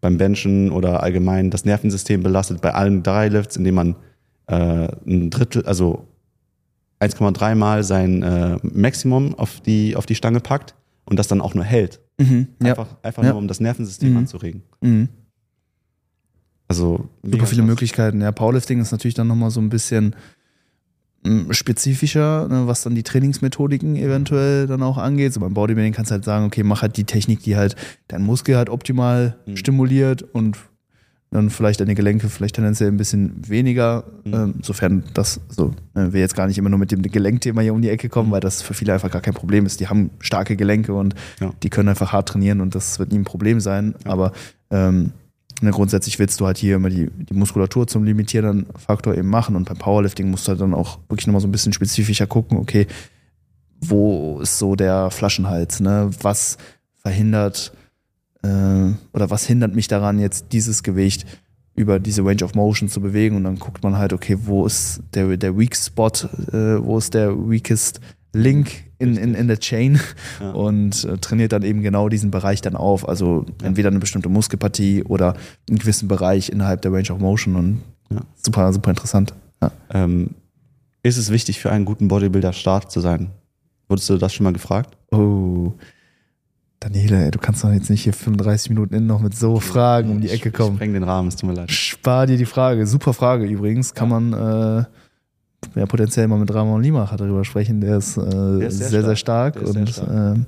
beim 0.00 0.16
Benchen 0.18 0.70
oder 0.70 1.02
allgemein 1.02 1.50
das 1.50 1.64
Nervensystem 1.64 2.22
belastet 2.22 2.60
bei 2.60 2.72
allen 2.74 3.02
drei 3.02 3.28
Lifts, 3.28 3.56
indem 3.56 3.74
man 3.76 3.96
äh, 4.46 4.88
ein 5.06 5.30
Drittel, 5.30 5.64
also 5.66 6.06
1,3 7.00 7.54
Mal 7.54 7.84
sein 7.84 8.22
äh, 8.22 8.56
Maximum 8.62 9.34
auf 9.36 9.60
die, 9.60 9.96
auf 9.96 10.06
die 10.06 10.14
Stange 10.14 10.40
packt 10.40 10.74
und 11.04 11.18
das 11.18 11.28
dann 11.28 11.40
auch 11.40 11.54
nur 11.54 11.64
hält. 11.64 12.00
Mhm. 12.18 12.48
Ja. 12.62 12.70
Einfach, 12.70 12.88
einfach 13.02 13.22
Ja. 13.22 13.30
nur, 13.30 13.38
um 13.38 13.48
das 13.48 13.60
Nervensystem 13.60 14.10
Mhm. 14.12 14.16
anzuregen. 14.18 14.62
Mhm. 14.80 15.08
Also 16.66 17.08
Super 17.24 17.46
viele. 17.46 17.62
Möglichkeiten. 17.62 18.20
Ja, 18.20 18.30
Powerlifting 18.32 18.80
ist 18.80 18.92
natürlich 18.92 19.14
dann 19.14 19.26
nochmal 19.26 19.50
so 19.50 19.60
ein 19.60 19.70
bisschen 19.70 20.14
spezifischer, 21.50 22.48
ne, 22.48 22.66
was 22.66 22.82
dann 22.82 22.94
die 22.94 23.02
Trainingsmethodiken 23.02 23.96
eventuell 23.96 24.66
dann 24.66 24.82
auch 24.82 24.98
angeht. 24.98 25.32
So 25.32 25.40
beim 25.40 25.54
Bodybuilding 25.54 25.92
kannst 25.92 26.10
du 26.10 26.14
halt 26.14 26.24
sagen, 26.24 26.46
okay, 26.46 26.62
mach 26.62 26.82
halt 26.82 26.96
die 26.96 27.04
Technik, 27.04 27.42
die 27.42 27.56
halt 27.56 27.76
deinen 28.08 28.24
Muskel 28.24 28.56
halt 28.56 28.70
optimal 28.70 29.36
Mhm. 29.46 29.56
stimuliert 29.56 30.22
und 30.22 30.56
dann 31.30 31.50
vielleicht 31.50 31.80
deine 31.80 31.94
Gelenke 31.94 32.30
vielleicht 32.30 32.54
tendenziell 32.54 32.88
ein 32.90 32.96
bisschen 32.96 33.46
weniger, 33.46 34.04
Mhm. 34.24 34.34
ähm, 34.34 34.54
sofern 34.62 35.02
das 35.12 35.40
so, 35.50 35.74
ne, 35.94 36.12
wir 36.14 36.20
jetzt 36.20 36.34
gar 36.34 36.46
nicht 36.46 36.56
immer 36.56 36.70
nur 36.70 36.78
mit 36.78 36.90
dem 36.90 37.02
Gelenkthema 37.02 37.60
hier 37.60 37.74
um 37.74 37.82
die 37.82 37.90
Ecke 37.90 38.08
kommen, 38.08 38.30
weil 38.30 38.40
das 38.40 38.62
für 38.62 38.72
viele 38.72 38.94
einfach 38.94 39.10
gar 39.10 39.20
kein 39.20 39.34
Problem 39.34 39.66
ist. 39.66 39.80
Die 39.80 39.88
haben 39.88 40.10
starke 40.20 40.56
Gelenke 40.56 40.94
und 40.94 41.14
Ja. 41.40 41.52
die 41.62 41.68
können 41.68 41.90
einfach 41.90 42.12
hart 42.12 42.30
trainieren 42.30 42.62
und 42.62 42.74
das 42.74 42.98
wird 42.98 43.12
nie 43.12 43.18
ein 43.18 43.24
Problem 43.24 43.60
sein. 43.60 43.94
Aber 44.04 44.32
ähm, 44.70 45.12
ne, 45.62 45.70
grundsätzlich 45.70 46.18
willst 46.18 46.40
du 46.40 46.46
halt 46.46 46.58
hier 46.58 46.76
immer 46.76 46.90
die, 46.90 47.10
die 47.10 47.34
Muskulatur 47.34 47.86
zum 47.86 48.04
limitierenden 48.04 48.66
Faktor 48.76 49.14
eben 49.14 49.28
machen 49.28 49.56
und 49.56 49.68
beim 49.68 49.78
Powerlifting 49.78 50.30
musst 50.30 50.46
du 50.46 50.50
halt 50.50 50.60
dann 50.60 50.74
auch 50.74 50.98
wirklich 51.08 51.26
nochmal 51.26 51.40
so 51.40 51.48
ein 51.48 51.52
bisschen 51.52 51.72
spezifischer 51.72 52.26
gucken, 52.26 52.58
okay, 52.58 52.86
wo 53.80 54.40
ist 54.40 54.58
so 54.58 54.74
der 54.74 55.10
Flaschenhals, 55.10 55.80
ne? 55.80 56.10
Was 56.20 56.58
verhindert 56.96 57.72
äh, 58.42 58.92
oder 59.12 59.30
was 59.30 59.46
hindert 59.46 59.74
mich 59.74 59.88
daran, 59.88 60.18
jetzt 60.18 60.52
dieses 60.52 60.82
Gewicht 60.82 61.26
über 61.74 62.00
diese 62.00 62.24
Range 62.24 62.42
of 62.42 62.54
Motion 62.54 62.88
zu 62.88 63.00
bewegen 63.00 63.36
und 63.36 63.44
dann 63.44 63.58
guckt 63.58 63.84
man 63.84 63.96
halt, 63.96 64.12
okay, 64.12 64.36
wo 64.42 64.66
ist 64.66 65.00
der, 65.14 65.36
der 65.36 65.56
Weak 65.56 65.76
Spot, 65.76 66.10
äh, 66.52 66.84
wo 66.84 66.98
ist 66.98 67.14
der 67.14 67.32
weakest 67.48 68.00
Link 68.32 68.84
in, 68.98 69.16
in, 69.16 69.34
in 69.34 69.48
der 69.48 69.58
Chain 69.58 70.00
Ja. 70.40 70.50
und 70.52 71.04
äh, 71.04 71.18
trainiert 71.18 71.52
dann 71.52 71.62
eben 71.62 71.82
genau 71.82 72.08
diesen 72.08 72.30
Bereich 72.30 72.60
dann 72.60 72.76
auf. 72.76 73.08
Also 73.08 73.46
entweder 73.62 73.88
eine 73.88 73.98
bestimmte 74.00 74.28
Muskelpartie 74.28 75.02
oder 75.04 75.34
einen 75.68 75.78
gewissen 75.78 76.08
Bereich 76.08 76.50
innerhalb 76.50 76.82
der 76.82 76.92
Range 76.92 77.10
of 77.10 77.18
Motion 77.20 77.56
und 77.56 77.80
Ja. 78.10 78.20
super, 78.34 78.72
super 78.72 78.90
interessant. 78.90 79.34
Ja. 79.62 79.70
Ähm, 79.92 80.30
ist 81.02 81.16
es 81.16 81.30
wichtig 81.30 81.60
für 81.60 81.70
einen 81.72 81.84
guten 81.84 82.08
Bodybuilder 82.08 82.52
stark 82.52 82.90
zu 82.90 83.00
sein? 83.00 83.30
Wurdest 83.88 84.10
du 84.10 84.18
das 84.18 84.34
schon 84.34 84.44
mal 84.44 84.52
gefragt? 84.52 84.96
Oh. 85.12 85.72
Daniele, 86.80 87.24
ey, 87.24 87.30
du 87.32 87.38
kannst 87.40 87.64
doch 87.64 87.72
jetzt 87.72 87.90
nicht 87.90 88.02
hier 88.04 88.12
35 88.12 88.70
Minuten 88.70 88.94
innen 88.94 89.06
noch 89.06 89.20
mit 89.20 89.34
so 89.34 89.58
Fragen 89.58 90.10
um 90.10 90.20
die 90.20 90.28
Ecke 90.30 90.50
Ich 90.50 90.54
kommen. 90.54 90.76
spreng 90.76 90.92
den 90.92 91.02
Rahmen, 91.02 91.28
es 91.28 91.34
tut 91.36 91.48
mir 91.50 91.56
leid. 91.56 91.70
Spar 91.72 92.26
dir 92.26 92.36
die 92.36 92.44
Frage. 92.44 92.86
Super 92.86 93.14
Frage 93.14 93.46
übrigens. 93.46 93.94
Kann 93.94 94.08
man 94.08 94.32
äh, 94.32 94.84
ja, 95.74 95.86
potenziell 95.86 96.28
mal 96.28 96.38
mit 96.38 96.52
Ramon 96.52 96.82
Limacher 96.82 97.16
darüber 97.16 97.44
sprechen. 97.44 97.80
Der 97.80 97.98
ist, 97.98 98.16
äh, 98.16 98.66
ist 98.66 98.78
sehr 98.78 98.88
sehr, 98.88 99.04
sehr 99.04 99.16
stark. 99.16 99.54
Der 99.54 99.66
sehr 99.66 99.80
und 99.80 99.88
stark. 99.90 100.08
ähm, 100.10 100.46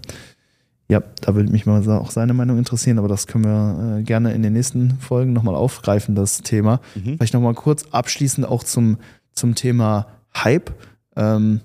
ja, 0.88 1.02
da 1.20 1.34
würde 1.36 1.52
mich 1.52 1.66
mal 1.66 1.88
auch 1.88 2.10
seine 2.10 2.34
Meinung 2.34 2.58
interessieren, 2.58 2.98
aber 2.98 3.06
das 3.06 3.28
können 3.28 3.44
wir 3.44 3.98
äh, 3.98 4.02
gerne 4.02 4.32
in 4.32 4.42
den 4.42 4.52
nächsten 4.52 4.98
Folgen 4.98 5.32
nochmal 5.32 5.54
aufgreifen, 5.54 6.16
das 6.16 6.42
Thema. 6.42 6.80
Mhm. 6.96 7.16
Vielleicht 7.16 7.34
nochmal 7.34 7.54
kurz 7.54 7.84
abschließend 7.92 8.46
auch 8.46 8.64
zum, 8.64 8.98
zum 9.32 9.54
Thema 9.54 10.08
Hype. 10.34 10.72
Ähm, 11.14 11.60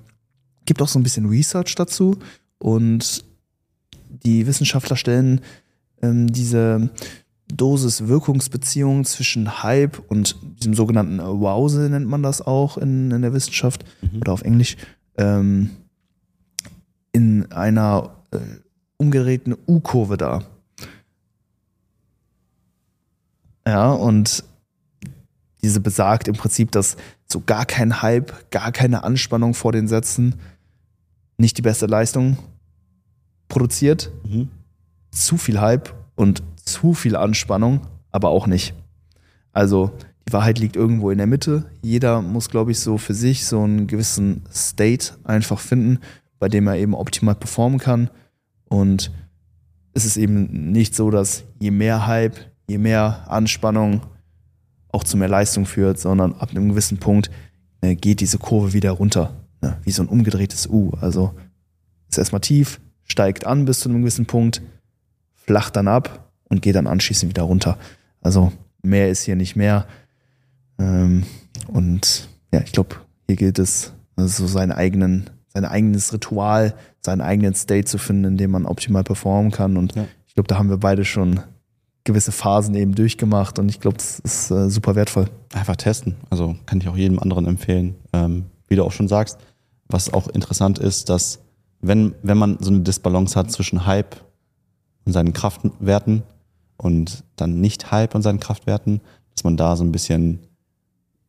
gibt 0.65 0.81
auch 0.81 0.87
so 0.87 0.99
ein 0.99 1.03
bisschen 1.03 1.27
Research 1.27 1.73
dazu 1.73 2.17
und 2.59 3.25
die 4.23 4.45
Wissenschaftler 4.45 4.95
stellen 4.95 5.41
ähm, 6.01 6.31
diese 6.31 6.89
Dosis-Wirkungsbeziehung 7.53 9.05
zwischen 9.05 9.63
Hype 9.63 9.99
und 10.09 10.35
diesem 10.59 10.73
sogenannten 10.73 11.19
Arousal 11.19 11.89
nennt 11.89 12.07
man 12.07 12.23
das 12.23 12.41
auch 12.41 12.77
in, 12.77 13.11
in 13.11 13.21
der 13.21 13.33
Wissenschaft 13.33 13.85
Mhm. 14.01 14.21
oder 14.21 14.33
auf 14.33 14.41
Englisch 14.41 14.77
ähm, 15.17 15.69
in 17.11 17.51
einer 17.51 18.15
äh, 18.31 18.37
umgedrehten 18.97 19.55
U-Kurve 19.67 20.17
dar. 20.17 20.43
Ja, 23.67 23.91
und 23.91 24.43
diese 25.61 25.79
besagt 25.79 26.27
im 26.27 26.35
Prinzip, 26.35 26.71
dass 26.71 26.97
so 27.27 27.41
gar 27.41 27.65
kein 27.65 28.01
Hype, 28.01 28.51
gar 28.51 28.71
keine 28.71 29.03
Anspannung 29.03 29.53
vor 29.53 29.71
den 29.71 29.87
Sätzen 29.87 30.35
nicht 31.37 31.57
die 31.57 31.63
beste 31.63 31.85
Leistung 31.85 32.37
produziert. 33.47 34.11
Mhm. 34.23 34.49
Zu 35.11 35.37
viel 35.37 35.59
Hype 35.59 35.93
und 36.15 36.43
zu 36.65 36.93
viel 36.93 37.15
Anspannung, 37.15 37.81
aber 38.11 38.29
auch 38.29 38.47
nicht. 38.47 38.73
Also 39.53 39.91
die 40.27 40.33
Wahrheit 40.33 40.59
liegt 40.59 40.75
irgendwo 40.75 41.11
in 41.11 41.17
der 41.17 41.27
Mitte. 41.27 41.65
Jeder 41.81 42.21
muss, 42.21 42.49
glaube 42.49 42.71
ich, 42.71 42.79
so 42.79 42.97
für 42.97 43.13
sich 43.13 43.45
so 43.45 43.61
einen 43.61 43.87
gewissen 43.87 44.43
State 44.51 45.13
einfach 45.23 45.59
finden, 45.59 45.99
bei 46.39 46.49
dem 46.49 46.67
er 46.67 46.77
eben 46.77 46.95
optimal 46.95 47.35
performen 47.35 47.79
kann. 47.79 48.09
Und 48.67 49.11
es 49.93 50.03
ist 50.05 50.17
eben 50.17 50.71
nicht 50.71 50.95
so, 50.95 51.11
dass 51.11 51.43
je 51.59 51.71
mehr 51.71 52.07
Hype, 52.07 52.35
je 52.67 52.79
mehr 52.79 53.25
Anspannung 53.29 54.01
auch 54.91 55.03
zu 55.03 55.17
mehr 55.17 55.29
Leistung 55.29 55.65
führt, 55.65 55.99
sondern 55.99 56.33
ab 56.33 56.51
einem 56.51 56.69
gewissen 56.69 56.97
Punkt 56.97 57.29
äh, 57.81 57.95
geht 57.95 58.19
diese 58.19 58.39
Kurve 58.39 58.73
wieder 58.73 58.91
runter. 58.91 59.35
Ne? 59.61 59.77
Wie 59.83 59.91
so 59.91 60.01
ein 60.01 60.09
umgedrehtes 60.09 60.67
U. 60.67 60.91
Also 61.01 61.33
ist 62.09 62.17
erstmal 62.17 62.41
tief, 62.41 62.79
steigt 63.03 63.45
an 63.45 63.65
bis 63.65 63.81
zu 63.81 63.89
einem 63.89 64.01
gewissen 64.01 64.25
Punkt, 64.25 64.61
flacht 65.33 65.75
dann 65.75 65.87
ab 65.87 66.24
und 66.49 66.61
geht 66.61 66.75
dann 66.75 66.87
anschließend 66.87 67.29
wieder 67.29 67.43
runter. 67.43 67.77
Also 68.21 68.51
mehr 68.81 69.09
ist 69.09 69.23
hier 69.23 69.35
nicht 69.35 69.55
mehr. 69.55 69.85
Ähm, 70.79 71.23
und 71.67 72.29
ja, 72.53 72.61
ich 72.61 72.71
glaube, 72.71 72.95
hier 73.27 73.35
gilt 73.35 73.59
es, 73.59 73.93
so 74.17 74.47
seinen 74.47 74.71
eigenen, 74.71 75.29
sein 75.53 75.65
eigenes 75.65 76.13
Ritual, 76.13 76.73
seinen 77.01 77.21
eigenen 77.21 77.53
State 77.53 77.85
zu 77.85 77.97
finden, 77.97 78.23
in 78.25 78.37
dem 78.37 78.51
man 78.51 78.65
optimal 78.65 79.03
performen 79.03 79.51
kann. 79.51 79.77
Und 79.77 79.95
Ja. 79.95 80.05
ich 80.27 80.33
glaube, 80.35 80.47
da 80.47 80.57
haben 80.57 80.69
wir 80.69 80.77
beide 80.77 81.03
schon 81.05 81.41
gewisse 82.03 82.31
Phasen 82.31 82.75
eben 82.75 82.93
durchgemacht 82.93 83.57
und 83.57 83.67
ich 83.67 83.79
glaube, 83.79 83.97
das 83.97 84.19
ist 84.19 84.51
äh, 84.51 84.69
super 84.69 84.95
wertvoll. 84.95 85.25
Einfach 85.53 85.75
testen. 85.75 86.15
Also 86.29 86.55
kann 86.67 86.79
ich 86.79 86.87
auch 86.87 86.95
jedem 86.95 87.17
anderen 87.19 87.47
empfehlen. 87.47 87.95
Ähm, 88.13 88.45
wie 88.67 88.75
du 88.75 88.83
auch 88.83 88.91
schon 88.91 89.07
sagst, 89.07 89.39
was 89.87 90.13
auch 90.13 90.27
interessant 90.27 90.77
ist, 90.79 91.09
dass 91.09 91.39
wenn, 91.81 92.13
wenn 92.21 92.37
man 92.37 92.57
so 92.59 92.69
eine 92.69 92.81
Disbalance 92.81 93.37
hat 93.37 93.51
zwischen 93.51 93.85
Hype 93.85 94.15
und 95.05 95.13
seinen 95.13 95.33
Kraftwerten 95.33 96.23
und 96.77 97.23
dann 97.35 97.61
nicht 97.61 97.91
Hype 97.91 98.15
und 98.15 98.21
seinen 98.21 98.39
Kraftwerten, 98.39 99.01
dass 99.33 99.43
man 99.43 99.57
da 99.57 99.75
so 99.75 99.83
ein 99.83 99.91
bisschen 99.91 100.39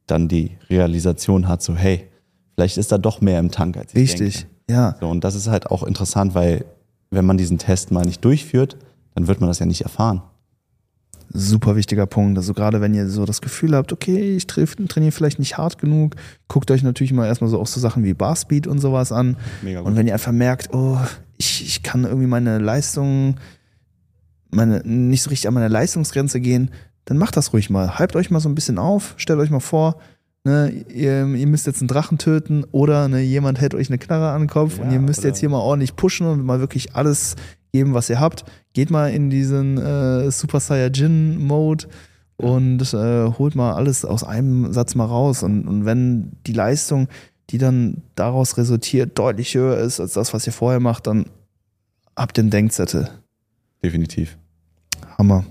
dann 0.07 0.29
die 0.29 0.53
Realisation 0.71 1.49
hat, 1.49 1.63
so 1.63 1.75
hey, 1.75 2.09
vielleicht 2.55 2.79
ist 2.79 2.93
da 2.93 2.99
doch 2.99 3.21
mehr 3.21 3.39
im 3.39 3.51
Tank 3.51 3.77
als 3.77 3.93
ich 3.95 4.13
Richtig, 4.13 4.41
denke. 4.41 4.51
ja. 4.71 4.97
So, 5.01 5.09
und 5.09 5.25
das 5.25 5.35
ist 5.35 5.49
halt 5.49 5.71
auch 5.71 5.83
interessant, 5.83 6.35
weil 6.35 6.65
wenn 7.11 7.25
man 7.25 7.39
diesen 7.39 7.59
Test 7.59 7.91
mal 7.91 8.05
nicht 8.05 8.25
durchführt, 8.25 8.77
dann 9.15 9.27
wird 9.27 9.41
man 9.41 9.49
das 9.49 9.59
ja 9.59 9.67
nicht 9.67 9.83
erfahren. 9.83 10.23
Super 11.33 11.75
wichtiger 11.75 12.07
Punkt. 12.07 12.39
Also 12.39 12.55
gerade 12.55 12.81
wenn 12.81 12.95
ihr 12.95 13.09
so 13.09 13.25
das 13.25 13.41
Gefühl 13.41 13.75
habt, 13.75 13.93
okay, 13.93 14.37
ich 14.37 14.47
trainiere 14.47 15.13
vielleicht 15.13 15.39
nicht 15.39 15.59
hart 15.59 15.79
genug, 15.79 16.15
guckt 16.47 16.71
euch 16.71 16.83
natürlich 16.83 17.13
mal 17.13 17.27
erstmal 17.27 17.51
so 17.51 17.61
auch 17.61 17.67
so 17.67 17.81
Sachen 17.81 18.05
wie 18.05 18.15
Barspeed 18.15 18.67
und 18.67 18.79
sowas 18.79 19.11
an. 19.11 19.37
Mega 19.63 19.81
gut. 19.81 19.89
Und 19.89 19.97
wenn 19.97 20.07
ihr 20.07 20.13
einfach 20.13 20.33
merkt, 20.33 20.73
oh, 20.73 20.99
ich, 21.37 21.65
ich 21.65 21.83
kann 21.83 22.05
irgendwie 22.05 22.29
meine 22.29 22.59
Leistung, 22.59 23.37
meine, 24.57 24.83
nicht 24.85 25.23
so 25.23 25.31
richtig 25.31 25.47
an 25.47 25.55
meine 25.55 25.69
Leistungsgrenze 25.69 26.41
gehen, 26.41 26.71
dann 27.05 27.19
macht 27.19 27.37
das 27.37 27.53
ruhig 27.53 27.71
mal. 27.71 27.99
Hypt 27.99 28.17
euch 28.17 28.31
mal 28.31 28.41
so 28.41 28.49
ein 28.49 28.55
bisschen 28.55 28.79
auf, 28.79 29.15
stellt 29.17 29.39
euch 29.39 29.51
mal 29.51 29.61
vor, 29.61 30.01
ne, 30.45 30.71
ihr, 30.89 31.27
ihr 31.27 31.47
müsst 31.47 31.67
jetzt 31.67 31.81
einen 31.81 31.89
Drachen 31.89 32.19
töten 32.19 32.65
oder 32.73 33.09
ne, 33.09 33.21
jemand 33.21 33.61
hält 33.61 33.75
euch 33.75 33.89
eine 33.89 33.99
Knarre 33.99 34.31
an 34.31 34.43
den 34.43 34.49
Kopf 34.49 34.79
Ja, 34.79 34.85
und 34.85 34.93
ihr 34.93 35.01
müsst 35.01 35.23
jetzt 35.23 35.39
hier 35.39 35.49
mal 35.49 35.61
ordentlich 35.61 35.95
pushen 35.95 36.27
und 36.27 36.45
mal 36.45 36.61
wirklich 36.61 36.97
alles 36.97 37.37
geben, 37.73 37.95
was 37.95 38.11
ihr 38.11 38.19
habt. 38.19 38.45
Geht 38.73 38.91
mal 38.91 39.13
in 39.13 39.31
diesen 39.31 39.79
äh, 39.79 40.31
Super 40.31 40.61
Saiyajin-Mode 40.61 41.87
und 42.37 42.81
äh, 42.93 43.31
holt 43.39 43.55
mal 43.55 43.75
alles 43.75 44.05
aus 44.05 44.25
einem 44.25 44.73
Satz 44.73 44.95
mal 44.95 45.05
raus. 45.05 45.43
Und, 45.43 45.67
und 45.69 45.85
wenn 45.85 46.33
die 46.47 46.53
Leistung, 46.53 47.09
die 47.51 47.59
dann 47.59 48.03
daraus 48.15 48.57
resultiert, 48.57 49.19
deutlich 49.19 49.55
höher 49.55 49.79
ist 49.79 50.01
als 50.01 50.15
das, 50.15 50.35
was 50.35 50.47
ihr 50.47 50.53
vorher 50.53 50.81
macht, 50.81 51.07
dann 51.07 51.27
habt 52.17 52.39
einen 52.39 52.51
Denkzettel. 52.51 53.11
Definitiv. 53.83 54.39
Hammer. 55.17 55.45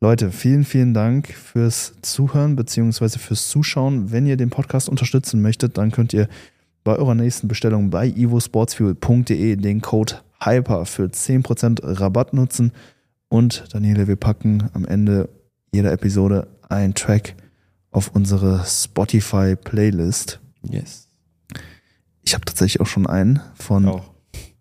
Leute, 0.00 0.30
vielen, 0.30 0.64
vielen 0.64 0.94
Dank 0.94 1.28
fürs 1.28 1.94
Zuhören 2.02 2.56
bzw. 2.56 3.18
fürs 3.18 3.48
Zuschauen. 3.48 4.12
Wenn 4.12 4.26
ihr 4.26 4.36
den 4.36 4.50
Podcast 4.50 4.88
unterstützen 4.88 5.42
möchtet, 5.42 5.76
dann 5.76 5.90
könnt 5.90 6.12
ihr 6.12 6.28
bei 6.84 6.96
eurer 6.96 7.14
nächsten 7.14 7.48
Bestellung 7.48 7.90
bei 7.90 8.08
evosportsfuel.de 8.08 9.56
den 9.56 9.80
Code 9.80 10.14
HYPER 10.40 10.86
für 10.86 11.04
10% 11.04 11.80
Rabatt 11.82 12.32
nutzen. 12.32 12.72
Und 13.28 13.64
Daniele, 13.72 14.08
wir 14.08 14.16
packen 14.16 14.70
am 14.72 14.84
Ende 14.84 15.28
jeder 15.72 15.92
Episode 15.92 16.48
einen 16.68 16.94
Track 16.94 17.34
auf 17.90 18.12
unsere 18.14 18.64
Spotify-Playlist. 18.64 20.40
Yes. 20.62 21.08
Ich 22.22 22.34
habe 22.34 22.44
tatsächlich 22.44 22.80
auch 22.80 22.86
schon 22.86 23.06
einen 23.06 23.40
von. 23.54 23.86
Auch. 23.86 24.10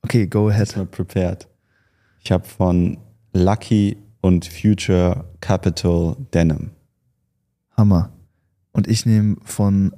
Okay, 0.01 0.27
go 0.27 0.49
ahead. 0.49 0.73
Prepared. 0.91 1.47
Ich 2.23 2.31
habe 2.31 2.45
von 2.45 2.97
Lucky 3.33 3.97
und 4.22 4.45
Future 4.45 5.26
Capital 5.41 6.15
Denim. 6.34 6.72
Hammer. 7.76 8.11
Und 8.72 8.88
ich 8.88 9.05
nehme 9.05 9.38
von 9.43 9.93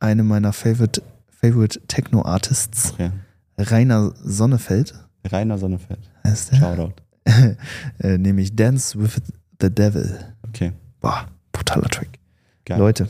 einem 0.00 0.26
meiner 0.28 0.52
Favorite, 0.52 1.02
Favorite 1.28 1.80
Techno-Artists, 1.88 2.92
Okay. 2.94 3.10
Rainer 3.58 4.12
Sonnefeld, 4.22 4.94
Rainer 5.30 5.56
Sonnefeld. 5.58 6.10
heißt 6.24 6.52
der, 6.52 6.56
Shoutout. 6.58 6.92
äh, 8.00 8.18
nehme 8.18 8.42
ich 8.42 8.54
Dance 8.54 8.98
with 9.00 9.20
the 9.60 9.70
Devil. 9.70 10.18
Okay. 10.48 10.72
Boah, 11.00 11.26
brutaler 11.52 11.88
Track. 11.88 12.18
Geil. 12.64 12.78
Leute, 12.78 13.08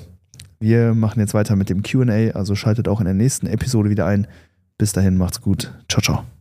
wir 0.61 0.95
machen 0.95 1.21
jetzt 1.21 1.35
weiter 1.35 1.57
mit 1.57 1.69
dem 1.69 1.83
QA, 1.83 2.31
also 2.35 2.55
schaltet 2.55 2.89
auch 2.89 3.01
in 3.01 3.07
der 3.07 3.15
nächsten 3.15 3.47
Episode 3.47 3.91
wieder 3.91 4.07
ein. 4.07 4.27
Bis 4.79 4.93
dahin, 4.93 5.17
macht's 5.17 5.41
gut. 5.41 5.73
Ciao, 5.89 6.01
ciao. 6.03 6.36